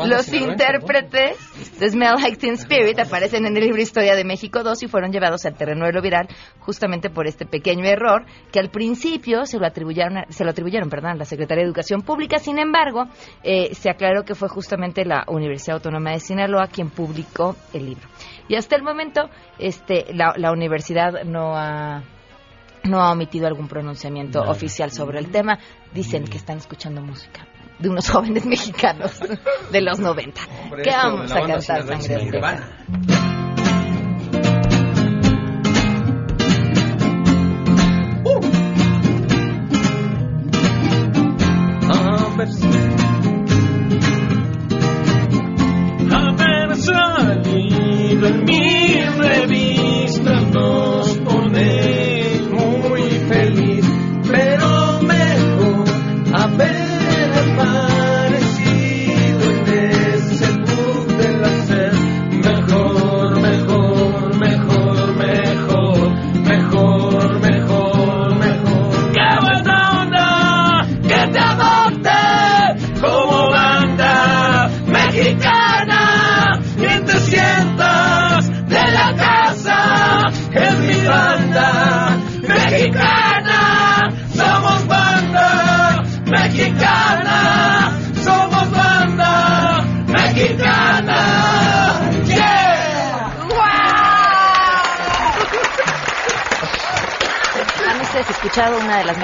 los 0.08 0.28
intérpretes 0.34 1.38
de 1.80 1.90
Smell 1.90 2.16
Like 2.22 2.38
Teen 2.38 2.54
Spirit 2.56 3.00
aparecen 3.00 3.46
en 3.46 3.56
el 3.56 3.64
libro 3.64 3.82
Historia 3.82 4.16
de 4.16 4.24
México 4.24 4.64
2 4.64 4.84
y 4.84 4.88
fueron 4.88 5.12
llevados 5.12 5.46
al 5.46 5.56
terreno 5.56 5.86
de 5.86 5.94
lo 5.94 6.02
viral 6.02 6.28
justamente 6.60 7.10
por 7.10 7.28
este 7.28 7.46
pequeño 7.46 7.86
error 7.86 8.26
que 8.52 8.60
al 8.60 8.70
principio 8.70 9.46
se 9.46 9.58
lo 9.60 9.66
atribuyeron, 9.68 10.18
a- 10.18 10.26
se 10.30 10.44
lo 10.44 10.50
atribuyeron 10.52 10.89
perdón, 10.90 11.18
la 11.18 11.26
Secretaría 11.26 11.64
de 11.64 11.68
Educación 11.68 12.02
Pública. 12.02 12.40
Sin 12.40 12.60
embargo, 12.60 13.06
eh, 13.44 13.74
se 13.74 13.90
aclaró 13.90 14.24
que 14.24 14.36
fue 14.36 14.50
justamente 14.50 15.06
la 15.06 15.26
Universidad 15.28 15.78
Autónoma 15.78 16.12
de 16.12 16.20
Sinaloa 16.20 16.68
quien 16.68 16.90
publicó 16.90 17.56
el 17.74 17.86
libro. 17.86 18.08
Y 18.48 18.56
hasta 18.56 18.76
el 18.76 18.84
momento, 18.84 19.30
este, 19.58 20.14
la, 20.14 20.34
la 20.38 20.52
universidad 20.52 21.24
no 21.24 21.56
ha 21.56 22.04
no 22.84 23.02
ha 23.02 23.12
omitido 23.12 23.46
algún 23.46 23.68
pronunciamiento 23.68 24.42
oficial 24.42 24.92
sobre 24.92 25.20
el 25.20 25.32
tema. 25.32 25.60
Dicen 25.94 26.24
que 26.26 26.38
están 26.38 26.58
escuchando 26.58 27.02
música 27.02 27.46
de 27.80 27.90
unos 27.90 28.10
jóvenes 28.12 28.46
mexicanos 28.46 29.20
de 29.72 29.82
los 29.82 30.00
90. 30.00 30.42
Hombre, 30.64 30.84
¿Qué 30.84 30.92
vamos 30.92 31.32
a 31.32 31.42
cantar, 31.42 32.02
sangre 32.02 33.39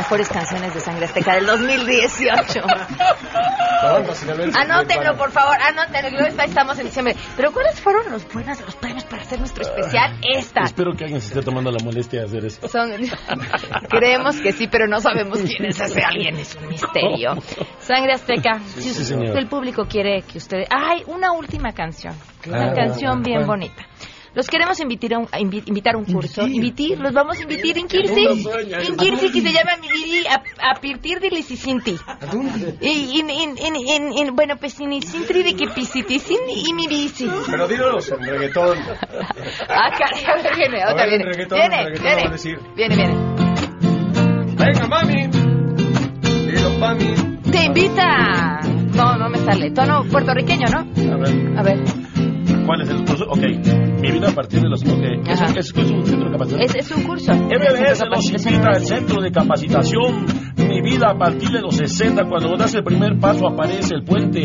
mejores 0.06 0.30
canciones 0.30 0.72
de 0.72 0.80
Sangre 0.82 1.06
Azteca 1.06 1.34
del 1.34 1.48
2018. 1.48 2.62
Anótenlo, 4.56 5.18
por 5.18 5.32
favor, 5.32 5.58
anótenlo. 5.60 6.28
Estamos 6.28 6.78
en 6.78 6.86
diciembre. 6.86 7.16
Pero 7.36 7.52
¿cuáles 7.52 7.82
fueron 7.82 8.12
los 8.12 8.32
buenos 8.32 8.62
los 8.62 8.76
premios 8.76 9.04
para 9.06 9.24
hacer 9.24 9.40
nuestro 9.40 9.64
especial? 9.64 10.20
Esta. 10.22 10.62
Espero 10.62 10.94
que 10.94 11.06
alguien 11.06 11.22
se 11.22 11.30
esté 11.30 11.42
tomando 11.42 11.72
la 11.72 11.84
molestia 11.84 12.20
de 12.20 12.26
hacer 12.28 12.46
esto. 12.46 12.68
Son... 12.68 12.92
Creemos 13.90 14.40
que 14.42 14.52
sí, 14.52 14.68
pero 14.68 14.86
no 14.86 15.00
sabemos 15.02 15.40
quién 15.40 15.66
es 15.66 15.80
ese 15.80 16.04
alguien. 16.04 16.36
Es 16.36 16.56
un 16.56 16.68
misterio. 16.68 17.34
Sangre 17.80 18.14
Azteca, 18.14 18.60
si 18.60 18.82
sí, 18.84 19.06
señor. 19.06 19.36
el 19.36 19.48
público 19.48 19.86
quiere 19.88 20.22
que 20.22 20.38
ustedes... 20.38 20.68
¡Ay! 20.70 21.02
Una 21.08 21.32
última 21.32 21.74
canción. 21.74 22.14
Una 22.48 22.74
canción 22.74 23.24
bien 23.24 23.48
bonita. 23.48 23.88
Los 24.36 24.48
queremos 24.48 24.78
invitar 24.82 25.14
a 25.14 25.20
un, 25.20 25.26
a 25.32 25.40
invi- 25.40 25.64
invitar 25.66 25.96
a 25.96 25.98
un 25.98 26.04
curso. 26.06 26.46
Invitar, 26.46 26.98
los 27.00 27.14
vamos 27.14 27.38
a 27.40 27.44
invitar 27.44 27.78
en 27.78 27.86
¿A 27.86 27.88
dónde 27.88 27.88
Kirsi. 27.88 28.48
En 28.90 28.98
Kirsi 28.98 29.32
que 29.32 29.42
se 29.42 29.54
llama 29.54 29.72
Miviri 29.82 30.28
a, 30.28 30.44
a 30.72 30.74
partir 30.76 31.20
de 31.22 31.30
Lisisinti. 31.30 31.96
Y 32.82 33.20
en, 33.22 33.30
en, 33.30 33.58
en, 33.58 33.76
en, 33.76 34.18
en- 34.18 34.36
bueno, 34.36 34.56
pues 34.60 34.78
en 34.82 34.92
Isintri 34.92 35.42
de 35.44 35.56
que 35.56 35.68
pisitisin 35.70 36.40
y 36.54 36.74
mi 36.74 36.88
bici. 36.88 37.30
Pero 37.50 37.68
dinos 37.68 38.12
en 38.12 38.20
reggaetón. 38.26 38.78
Ah, 39.70 39.90
caray, 39.98 40.26
a 40.26 40.36
ver, 40.44 40.56
viene, 40.58 40.84
A 40.84 40.92
otra 40.92 41.06
ver, 41.06 41.18
viene. 41.20 41.46
Viene, 41.48 42.00
viene. 42.00 42.22
a. 42.24 42.76
Viene, 42.76 42.96
viene. 42.96 43.16
Venga, 44.58 44.88
mami. 44.88 45.28
Dilo, 46.52 46.70
mami. 46.80 47.14
Te 47.52 47.64
invita. 47.66 48.60
No, 48.96 49.16
no 49.18 49.30
me 49.30 49.38
sale. 49.40 49.72
Tono 49.72 50.04
puertorriqueño, 50.06 50.68
¿no? 50.68 50.80
A 50.80 51.18
ver. 51.18 51.58
A 51.60 51.64
ver. 51.64 51.80
¿Cuál 52.66 52.82
es 52.82 52.90
el 52.90 53.06
curso? 53.06 53.26
Ok. 53.30 53.42
Mi 54.02 54.12
vida 54.12 54.30
a 54.30 54.32
partir 54.32 54.62
de 54.62 54.70
los... 54.70 54.82
Ok. 54.84 55.04
Es, 55.28 55.42
Ajá. 55.42 55.54
es, 55.58 55.74
es 55.76 55.92
un 55.92 56.06
centro 56.06 56.26
de 56.26 56.32
capacitación. 56.32 56.62
Es, 56.62 56.76
es 56.76 56.92
un 56.92 57.04
curso. 57.04 57.34
MBS 57.34 58.04
los 58.10 58.30
invita 58.30 58.70
al 58.70 58.86
centro 58.86 59.22
de 59.22 59.32
capacitación 59.32 60.26
Mi 60.58 60.82
vida 60.82 61.10
a 61.10 61.18
partir 61.18 61.50
de 61.50 61.62
los 61.62 61.76
60 61.76 62.26
Cuando 62.26 62.56
das 62.58 62.74
el 62.76 62.84
primer 62.84 63.18
paso 63.20 63.48
aparece 63.48 63.96
el 63.96 64.04
puente 64.04 64.42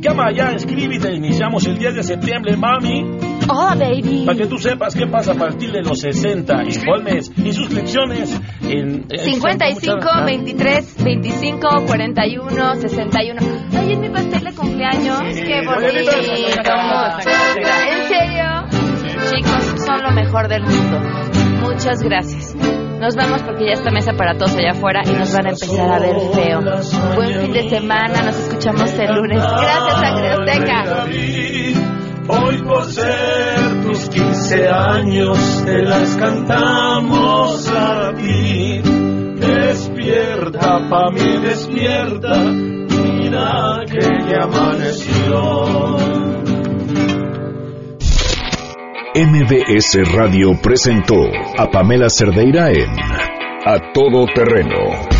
Llama 0.00 0.32
ya, 0.32 0.52
escríbete 0.52 1.14
Iniciamos 1.14 1.66
el 1.66 1.78
10 1.78 1.94
de 1.96 2.02
septiembre, 2.02 2.56
mami 2.56 3.29
Oh, 3.52 3.74
baby. 3.76 4.22
Para 4.26 4.38
que 4.38 4.46
tú 4.46 4.58
sepas 4.58 4.94
qué 4.94 5.06
pasa 5.06 5.32
a 5.32 5.34
partir 5.34 5.72
de 5.72 5.82
los 5.82 5.98
60 6.00 6.62
Informes 6.64 7.32
y 7.36 7.52
suscripciones 7.52 8.40
en... 8.62 9.06
en- 9.08 9.18
55 9.18 9.96
muchas- 9.96 10.24
23 10.24 11.04
25 11.04 11.68
41 11.86 12.74
61. 12.76 13.40
Ay, 13.76 13.92
es 13.92 13.98
mi 13.98 14.08
pastel 14.08 14.44
de 14.44 14.52
cumpleaños. 14.54 15.20
Qué 15.34 15.60
bonito. 15.66 16.12
En 17.90 18.08
serio, 18.08 18.64
chicos, 19.30 19.84
son 19.84 20.02
lo 20.02 20.10
mejor 20.12 20.48
del 20.48 20.62
mundo. 20.62 21.00
Muchas 21.62 22.02
gracias. 22.02 22.54
Nos 23.00 23.16
vamos 23.16 23.42
porque 23.42 23.64
ya 23.66 23.72
está 23.72 23.90
mesa 23.90 24.12
para 24.12 24.34
todos 24.36 24.54
allá 24.56 24.72
afuera 24.72 25.00
y 25.06 25.10
nos 25.12 25.32
van 25.32 25.46
a 25.46 25.50
empezar 25.50 25.90
a 25.90 25.98
ver 25.98 26.16
feo. 26.34 26.60
Buen 27.16 27.40
fin 27.40 27.52
de 27.52 27.68
semana, 27.70 28.22
nos 28.22 28.36
escuchamos 28.38 28.92
el 28.92 29.14
lunes. 29.14 29.38
Gracias, 29.42 30.00
Sangre 30.00 30.28
Azteca. 30.32 31.79
Hoy 32.32 32.62
por 32.62 32.84
ser 32.84 33.82
tus 33.82 34.08
15 34.08 34.68
años 34.68 35.62
te 35.64 35.82
las 35.82 36.14
cantamos 36.14 37.68
a 37.68 38.14
ti. 38.14 38.80
Despierta, 39.34 40.88
pa' 40.88 41.10
mí 41.10 41.38
despierta, 41.42 42.38
mira 42.44 43.80
que 43.90 44.30
ya 44.30 44.44
amaneció. 44.44 45.96
MBS 49.12 50.12
Radio 50.14 50.52
presentó 50.62 51.16
a 51.58 51.66
Pamela 51.66 52.08
Cerdeira 52.08 52.70
en 52.70 52.90
A 53.66 53.92
Todo 53.92 54.26
Terreno. 54.32 55.19